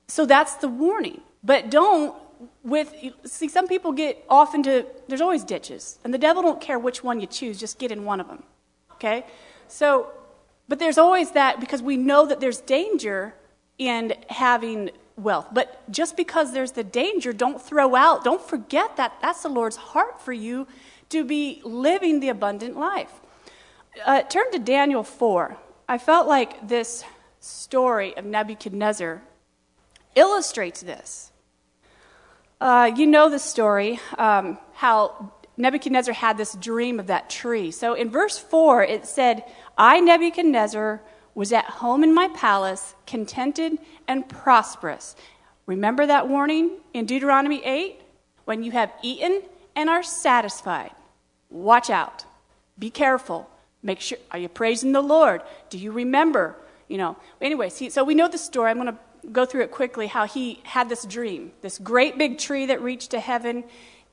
[0.09, 1.23] So that's the warning.
[1.43, 2.15] But don't
[2.63, 2.95] with
[3.25, 5.99] see some people get off into there's always ditches.
[6.05, 8.43] And the devil don't care which one you choose just get in one of them
[8.99, 9.25] okay?
[9.69, 10.11] So
[10.69, 13.35] but there's always that because we know that there's danger
[13.79, 15.47] in having wealth.
[15.53, 19.77] But just because there's the danger don't throw out don't forget that that's the lord's
[19.77, 20.67] heart for you
[21.09, 23.21] to be living the abundant life
[24.05, 25.57] uh, turn to daniel 4
[25.89, 27.05] i felt like this
[27.41, 29.23] story of nebuchadnezzar
[30.19, 31.33] illustrates this.
[32.61, 37.71] Uh, you know the story, um, how Nebuchadnezzar had this dream of that tree.
[37.71, 39.45] So in verse 4, it said,
[39.77, 41.01] I, Nebuchadnezzar,
[41.35, 43.79] was at home in my palace, contented
[44.09, 45.15] and prosperous.
[45.67, 48.01] Remember that warning in Deuteronomy 8?
[48.45, 49.43] When you have eaten
[49.77, 50.91] and are satisfied,
[51.49, 52.25] watch out.
[52.77, 53.49] Be careful.
[53.83, 55.43] Make sure, are you praising the Lord?
[55.71, 56.57] Do you remember?
[56.89, 58.71] You know, anyway, see, so we know the story.
[58.71, 58.99] I'm going to
[59.33, 63.11] go through it quickly how he had this dream this great big tree that reached
[63.11, 63.65] to heaven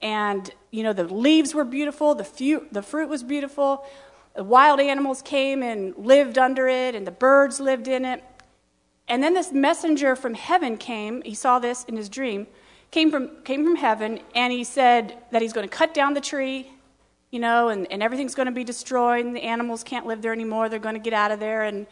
[0.01, 3.85] and you know the leaves were beautiful the, the fruit was beautiful
[4.35, 8.23] the wild animals came and lived under it and the birds lived in it
[9.07, 11.21] And then this messenger from heaven came.
[11.21, 12.47] He saw this in his dream.
[12.91, 16.21] Came from, came from heaven, and he said that he's going to cut down the
[16.21, 16.71] tree,
[17.35, 20.31] you know, and, and everything's going to be destroyed, and the animals can't live there
[20.31, 20.69] anymore.
[20.69, 21.63] They're going to get out of there.
[21.63, 21.85] And,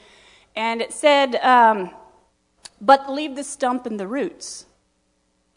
[0.55, 1.91] and it said, um,
[2.79, 4.67] but leave the stump and the roots.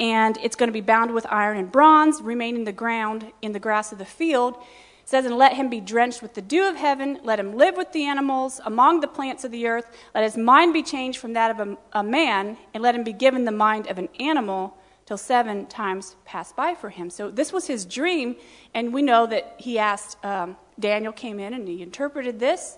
[0.01, 3.53] And it's going to be bound with iron and bronze, remain in the ground, in
[3.53, 4.57] the grass of the field.
[4.57, 7.21] It says, and let him be drenched with the dew of heaven.
[7.23, 9.87] Let him live with the animals, among the plants of the earth.
[10.17, 13.13] Let his mind be changed from that of a, a man, and let him be
[13.13, 14.77] given the mind of an animal
[15.07, 17.09] till seven times pass by for him.
[17.11, 18.37] So this was his dream,
[18.75, 22.77] and we know that he asked, um, Daniel came in and he interpreted this.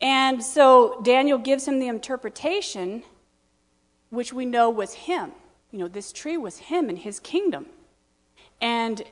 [0.00, 3.02] And so Daniel gives him the interpretation,
[4.10, 5.32] which we know was him.
[5.70, 7.66] You know, this tree was him and his kingdom.
[8.60, 9.02] And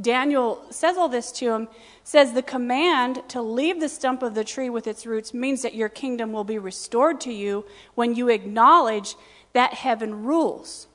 [0.00, 1.68] Daniel says all this to him,
[2.04, 5.74] says the command to leave the stump of the tree with its roots means that
[5.74, 7.64] your kingdom will be restored to you
[7.94, 9.16] when you acknowledge
[9.54, 10.87] that heaven rules.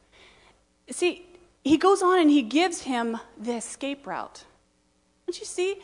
[0.89, 1.26] See,
[1.64, 4.43] he goes on and he gives him the escape route.
[5.26, 5.77] Don't you see?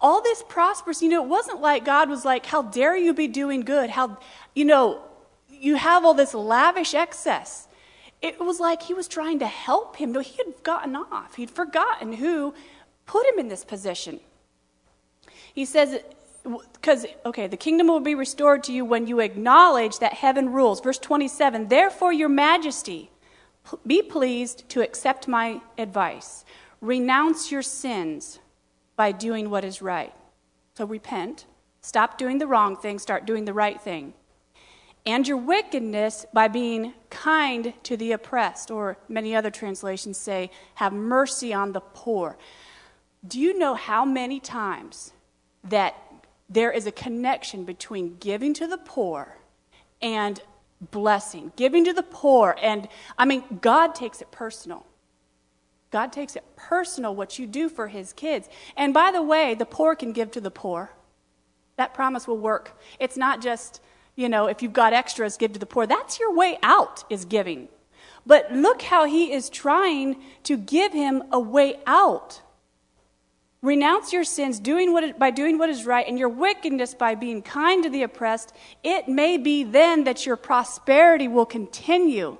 [0.00, 3.28] All this prosperous, you know, it wasn't like God was like, How dare you be
[3.28, 3.90] doing good?
[3.90, 4.18] How,
[4.54, 5.02] you know,
[5.48, 7.68] you have all this lavish excess.
[8.22, 10.12] It was like he was trying to help him.
[10.12, 11.36] No, he had gotten off.
[11.36, 12.54] He'd forgotten who
[13.06, 14.20] put him in this position.
[15.54, 16.00] He says,
[16.72, 20.80] because, okay, the kingdom will be restored to you when you acknowledge that heaven rules.
[20.80, 23.09] Verse 27 Therefore, your majesty,
[23.86, 26.44] be pleased to accept my advice.
[26.80, 28.38] Renounce your sins
[28.96, 30.14] by doing what is right.
[30.76, 31.46] So repent.
[31.80, 34.14] Stop doing the wrong thing, start doing the right thing
[35.06, 40.92] and your wickedness by being kind to the oppressed, or many other translations say, have
[40.92, 42.36] mercy on the poor.
[43.26, 45.12] Do you know how many times
[45.64, 45.94] that
[46.48, 49.36] there is a connection between giving to the poor
[50.02, 50.40] and
[50.80, 51.52] blessing?
[51.56, 52.88] Giving to the poor, and
[53.18, 54.86] I mean, God takes it personal.
[55.90, 58.48] God takes it personal what you do for his kids.
[58.76, 60.92] And by the way, the poor can give to the poor.
[61.76, 62.78] That promise will work.
[63.00, 63.80] It's not just
[64.20, 65.86] you know, if you've got extras, give to the poor.
[65.86, 67.68] That's your way out, is giving.
[68.26, 72.42] But look how he is trying to give him a way out.
[73.62, 77.42] Renounce your sins doing what, by doing what is right, and your wickedness by being
[77.42, 78.54] kind to the oppressed.
[78.82, 82.38] It may be then that your prosperity will continue.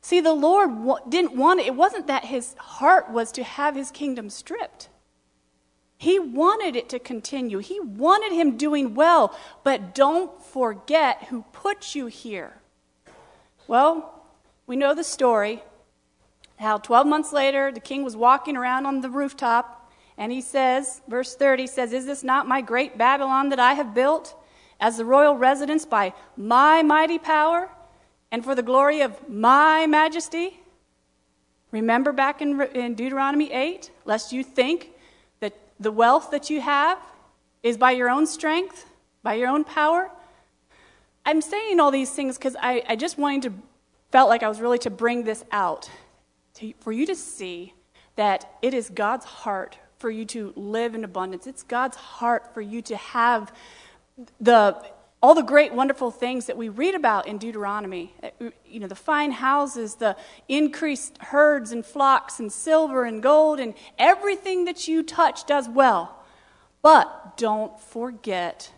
[0.00, 0.70] See, the Lord
[1.08, 1.66] didn't want it.
[1.66, 4.88] It wasn't that his heart was to have his kingdom stripped.
[5.98, 7.58] He wanted it to continue.
[7.58, 12.54] He wanted him doing well, but don't forget who put you here.
[13.66, 14.22] Well,
[14.66, 15.62] we know the story
[16.58, 19.75] how 12 months later the king was walking around on the rooftop
[20.18, 23.94] and he says, verse 30 says, Is this not my great Babylon that I have
[23.94, 24.34] built
[24.80, 27.68] as the royal residence by my mighty power
[28.30, 30.60] and for the glory of my majesty?
[31.70, 34.90] Remember back in, in Deuteronomy 8, lest you think
[35.40, 36.98] that the wealth that you have
[37.62, 38.86] is by your own strength,
[39.22, 40.10] by your own power.
[41.26, 43.52] I'm saying all these things because I, I just wanted to,
[44.12, 45.90] felt like I was really to bring this out
[46.54, 47.74] to, for you to see
[48.14, 51.46] that it is God's heart for you to live in abundance.
[51.46, 53.52] It's God's heart for you to have
[54.40, 54.76] the
[55.22, 58.14] all the great, wonderful things that we read about in Deuteronomy.
[58.64, 60.16] You know, the fine houses, the
[60.46, 66.22] increased herds and flocks, and silver and gold, and everything that you touch does well.
[66.82, 68.72] But don't forget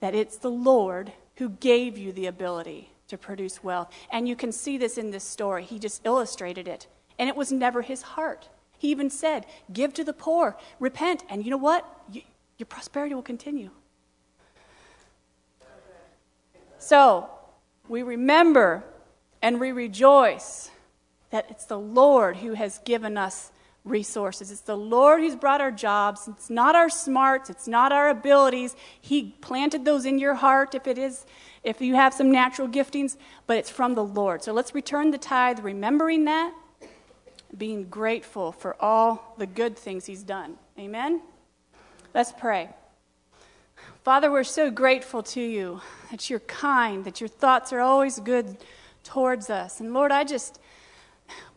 [0.00, 3.92] that it's the Lord who gave you the ability to produce wealth.
[4.10, 5.62] And you can see this in this story.
[5.62, 6.88] He just illustrated it.
[7.18, 8.48] And it was never his heart.
[8.78, 11.84] He even said, Give to the poor, repent, and you know what?
[12.10, 12.22] You,
[12.58, 13.70] your prosperity will continue.
[16.78, 17.28] So
[17.88, 18.84] we remember
[19.42, 20.70] and we rejoice
[21.30, 23.50] that it's the Lord who has given us
[23.84, 24.50] resources.
[24.50, 26.28] It's the Lord who's brought our jobs.
[26.28, 28.74] It's not our smarts, it's not our abilities.
[29.00, 31.24] He planted those in your heart if it is
[31.62, 33.16] if you have some natural giftings,
[33.48, 34.42] but it's from the Lord.
[34.44, 36.54] So let's return the tithe remembering that,
[37.56, 40.56] being grateful for all the good things he's done.
[40.78, 41.22] Amen.
[42.14, 42.70] Let's pray.
[44.02, 48.56] Father, we're so grateful to you that you're kind, that your thoughts are always good
[49.04, 49.80] towards us.
[49.80, 50.60] And Lord, I just,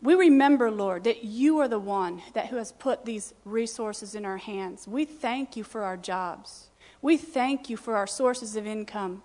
[0.02, 4.24] we remember, Lord, that you are the one that who has put these resources in
[4.24, 4.88] our hands.
[4.88, 6.70] We thank you for our jobs.
[7.02, 9.22] We thank you for our sources of income.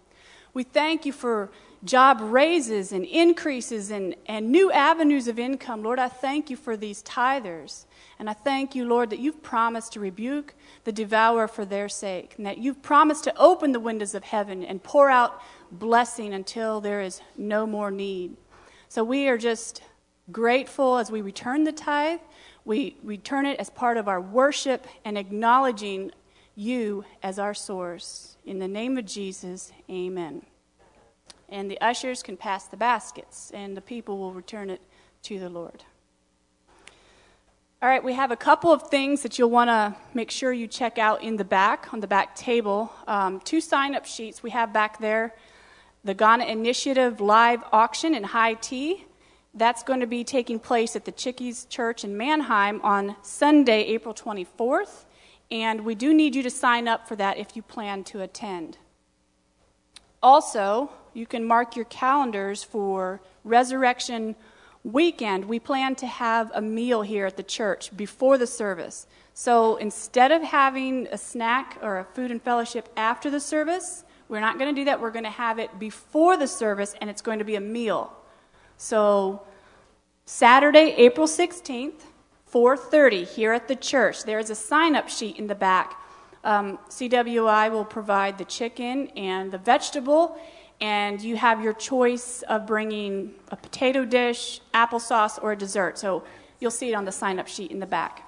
[0.54, 1.52] We thank you for
[1.86, 5.84] job raises and increases and, and new avenues of income.
[5.84, 7.86] Lord, I thank you for these tithers.
[8.18, 12.34] And I thank you, Lord, that you've promised to rebuke the devourer for their sake,
[12.38, 15.41] and that you've promised to open the windows of heaven and pour out
[15.72, 18.36] blessing until there is no more need.
[18.88, 19.82] So we are just
[20.32, 22.20] grateful as we return the tithe.
[22.64, 26.12] We return it as part of our worship and acknowledging
[26.56, 28.38] you as our source.
[28.45, 30.44] In the name of Jesus, amen.
[31.49, 34.81] And the ushers can pass the baskets, and the people will return it
[35.23, 35.84] to the Lord.
[37.81, 40.65] All right, we have a couple of things that you'll want to make sure you
[40.65, 42.91] check out in the back, on the back table.
[43.05, 45.35] Um, two sign up sheets we have back there
[46.05, 49.05] the Ghana Initiative live auction in high tea.
[49.55, 54.13] That's going to be taking place at the Chiques Church in Manheim on Sunday, April
[54.13, 55.05] 24th.
[55.49, 58.77] And we do need you to sign up for that if you plan to attend.
[60.22, 64.36] Also, you can mark your calendars for Resurrection
[64.84, 65.46] Weekend.
[65.46, 69.08] We plan to have a meal here at the church before the service.
[69.34, 74.42] So instead of having a snack or a food and fellowship after the service, we're
[74.42, 75.00] not going to do that.
[75.02, 78.12] We're going to have it before the service, and it's going to be a meal.
[78.78, 79.42] So
[80.26, 82.02] Saturday, April 16th,
[82.52, 84.24] 4:30 here at the church.
[84.24, 86.00] There is a sign-up sheet in the back.
[86.44, 90.38] Um, CWI will provide the chicken and the vegetable,
[90.81, 95.97] and you have your choice of bringing a potato dish, applesauce, or a dessert.
[95.97, 96.23] So
[96.60, 98.22] you'll see it on the sign-up sheet in the back.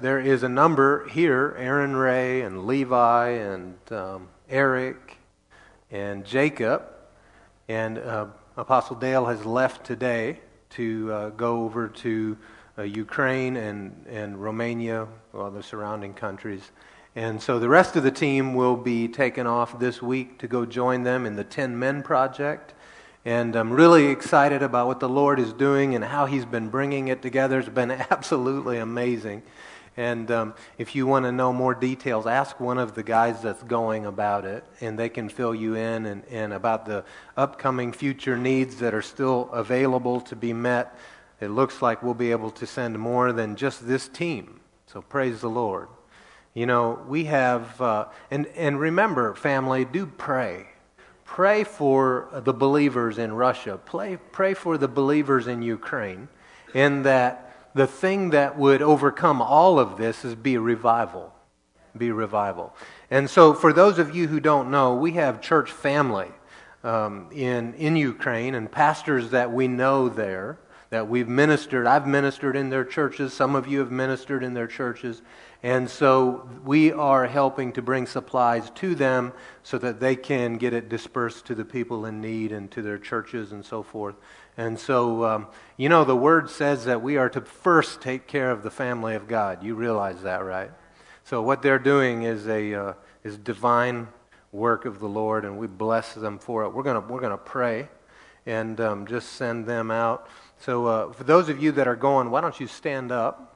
[0.00, 5.18] There is a number here Aaron Ray and Levi and um, Eric
[5.90, 6.82] and Jacob.
[7.68, 8.26] And uh,
[8.56, 10.40] Apostle Dale has left today
[10.70, 12.36] to uh, go over to
[12.76, 16.72] uh, Ukraine and, and Romania, well, the surrounding countries.
[17.16, 20.66] And so the rest of the team will be taken off this week to go
[20.66, 22.74] join them in the 10 Men Project.
[23.24, 27.08] And I'm really excited about what the Lord is doing and how He's been bringing
[27.08, 27.60] it together.
[27.60, 29.42] It's been absolutely amazing.
[29.96, 33.62] And um, if you want to know more details, ask one of the guys that's
[33.62, 37.04] going about it, and they can fill you in and, and about the
[37.36, 40.98] upcoming future needs that are still available to be met.
[41.40, 44.58] It looks like we'll be able to send more than just this team.
[44.86, 45.86] So praise the Lord.
[46.54, 50.68] You know, we have, uh, and, and remember, family, do pray.
[51.24, 53.80] Pray for the believers in Russia.
[53.84, 56.28] Pray, pray for the believers in Ukraine,
[56.72, 61.34] in that the thing that would overcome all of this is be revival.
[61.96, 62.72] Be revival.
[63.10, 66.30] And so, for those of you who don't know, we have church family
[66.84, 70.58] um, in, in Ukraine and pastors that we know there
[70.90, 71.88] that we've ministered.
[71.88, 73.32] I've ministered in their churches.
[73.32, 75.22] Some of you have ministered in their churches.
[75.64, 79.32] And so we are helping to bring supplies to them
[79.62, 82.98] so that they can get it dispersed to the people in need and to their
[82.98, 84.14] churches and so forth.
[84.58, 85.46] And so, um,
[85.78, 89.14] you know, the word says that we are to first take care of the family
[89.14, 89.64] of God.
[89.64, 90.70] You realize that, right?
[91.24, 92.92] So, what they're doing is a uh,
[93.24, 94.08] is divine
[94.52, 96.74] work of the Lord, and we bless them for it.
[96.74, 97.88] We're gonna we're gonna pray,
[98.44, 100.28] and um, just send them out.
[100.58, 103.53] So, uh, for those of you that are going, why don't you stand up?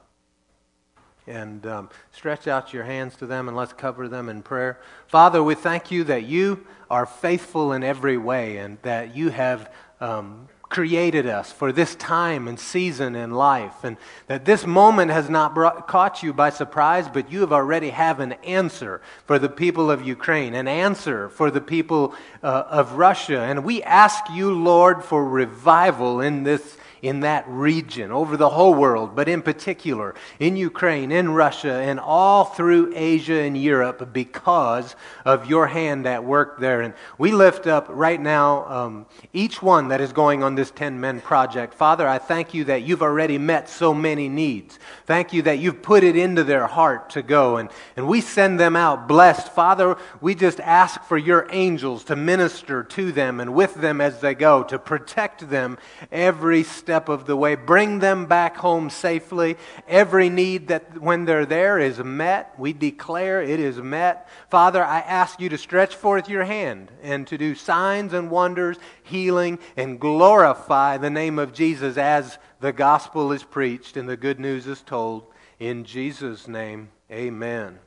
[1.29, 4.79] And um, stretch out your hands to them and let's cover them in prayer.
[5.07, 9.71] Father, we thank you that you are faithful in every way and that you have
[10.01, 13.97] um, created us for this time and season in life, and
[14.27, 18.19] that this moment has not brought, caught you by surprise, but you have already have
[18.19, 23.41] an answer for the people of Ukraine, an answer for the people uh, of Russia,
[23.41, 28.73] and we ask you, Lord, for revival in this in that region, over the whole
[28.73, 34.95] world, but in particular in Ukraine, in Russia, and all through Asia and Europe because
[35.25, 36.81] of your hand at work there.
[36.81, 40.99] And we lift up right now um, each one that is going on this 10
[40.99, 41.73] Men project.
[41.73, 44.77] Father, I thank you that you've already met so many needs.
[45.05, 47.57] Thank you that you've put it into their heart to go.
[47.57, 49.49] And, and we send them out blessed.
[49.53, 54.19] Father, we just ask for your angels to minister to them and with them as
[54.19, 55.77] they go, to protect them
[56.11, 57.53] every step step of the way.
[57.53, 59.57] Bring them back home safely.
[59.87, 62.51] Every need that when they're there is met.
[62.57, 64.27] We declare it is met.
[64.49, 68.77] Father, I ask you to stretch forth your hand and to do signs and wonders,
[69.03, 74.39] healing, and glorify the name of Jesus as the gospel is preached and the good
[74.39, 75.27] news is told.
[75.59, 77.77] In Jesus' name, amen.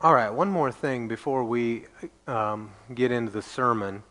[0.00, 1.84] All right, one more thing before we
[2.26, 4.02] um, get into the sermon.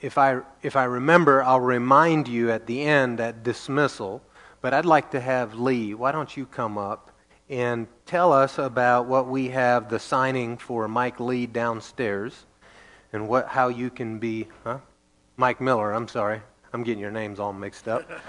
[0.00, 4.22] If I, if I remember, I'll remind you at the end at dismissal.
[4.60, 5.94] But I'd like to have Lee.
[5.94, 7.12] Why don't you come up
[7.48, 12.46] and tell us about what we have the signing for Mike Lee downstairs?
[13.12, 14.78] and what, how you can be, huh?
[15.36, 16.42] Mike Miller, I'm sorry.
[16.72, 18.08] I'm getting your names all mixed up.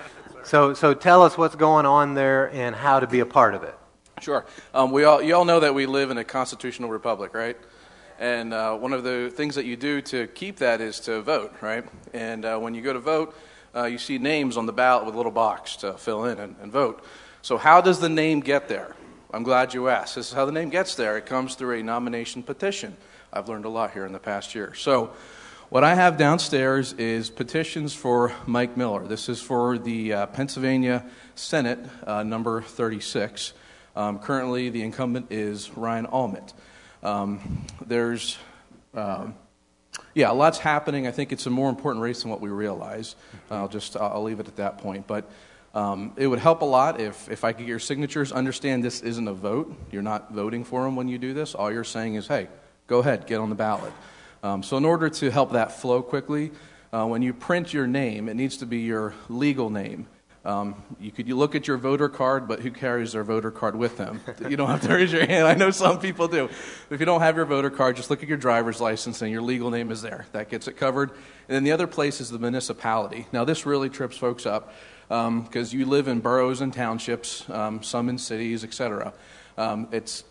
[0.44, 3.64] So, so tell us what's going on there and how to be a part of
[3.64, 3.78] it.
[4.22, 4.46] Sure.
[4.74, 7.58] Um, we all, you all know that we live in a constitutional republic, right?
[8.20, 11.54] And uh, one of the things that you do to keep that is to vote,
[11.62, 11.86] right?
[12.14, 13.38] And uh, when you go to vote,
[13.76, 16.56] uh, you see names on the ballot with a little box to fill in and,
[16.62, 17.04] and vote.
[17.44, 18.96] So, how does the name get there?
[19.32, 20.16] I'm glad you asked.
[20.16, 21.18] This is how the name gets there.
[21.18, 22.98] It comes through a nomination petition.
[23.32, 24.74] I've learned a lot here in the past year.
[24.74, 25.14] So,
[25.70, 29.06] what I have downstairs is petitions for Mike Miller.
[29.06, 33.54] This is for the uh, Pennsylvania Senate, uh, number 36.
[33.96, 36.54] Um, currently, the incumbent is Ryan Aument.
[37.08, 38.38] Um, there's,
[38.94, 39.34] um,
[40.14, 41.08] yeah, a lots happening.
[41.08, 43.16] I think it's a more important race than what we realize.
[43.50, 45.08] I'll just, I'll leave it at that point.
[45.08, 45.32] But
[45.74, 48.34] um, it would help a lot if, if I could get your signatures.
[48.34, 49.74] Understand this isn't a vote.
[49.90, 51.56] You're not voting for them when you do this.
[51.56, 52.50] All you're saying is, hey,
[52.88, 53.94] go ahead, get on the ballot.
[54.44, 56.52] Um, so, in order to help that flow quickly,
[56.92, 60.08] uh, when you print your name, it needs to be your legal name.
[60.48, 63.76] Um, you could you look at your voter card, but who carries their voter card
[63.76, 64.22] with them?
[64.48, 65.46] You don't have to raise your hand.
[65.46, 66.50] I know some people do.
[66.90, 69.42] If you don't have your voter card, just look at your driver's license and your
[69.42, 70.26] legal name is there.
[70.32, 71.10] That gets it covered.
[71.10, 73.28] And then the other place is the municipality.
[73.34, 74.74] Now, this really trips folks up
[75.10, 79.12] because um, you live in boroughs and townships, um, some in cities, etc.
[79.58, 80.24] Um, it's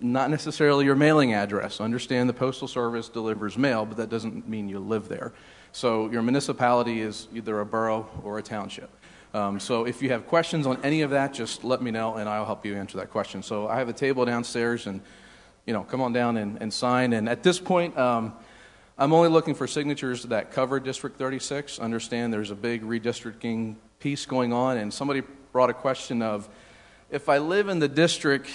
[0.00, 1.78] not necessarily your mailing address.
[1.78, 5.34] Understand the Postal Service delivers mail, but that doesn't mean you live there.
[5.72, 8.90] So your municipality is either a borough or a township.
[9.34, 12.28] Um, so if you have questions on any of that, just let me know and
[12.28, 13.42] I'll help you answer that question.
[13.42, 15.00] So I have a table downstairs and,
[15.66, 17.12] you know, come on down and, and sign.
[17.12, 18.32] And at this point, um,
[18.96, 21.78] I'm only looking for signatures that cover District 36.
[21.78, 25.22] Understand there's a big redistricting piece going on, and somebody
[25.52, 26.48] brought a question of
[27.10, 28.50] if I live in the district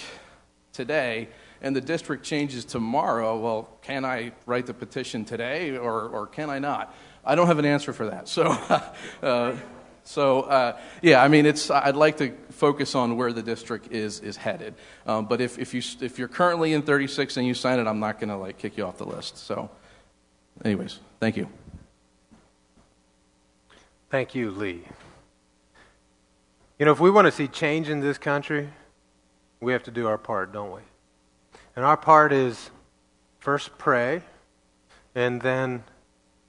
[0.73, 1.29] today
[1.61, 6.49] and the district changes tomorrow, well, can I write the petition today or, or can
[6.49, 6.93] I not?
[7.23, 8.27] I don't have an answer for that.
[8.27, 8.47] So,
[9.23, 9.55] uh,
[10.03, 14.19] so uh, yeah, I mean, it's, I'd like to focus on where the district is,
[14.19, 14.75] is headed.
[15.07, 17.99] Um, but if, if, you, if you're currently in 36 and you sign it, I'm
[17.99, 19.37] not going to like kick you off the list.
[19.37, 19.69] So,
[20.63, 21.47] anyways, thank you.
[24.09, 24.83] Thank you, Lee.
[26.77, 28.69] You know, if we want to see change in this country,
[29.61, 30.81] we have to do our part, don't we?
[31.75, 32.69] And our part is
[33.39, 34.21] first pray
[35.15, 35.83] and then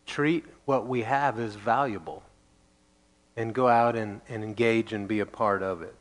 [0.06, 2.22] treat what we have as valuable
[3.36, 5.94] and go out and, and engage and be a part of it.